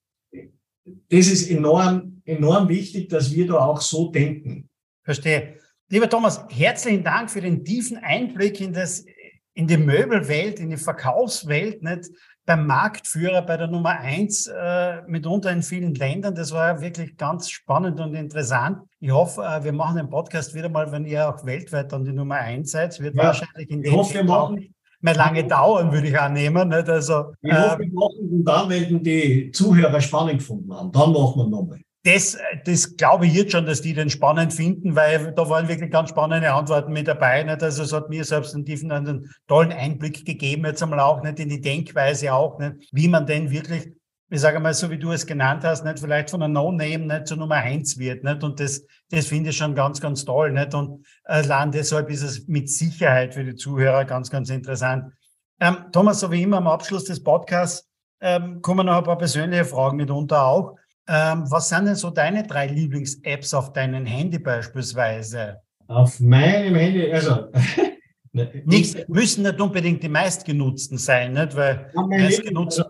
das 1.09 1.27
ist 1.27 1.49
enorm, 1.49 2.21
enorm 2.25 2.67
wichtig, 2.69 3.09
dass 3.09 3.31
wir 3.31 3.47
da 3.47 3.55
auch 3.55 3.81
so 3.81 4.11
denken. 4.11 4.69
Verstehe. 5.03 5.55
Lieber 5.89 6.09
Thomas, 6.09 6.45
herzlichen 6.49 7.03
Dank 7.03 7.31
für 7.31 7.41
den 7.41 7.63
tiefen 7.63 7.97
Einblick 7.97 8.61
in 8.61 8.73
das, 8.73 9.05
in 9.53 9.67
die 9.67 9.77
Möbelwelt, 9.77 10.59
in 10.59 10.69
die 10.69 10.77
Verkaufswelt, 10.77 11.81
nicht? 11.83 12.09
Beim 12.49 12.65
Marktführer, 12.65 13.43
bei 13.43 13.57
der 13.57 13.67
Nummer 13.67 13.91
eins, 13.99 14.47
äh, 14.47 15.03
mitunter 15.05 15.51
in 15.51 15.61
vielen 15.61 15.93
Ländern. 15.93 16.33
Das 16.33 16.51
war 16.51 16.81
wirklich 16.81 17.15
ganz 17.15 17.51
spannend 17.51 17.99
und 17.99 18.15
interessant. 18.15 18.79
Ich 18.99 19.11
hoffe, 19.11 19.43
äh, 19.43 19.63
wir 19.63 19.71
machen 19.71 19.97
den 19.97 20.09
Podcast 20.09 20.55
wieder 20.55 20.67
mal, 20.67 20.91
wenn 20.91 21.05
ihr 21.05 21.29
auch 21.29 21.45
weltweit 21.45 21.91
dann 21.91 22.05
die 22.05 22.11
Nummer 22.11 22.37
eins 22.37 22.71
seid. 22.71 22.99
Wird 22.99 23.13
ja, 23.13 23.25
wahrscheinlich 23.25 23.69
in 23.69 23.83
dem 23.83 23.93
hoffe, 23.93 24.15
wir 24.15 24.23
machen, 24.23 24.73
mehr 24.99 25.13
lange 25.13 25.43
dauern, 25.43 25.91
würde 25.91 26.07
ich 26.07 26.19
annehmen. 26.19 26.69
Nicht? 26.69 26.89
Also, 26.89 27.33
ich 27.39 27.53
hoffe, 27.53 27.81
wir 27.81 27.93
machen 27.93 28.43
dann, 28.43 28.67
wenn 28.67 29.03
die 29.03 29.51
Zuhörer 29.51 30.01
spannend 30.01 30.39
gefunden 30.39 30.73
haben. 30.73 30.91
Dann 30.91 31.13
machen 31.13 31.37
wir 31.37 31.47
nochmal 31.47 31.79
das, 32.03 32.37
das 32.63 32.95
glaube 32.95 33.27
ich 33.27 33.33
jetzt 33.33 33.51
schon, 33.51 33.65
dass 33.65 33.81
die 33.81 33.93
den 33.93 34.09
spannend 34.09 34.53
finden, 34.53 34.95
weil 34.95 35.33
da 35.33 35.49
waren 35.49 35.67
wirklich 35.67 35.91
ganz 35.91 36.09
spannende 36.09 36.53
Antworten 36.53 36.93
mit 36.93 37.07
dabei. 37.07 37.43
Nicht? 37.43 37.61
Also 37.61 37.83
es 37.83 37.91
hat 37.91 38.09
mir 38.09 38.23
selbst 38.23 38.55
einen 38.55 38.65
tiefen, 38.65 38.91
einen 38.91 39.29
tollen 39.47 39.73
Einblick 39.73 40.25
gegeben, 40.25 40.65
jetzt 40.65 40.81
einmal 40.81 41.01
auch 41.01 41.21
nicht 41.21 41.39
in 41.39 41.49
die 41.49 41.59
Denkweise 41.59 42.33
auch, 42.33 42.57
nicht? 42.57 42.87
wie 42.93 43.09
man 43.09 43.25
denn 43.25 43.51
wirklich, 43.51 43.91
ich 44.29 44.39
sage 44.39 44.61
mal, 44.61 44.73
so 44.73 44.89
wie 44.89 44.97
du 44.97 45.11
es 45.11 45.25
genannt 45.25 45.65
hast, 45.65 45.83
nicht 45.83 45.99
vielleicht 45.99 46.29
von 46.29 46.41
einer 46.41 46.53
No-Name 46.53 47.05
nicht 47.05 47.27
zur 47.27 47.37
Nummer 47.37 47.55
eins 47.55 47.97
wird. 47.97 48.23
Nicht? 48.23 48.43
Und 48.43 48.61
das, 48.61 48.85
das 49.09 49.25
finde 49.25 49.49
ich 49.49 49.57
schon 49.57 49.75
ganz, 49.75 49.99
ganz 49.99 50.23
toll. 50.23 50.53
Nicht? 50.53 50.73
Und 50.73 51.05
allein 51.25 51.71
deshalb 51.71 52.09
ist 52.09 52.23
es 52.23 52.47
mit 52.47 52.69
Sicherheit 52.69 53.33
für 53.33 53.43
die 53.43 53.55
Zuhörer 53.55 54.05
ganz, 54.05 54.29
ganz 54.29 54.49
interessant. 54.49 55.11
Ähm, 55.59 55.87
Thomas, 55.91 56.21
so 56.21 56.31
wie 56.31 56.43
immer 56.43 56.57
am 56.57 56.67
Abschluss 56.67 57.03
des 57.03 57.21
Podcasts 57.21 57.89
ähm, 58.21 58.61
kommen 58.61 58.85
noch 58.85 58.97
ein 58.97 59.03
paar 59.03 59.17
persönliche 59.17 59.65
Fragen 59.65 59.97
mitunter 59.97 60.45
auch. 60.45 60.78
Ähm, 61.11 61.49
was 61.49 61.69
sind 61.69 61.85
denn 61.85 61.95
so 61.95 62.11
deine 62.11 62.43
drei 62.43 62.67
Lieblings-Apps 62.67 63.55
auf 63.55 63.73
deinem 63.73 64.05
Handy 64.05 64.37
beispielsweise? 64.37 65.57
Auf 65.87 66.19
meinem 66.19 66.75
Handy, 66.75 67.11
also. 67.11 67.51
nicht, 68.31 69.09
müssen 69.09 69.41
nicht 69.41 69.59
unbedingt 69.59 70.03
die 70.03 70.09
meistgenutzten 70.09 70.99
sein, 70.99 71.33
nicht? 71.33 71.55
Weil 71.55 71.91
meistgenutzt. 71.95 72.83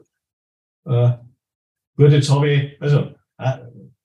Also, 0.84 1.00
äh, 1.00 1.18
gut, 1.96 2.12
jetzt 2.12 2.30
habe 2.30 2.50
ich, 2.50 2.82
also, 2.82 3.16
äh, 3.38 3.58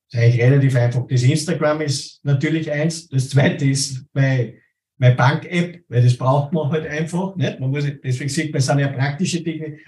ist 0.09 0.15
eigentlich 0.17 0.41
relativ 0.41 0.77
einfach. 0.77 1.09
Das 1.09 1.25
Instagram 1.25 1.81
ist 1.81 2.25
natürlich 2.25 2.71
eins. 2.71 3.09
Das 3.09 3.29
zweite 3.31 3.65
ist 3.65 4.05
meine, 4.13 4.55
meine 4.97 5.17
Bank-App, 5.17 5.83
weil 5.89 6.05
das 6.05 6.17
braucht 6.17 6.53
man 6.53 6.71
halt 6.71 6.87
einfach, 6.87 7.35
nicht? 7.35 7.59
Man 7.59 7.71
muss, 7.71 7.85
deswegen 8.05 8.31
sieht 8.31 8.53
man, 8.53 8.59
es 8.61 8.67
sind 8.67 8.79
ja 8.79 8.89
praktische 8.93 9.43
Dinge. 9.43 9.79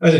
Also, 0.00 0.18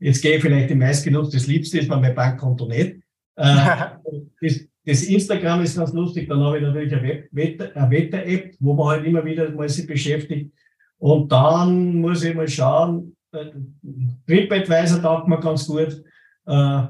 Jetzt 0.00 0.22
gehe 0.22 0.36
ich 0.36 0.42
vielleicht 0.42 0.70
die 0.70 0.74
meistgenutzte, 0.74 1.36
das 1.36 1.46
Liebste 1.46 1.78
ist 1.78 1.88
mein 1.88 2.14
Bankkonto 2.14 2.66
nicht. 2.66 2.96
Äh, 3.36 3.56
das, 4.40 4.60
das, 4.84 5.02
Instagram 5.02 5.62
ist 5.62 5.76
ganz 5.76 5.92
lustig, 5.92 6.28
dann 6.28 6.40
habe 6.40 6.58
ich 6.58 6.62
natürlich 6.62 6.92
eine 6.94 7.28
Wetter-App, 7.32 8.54
wo 8.60 8.74
man 8.74 8.88
halt 8.88 9.06
immer 9.06 9.24
wieder 9.24 9.50
mal 9.50 9.68
sich 9.68 9.86
beschäftigt. 9.86 10.52
Und 10.98 11.30
dann 11.30 12.00
muss 12.00 12.24
ich 12.24 12.34
mal 12.34 12.48
schauen, 12.48 13.16
äh, 13.32 13.46
TripAdvisor 14.26 15.02
taugt 15.02 15.28
mir 15.28 15.40
ganz 15.40 15.66
gut. 15.66 16.02
Äh, 16.46 16.82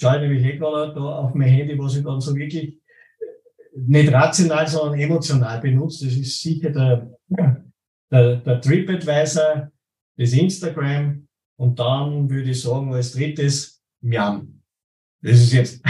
schaue 0.00 0.16
ich 0.16 0.20
nämlich 0.20 0.44
eh 0.44 0.56
gerade 0.56 0.94
da 0.94 1.00
auf 1.00 1.34
mein 1.34 1.48
Handy, 1.48 1.78
was 1.78 1.96
ich 1.96 2.04
dann 2.04 2.20
so 2.20 2.34
wirklich 2.34 2.78
nicht 3.74 4.12
rational, 4.12 4.66
sondern 4.66 4.98
emotional 4.98 5.60
benutze. 5.60 6.06
Das 6.06 6.14
ist 6.14 6.40
sicher 6.40 6.70
der, 6.70 7.10
der, 8.10 8.36
der 8.36 8.60
TripAdvisor, 8.60 9.70
das 10.16 10.32
Instagram, 10.32 11.25
und 11.56 11.78
dann 11.78 12.28
würde 12.30 12.50
ich 12.50 12.62
sagen, 12.62 12.94
als 12.94 13.12
drittes, 13.12 13.82
Miam. 14.00 14.62
Das 15.22 15.32
ist 15.32 15.52
jetzt. 15.52 15.82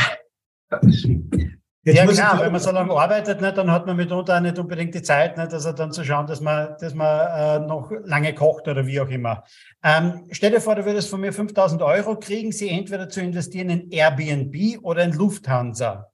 Jetzt 1.86 1.98
ja, 1.98 2.04
klar, 2.04 2.40
wenn 2.40 2.50
man 2.50 2.60
so 2.60 2.72
lange 2.72 2.92
arbeitet, 2.92 3.40
ne, 3.40 3.52
dann 3.52 3.70
hat 3.70 3.86
man 3.86 3.96
mitunter 3.96 4.36
auch 4.36 4.40
nicht 4.40 4.58
unbedingt 4.58 4.92
die 4.92 5.02
Zeit, 5.02 5.36
ne, 5.36 5.44
also 5.44 5.70
dann 5.70 5.92
zu 5.92 6.02
schauen, 6.02 6.26
dass 6.26 6.40
man, 6.40 6.74
dass 6.80 6.94
man 6.94 7.62
äh, 7.62 7.64
noch 7.64 7.92
lange 8.02 8.34
kocht 8.34 8.66
oder 8.66 8.88
wie 8.88 9.00
auch 9.00 9.08
immer. 9.08 9.44
Ähm, 9.84 10.26
stell 10.32 10.50
dir 10.50 10.60
vor, 10.60 10.74
du 10.74 10.84
würdest 10.84 11.08
von 11.08 11.20
mir 11.20 11.32
5000 11.32 11.80
Euro 11.82 12.18
kriegen, 12.18 12.50
sie 12.50 12.70
entweder 12.70 13.08
zu 13.08 13.20
investieren 13.20 13.70
in 13.70 13.90
Airbnb 13.92 14.82
oder 14.82 15.04
in 15.04 15.12
Lufthansa. 15.12 16.10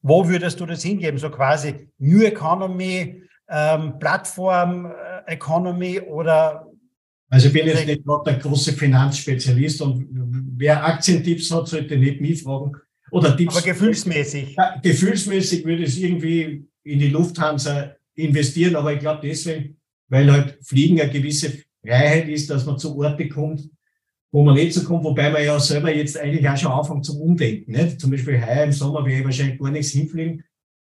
Wo 0.00 0.26
würdest 0.26 0.58
du 0.58 0.64
das 0.64 0.82
hingeben? 0.82 1.18
So 1.18 1.28
quasi 1.28 1.90
New 1.98 2.22
Economy, 2.22 3.24
ähm, 3.50 3.98
Plattform 3.98 4.86
äh, 4.86 5.32
Economy 5.32 6.00
oder 6.00 6.66
also 7.32 7.46
ich 7.46 7.54
bin 7.54 7.66
jetzt 7.66 7.86
nicht 7.86 8.04
gerade 8.04 8.30
der 8.30 8.40
große 8.40 8.74
Finanzspezialist 8.74 9.80
und 9.80 10.06
wer 10.58 10.84
Aktientipps 10.84 11.50
hat, 11.50 11.66
sollte 11.66 11.96
nicht 11.96 12.20
mich 12.20 12.42
fragen. 12.42 12.72
Oder 13.10 13.34
Tipps. 13.34 13.56
Aber 13.56 13.64
gefühlsmäßig. 13.64 14.54
Ja, 14.54 14.78
gefühlsmäßig 14.82 15.64
würde 15.64 15.84
ich 15.84 16.02
irgendwie 16.02 16.66
in 16.84 16.98
die 16.98 17.08
Lufthansa 17.08 17.96
investieren, 18.16 18.76
aber 18.76 18.92
ich 18.92 18.98
glaube 18.98 19.26
deswegen, 19.26 19.78
weil 20.08 20.30
halt 20.30 20.58
Fliegen 20.60 21.00
eine 21.00 21.10
gewisse 21.10 21.54
Freiheit 21.82 22.28
ist, 22.28 22.50
dass 22.50 22.66
man 22.66 22.78
zu 22.78 22.98
Orte 22.98 23.26
kommt, 23.30 23.66
wo 24.30 24.44
man 24.44 24.54
nicht 24.54 24.74
so 24.74 24.84
kommt, 24.84 25.02
wobei 25.02 25.30
man 25.30 25.42
ja 25.42 25.58
selber 25.58 25.94
jetzt 25.94 26.18
eigentlich 26.18 26.46
auch 26.46 26.58
schon 26.58 26.72
anfängt 26.72 27.06
zum 27.06 27.18
Umdenken. 27.18 27.72
Nicht? 27.72 27.98
Zum 27.98 28.10
Beispiel 28.10 28.44
heuer 28.44 28.64
im 28.64 28.72
Sommer 28.72 29.06
werde 29.06 29.20
ich 29.20 29.24
wahrscheinlich 29.24 29.58
gar 29.58 29.70
nichts 29.70 29.92
hinfliegen, 29.92 30.44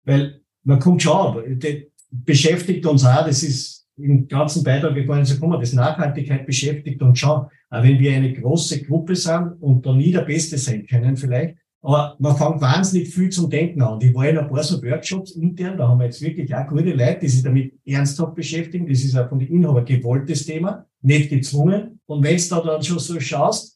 weil 0.04 0.42
man 0.64 0.80
kommt 0.80 1.04
schon, 1.04 1.60
das 1.60 1.74
beschäftigt 2.10 2.88
uns 2.88 3.06
auch, 3.06 3.24
das 3.24 3.44
ist 3.44 3.83
im 3.98 4.28
ganzen 4.28 4.64
Beitrag 4.64 4.96
wir 4.96 5.08
wollen 5.08 5.26
so 5.26 5.39
kommen, 5.39 5.60
das 5.60 5.74
Nachhaltigkeit 5.74 6.46
beschäftigt 6.46 7.02
und 7.02 7.18
schon, 7.18 7.30
auch 7.30 7.84
wenn 7.84 8.00
wir 8.00 8.14
eine 8.14 8.34
große 8.34 8.84
Gruppe 8.84 9.16
sind 9.16 9.54
und 9.62 9.86
da 9.86 9.94
nie 9.94 10.12
der 10.12 10.22
Beste 10.22 10.58
sein 10.58 10.86
können 10.88 11.16
vielleicht, 11.16 11.58
aber 11.84 12.16
man 12.18 12.38
fängt 12.38 12.62
wahnsinnig 12.62 13.14
viel 13.14 13.30
zum 13.30 13.50
Denken 13.50 13.82
an. 13.82 14.00
Ich 14.00 14.16
war 14.16 14.28
in 14.28 14.38
ein 14.38 14.50
paar 14.50 14.64
so 14.64 14.82
Workshops 14.82 15.32
intern, 15.32 15.78
da 15.78 15.89
haben 15.89 16.00
wir 16.00 16.06
jetzt 16.06 16.22
wirklich 16.22 16.56
auch 16.56 16.66
gute 16.66 16.94
Leute, 16.94 17.20
die 17.22 17.28
sich 17.28 17.44
damit 17.44 17.74
ernsthaft 17.86 18.36
beschäftigen. 18.36 18.88
Das 18.88 19.04
ist 19.04 19.18
auch 19.18 19.28
von 19.28 19.38
den 19.38 19.50
Inhabern 19.50 19.84
gewolltes 19.84 20.46
Thema, 20.46 20.86
nicht 21.02 21.30
gezwungen. 21.30 22.00
Und 22.06 22.24
wenn 22.24 22.38
du 22.38 22.44
da 22.50 22.62
dann 22.62 22.84
schon 22.84 23.00
so 23.00 23.20
schaust, 23.20 23.73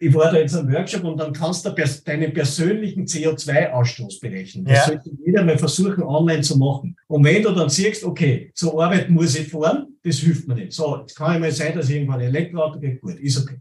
ich 0.00 0.14
war 0.14 0.30
da 0.30 0.38
jetzt 0.38 0.54
am 0.54 0.72
Workshop 0.72 1.02
und 1.04 1.18
dann 1.18 1.32
kannst 1.32 1.66
du 1.66 1.74
deinen 2.04 2.32
persönlichen 2.32 3.04
CO2-Ausstoß 3.04 4.20
berechnen. 4.20 4.64
Das 4.64 4.78
ja. 4.78 4.86
sollte 4.86 5.10
jeder 5.24 5.44
mal 5.44 5.58
versuchen, 5.58 6.04
online 6.04 6.42
zu 6.42 6.56
machen. 6.56 6.94
Und 7.08 7.24
wenn 7.24 7.42
du 7.42 7.50
dann 7.50 7.68
siehst, 7.68 8.04
okay, 8.04 8.52
zur 8.54 8.80
Arbeit 8.80 9.10
muss 9.10 9.36
ich 9.36 9.48
fahren, 9.48 9.88
das 10.04 10.18
hilft 10.18 10.46
mir 10.46 10.54
nicht. 10.54 10.70
So, 10.72 11.02
es 11.04 11.12
kann 11.14 11.34
immer 11.36 11.50
sein, 11.50 11.74
dass 11.74 11.90
irgendwann 11.90 12.20
ein 12.20 12.28
Elektroauto 12.28 12.78
geht, 12.78 13.00
gut, 13.00 13.18
ist 13.18 13.42
okay. 13.42 13.56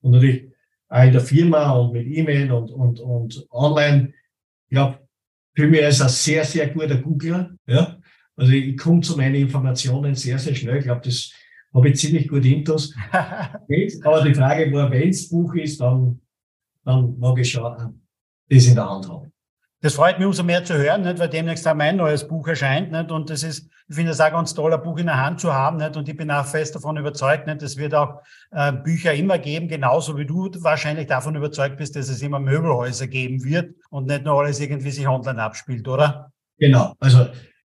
Und 0.00 0.12
natürlich 0.12 0.50
auch 0.88 1.04
in 1.04 1.12
der 1.12 1.20
Firma 1.20 1.70
und 1.72 1.92
mit 1.92 2.06
E-Mail 2.06 2.52
und, 2.52 2.70
und, 2.70 3.00
und 3.00 3.46
online. 3.50 4.12
Ich 4.68 4.74
glaube, 4.74 4.98
für 5.54 5.68
mich 5.68 5.80
ist 5.80 6.02
ein 6.02 6.08
sehr, 6.08 6.44
sehr 6.44 6.68
guter 6.68 6.96
Googler. 6.96 7.50
Ja? 7.66 7.98
Also 8.36 8.52
ich 8.52 8.76
komme 8.76 9.02
zu 9.02 9.16
meinen 9.16 9.36
Informationen 9.36 10.14
sehr, 10.14 10.38
sehr 10.38 10.54
schnell. 10.54 10.78
Ich 10.78 10.84
glaube, 10.84 11.02
das 11.04 11.32
habe 11.74 11.88
ich 11.88 11.98
ziemlich 11.98 12.28
gut 12.28 12.44
intus. 12.44 12.94
Aber 13.12 14.22
die 14.22 14.34
Frage 14.34 14.72
war, 14.72 14.90
wenn 14.90 15.08
es 15.08 15.28
Buch 15.28 15.54
ist, 15.54 15.80
dann, 15.80 16.20
dann 16.84 17.18
mag 17.18 17.38
ich 17.38 17.50
schon 17.50 17.98
das 18.48 18.66
in 18.66 18.74
der 18.74 18.88
Hand 18.88 19.08
haben. 19.08 19.32
Das 19.80 19.94
freut 19.94 20.18
mich 20.18 20.26
umso 20.26 20.44
mehr 20.44 20.62
zu 20.62 20.74
hören, 20.74 21.02
nicht? 21.02 21.18
weil 21.18 21.28
demnächst 21.28 21.66
auch 21.66 21.74
mein 21.74 21.96
neues 21.96 22.28
Buch 22.28 22.46
erscheint. 22.46 22.92
Nicht? 22.92 23.10
Und 23.10 23.30
das 23.30 23.42
ist, 23.42 23.68
ich 23.88 23.96
finde 23.96 24.12
es 24.12 24.20
auch 24.20 24.30
ganz 24.30 24.54
toll, 24.54 24.72
ein 24.72 24.80
Buch 24.80 24.96
in 24.98 25.06
der 25.06 25.20
Hand 25.20 25.40
zu 25.40 25.52
haben. 25.52 25.78
Nicht? 25.78 25.96
Und 25.96 26.08
ich 26.08 26.16
bin 26.16 26.30
auch 26.30 26.46
fest 26.46 26.76
davon 26.76 26.96
überzeugt, 26.96 27.48
nicht? 27.48 27.62
es 27.62 27.76
wird 27.76 27.92
auch 27.92 28.20
äh, 28.52 28.72
Bücher 28.72 29.12
immer 29.12 29.38
geben, 29.38 29.66
genauso 29.66 30.16
wie 30.16 30.24
du 30.24 30.50
wahrscheinlich 30.58 31.08
davon 31.08 31.34
überzeugt 31.34 31.78
bist, 31.78 31.96
dass 31.96 32.08
es 32.08 32.22
immer 32.22 32.38
Möbelhäuser 32.38 33.08
geben 33.08 33.42
wird 33.42 33.74
und 33.90 34.06
nicht 34.06 34.24
nur 34.24 34.38
alles 34.40 34.60
irgendwie 34.60 34.92
sich 34.92 35.08
online 35.08 35.42
abspielt, 35.42 35.88
oder? 35.88 36.30
Genau. 36.58 36.94
Also 37.00 37.26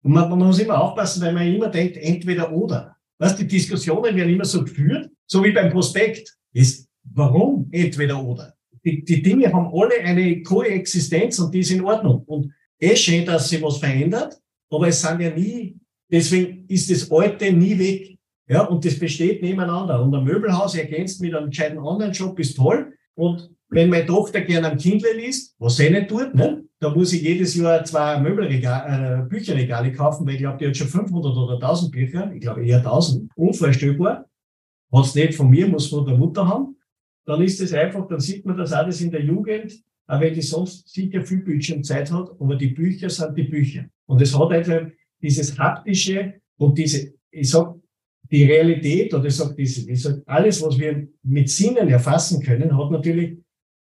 man, 0.03 0.29
man 0.29 0.39
muss 0.39 0.59
immer 0.59 0.79
aufpassen, 0.79 1.21
weil 1.23 1.33
man 1.33 1.45
immer 1.45 1.67
denkt, 1.67 1.97
entweder 1.97 2.53
oder. 2.53 2.95
Was 3.19 3.35
die 3.35 3.47
Diskussionen 3.47 4.15
werden 4.15 4.33
immer 4.33 4.45
so 4.45 4.63
geführt, 4.63 5.09
so 5.25 5.43
wie 5.43 5.51
beim 5.51 5.71
Prospekt. 5.71 6.35
Ist, 6.53 6.87
warum 7.03 7.67
entweder 7.71 8.23
oder? 8.23 8.57
die, 8.87 9.03
die 9.03 9.21
Dinge 9.21 9.51
haben 9.51 9.69
alle 9.73 9.99
eine 9.99 10.41
Koexistenz 10.43 11.39
und 11.39 11.53
die 11.53 11.59
ist 11.59 11.71
in 11.71 11.83
Ordnung. 11.83 12.23
Und 12.25 12.53
eh 12.79 12.95
schön, 12.95 13.25
dass 13.25 13.49
sich 13.49 13.61
was 13.61 13.77
verändert, 13.77 14.37
aber 14.69 14.87
es 14.87 15.01
sind 15.01 15.19
ja 15.19 15.29
nie, 15.29 15.77
deswegen 16.09 16.65
ist 16.67 16.89
das 16.89 17.11
Alte 17.11 17.51
nie 17.51 17.77
weg. 17.77 18.17
Ja, 18.49 18.61
und 18.61 18.85
das 18.85 18.97
besteht 18.97 19.41
nebeneinander. 19.41 20.01
Und 20.01 20.15
ein 20.15 20.23
Möbelhaus 20.23 20.75
ergänzt 20.75 21.19
mit 21.19 21.35
einem 21.35 21.49
gescheiten 21.49 21.79
Online-Shop 21.79 22.39
ist 22.39 22.55
toll. 22.55 22.93
Und 23.17 23.49
wenn 23.69 23.89
meine 23.89 24.05
Tochter 24.05 24.41
gerne 24.41 24.71
am 24.71 24.77
Kindle 24.77 25.13
liest, 25.17 25.55
was 25.59 25.75
sie 25.75 25.89
nicht 25.89 26.07
tut, 26.07 26.33
ne, 26.33 26.63
da 26.79 26.93
muss 26.93 27.11
ich 27.11 27.21
jedes 27.21 27.55
Jahr 27.55 27.83
zwei 27.83 28.19
Möbelregale, 28.19 29.23
äh, 29.23 29.27
Bücherregale 29.27 29.91
kaufen, 29.91 30.25
weil 30.25 30.35
ich 30.35 30.41
glaube, 30.41 30.57
die 30.59 30.67
hat 30.67 30.77
schon 30.77 30.87
500 30.87 31.35
oder 31.35 31.55
1000 31.55 31.91
Bücher. 31.91 32.31
Ich 32.33 32.41
glaube 32.41 32.65
eher 32.65 32.77
1000. 32.77 33.31
Unvorstellbar. 33.35 34.25
Hat's 34.93 35.15
nicht 35.15 35.33
von 35.33 35.49
mir, 35.49 35.67
muss 35.67 35.87
von 35.87 36.05
der 36.05 36.15
Mutter 36.15 36.47
haben 36.47 36.77
dann 37.27 37.41
ist 37.41 37.59
es 37.59 37.73
einfach, 37.73 38.07
dann 38.07 38.21
sieht 38.21 38.45
man 38.45 38.57
das 38.57 38.71
alles 38.71 39.01
in 39.01 39.11
der 39.11 39.21
Jugend, 39.21 39.83
auch 40.07 40.21
wenn 40.21 40.33
die 40.33 40.41
sonst 40.41 40.87
sicher 40.87 41.21
viel 41.21 41.41
Bildschirmzeit 41.41 42.09
hat, 42.09 42.31
aber 42.39 42.55
die 42.55 42.67
Bücher 42.67 43.09
sind 43.09 43.37
die 43.37 43.43
Bücher. 43.43 43.85
Und 44.05 44.21
es 44.21 44.37
hat 44.37 44.49
einfach 44.51 44.87
dieses 45.21 45.59
haptische 45.59 46.35
und 46.55 46.77
diese, 46.77 47.13
ich 47.29 47.49
sag, 47.49 47.75
die 48.31 48.43
Realität 48.43 49.13
oder 49.13 49.25
ich 49.25 49.35
sag, 49.35 49.55
diese, 49.55 49.89
ich 49.89 50.01
sag, 50.01 50.21
alles, 50.25 50.61
was 50.61 50.77
wir 50.77 51.07
mit 51.23 51.49
Sinnen 51.49 51.89
erfassen 51.89 52.41
können, 52.41 52.77
hat 52.77 52.91
natürlich 52.91 53.37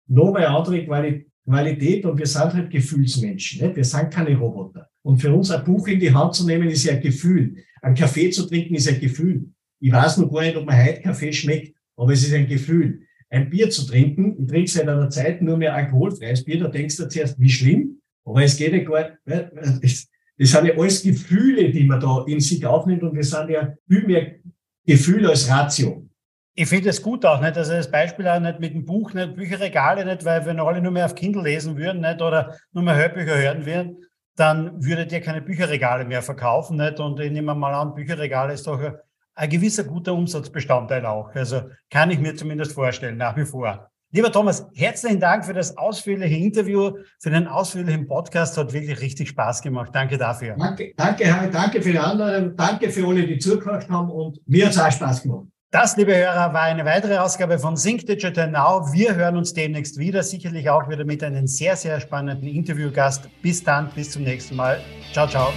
noch 0.08 0.34
eine 0.36 0.48
andere 0.48 0.86
Qualität 0.86 2.06
und 2.06 2.18
wir 2.18 2.26
sind 2.26 2.54
halt 2.54 2.70
Gefühlsmenschen. 2.70 3.66
Nicht? 3.66 3.76
Wir 3.76 3.84
sind 3.84 4.12
keine 4.12 4.38
Roboter. 4.38 4.90
Und 5.04 5.22
für 5.22 5.34
uns 5.34 5.52
ein 5.52 5.64
Buch 5.64 5.88
in 5.88 6.00
die 6.00 6.14
Hand 6.14 6.36
zu 6.36 6.46
nehmen, 6.46 6.70
ist 6.70 6.84
ja 6.84 6.94
ein 6.94 7.02
Gefühl. 7.02 7.56
Ein 7.82 7.96
Kaffee 7.96 8.30
zu 8.30 8.46
trinken 8.48 8.76
ist 8.76 8.88
ein 8.88 9.00
Gefühl. 9.00 9.50
Ich 9.80 9.92
weiß 9.92 10.18
noch 10.18 10.32
gar 10.32 10.42
nicht, 10.42 10.56
ob 10.56 10.66
mir 10.66 10.86
heute 10.86 11.02
Kaffee 11.02 11.34
schmeckt, 11.34 11.76
aber 11.96 12.14
es 12.14 12.24
ist 12.24 12.34
ein 12.34 12.48
Gefühl 12.48 13.02
ein 13.32 13.50
Bier 13.50 13.70
zu 13.70 13.88
trinken. 13.88 14.36
Ich 14.42 14.48
trinke 14.48 14.70
seit 14.70 14.88
einer 14.88 15.10
Zeit 15.10 15.42
nur 15.42 15.58
mehr 15.58 15.74
alkoholfreies 15.74 16.44
Bier. 16.44 16.60
Da 16.60 16.68
denkst 16.68 16.98
du 16.98 17.08
zuerst, 17.08 17.40
wie 17.40 17.50
schlimm. 17.50 18.02
Aber 18.26 18.44
es 18.44 18.58
geht 18.58 18.74
ja 18.74 18.84
gar 18.84 19.18
nicht. 19.82 20.08
Das 20.42 20.50
sind 20.50 20.66
ja 20.66 20.74
alles 20.74 21.04
Gefühle, 21.04 21.70
die 21.70 21.84
man 21.84 22.00
da 22.00 22.24
in 22.26 22.40
sich 22.40 22.66
aufnimmt. 22.66 23.04
Und 23.04 23.14
wir 23.14 23.24
sind 23.24 23.52
ja 23.52 23.76
viel 23.88 24.08
mehr 24.08 24.38
Gefühle 24.88 25.30
als 25.30 25.48
Ratio. 25.48 26.10
Ich 26.56 26.68
finde 26.68 26.90
es 26.90 27.00
gut 27.00 27.24
auch, 27.28 27.40
nicht? 27.40 27.56
Also 27.56 27.74
das 27.74 27.92
Beispiel 27.92 28.28
auch 28.28 28.40
nicht 28.40 28.60
mit 28.60 28.74
dem 28.74 28.84
Buch, 28.84 29.14
nicht 29.14 29.36
Bücherregale, 29.36 30.04
nicht, 30.04 30.26
weil 30.26 30.44
wenn 30.48 30.60
alle 30.60 30.82
nur 30.82 30.92
mehr 30.92 31.06
auf 31.06 31.14
Kindle 31.14 31.44
lesen 31.44 31.78
würden, 31.78 32.02
nicht, 32.02 32.24
oder 32.24 32.58
nur 32.72 32.84
mehr 32.84 32.96
Hörbücher 32.96 33.38
hören 33.38 33.68
würden, 33.68 33.98
dann 34.36 34.84
würdet 34.84 35.12
ihr 35.12 35.22
keine 35.22 35.44
Bücherregale 35.44 36.06
mehr 36.06 36.24
verkaufen, 36.24 36.78
nicht? 36.78 37.00
Und 37.00 37.20
ich 37.20 37.32
nehme 37.32 37.54
mal 37.54 37.76
an, 37.76 37.94
Bücherregale 37.94 38.54
ist 38.54 38.66
doch 38.66 38.82
ein 39.36 39.50
gewisser 39.50 39.84
guter 39.84 40.16
Umsatzbestandteil 40.16 41.06
auch. 41.06 41.30
Also 41.36 41.70
kann 41.92 42.10
ich 42.10 42.18
mir 42.18 42.36
zumindest 42.36 42.74
vorstellen, 42.74 43.18
nach 43.18 43.38
wie 43.38 43.46
vor. 43.46 43.91
Lieber 44.14 44.30
Thomas, 44.30 44.68
herzlichen 44.74 45.22
Dank 45.22 45.46
für 45.46 45.54
das 45.54 45.78
ausführliche 45.78 46.36
Interview, 46.36 46.92
für 47.20 47.30
den 47.30 47.48
ausführlichen 47.48 48.08
Podcast. 48.08 48.58
Hat 48.58 48.74
wirklich 48.74 49.00
richtig 49.00 49.30
Spaß 49.30 49.62
gemacht. 49.62 49.92
Danke 49.94 50.18
dafür. 50.18 50.56
Danke, 50.60 50.94
danke, 50.98 51.34
Harry, 51.34 51.50
danke 51.50 51.82
für 51.82 51.92
die 51.92 52.00
anderen. 52.00 52.56
Danke 52.58 52.90
für 52.90 53.08
alle, 53.08 53.26
die 53.26 53.40
zugehört 53.40 53.90
haben. 53.90 54.12
Und 54.12 54.40
mir 54.46 54.66
hat 54.66 54.74
es 54.74 54.80
auch 54.80 54.92
Spaß 54.92 55.24
gemacht. 55.24 55.46
Das, 55.72 55.96
liebe 55.96 56.14
Hörer, 56.14 56.54
war 56.54 56.64
eine 56.64 56.84
weitere 56.84 57.18
Ausgabe 57.18 57.58
von 57.58 57.78
Sync 57.78 58.06
Digital 58.06 58.52
Now. 58.52 58.92
Wir 58.92 59.16
hören 59.16 59.38
uns 59.38 59.54
demnächst 59.54 59.98
wieder, 59.98 60.22
sicherlich 60.22 60.70
auch 60.70 60.90
wieder 60.90 61.06
mit 61.06 61.24
einem 61.24 61.48
sehr, 61.48 61.78
sehr 61.78 62.02
spannenden 62.02 62.50
Interviewgast. 62.50 63.30
Bis 63.42 63.64
dann, 63.64 63.90
bis 63.96 64.12
zum 64.12 64.24
nächsten 64.24 64.58
Mal. 64.58 64.82
Ciao, 65.14 65.30
ciao. 65.30 65.54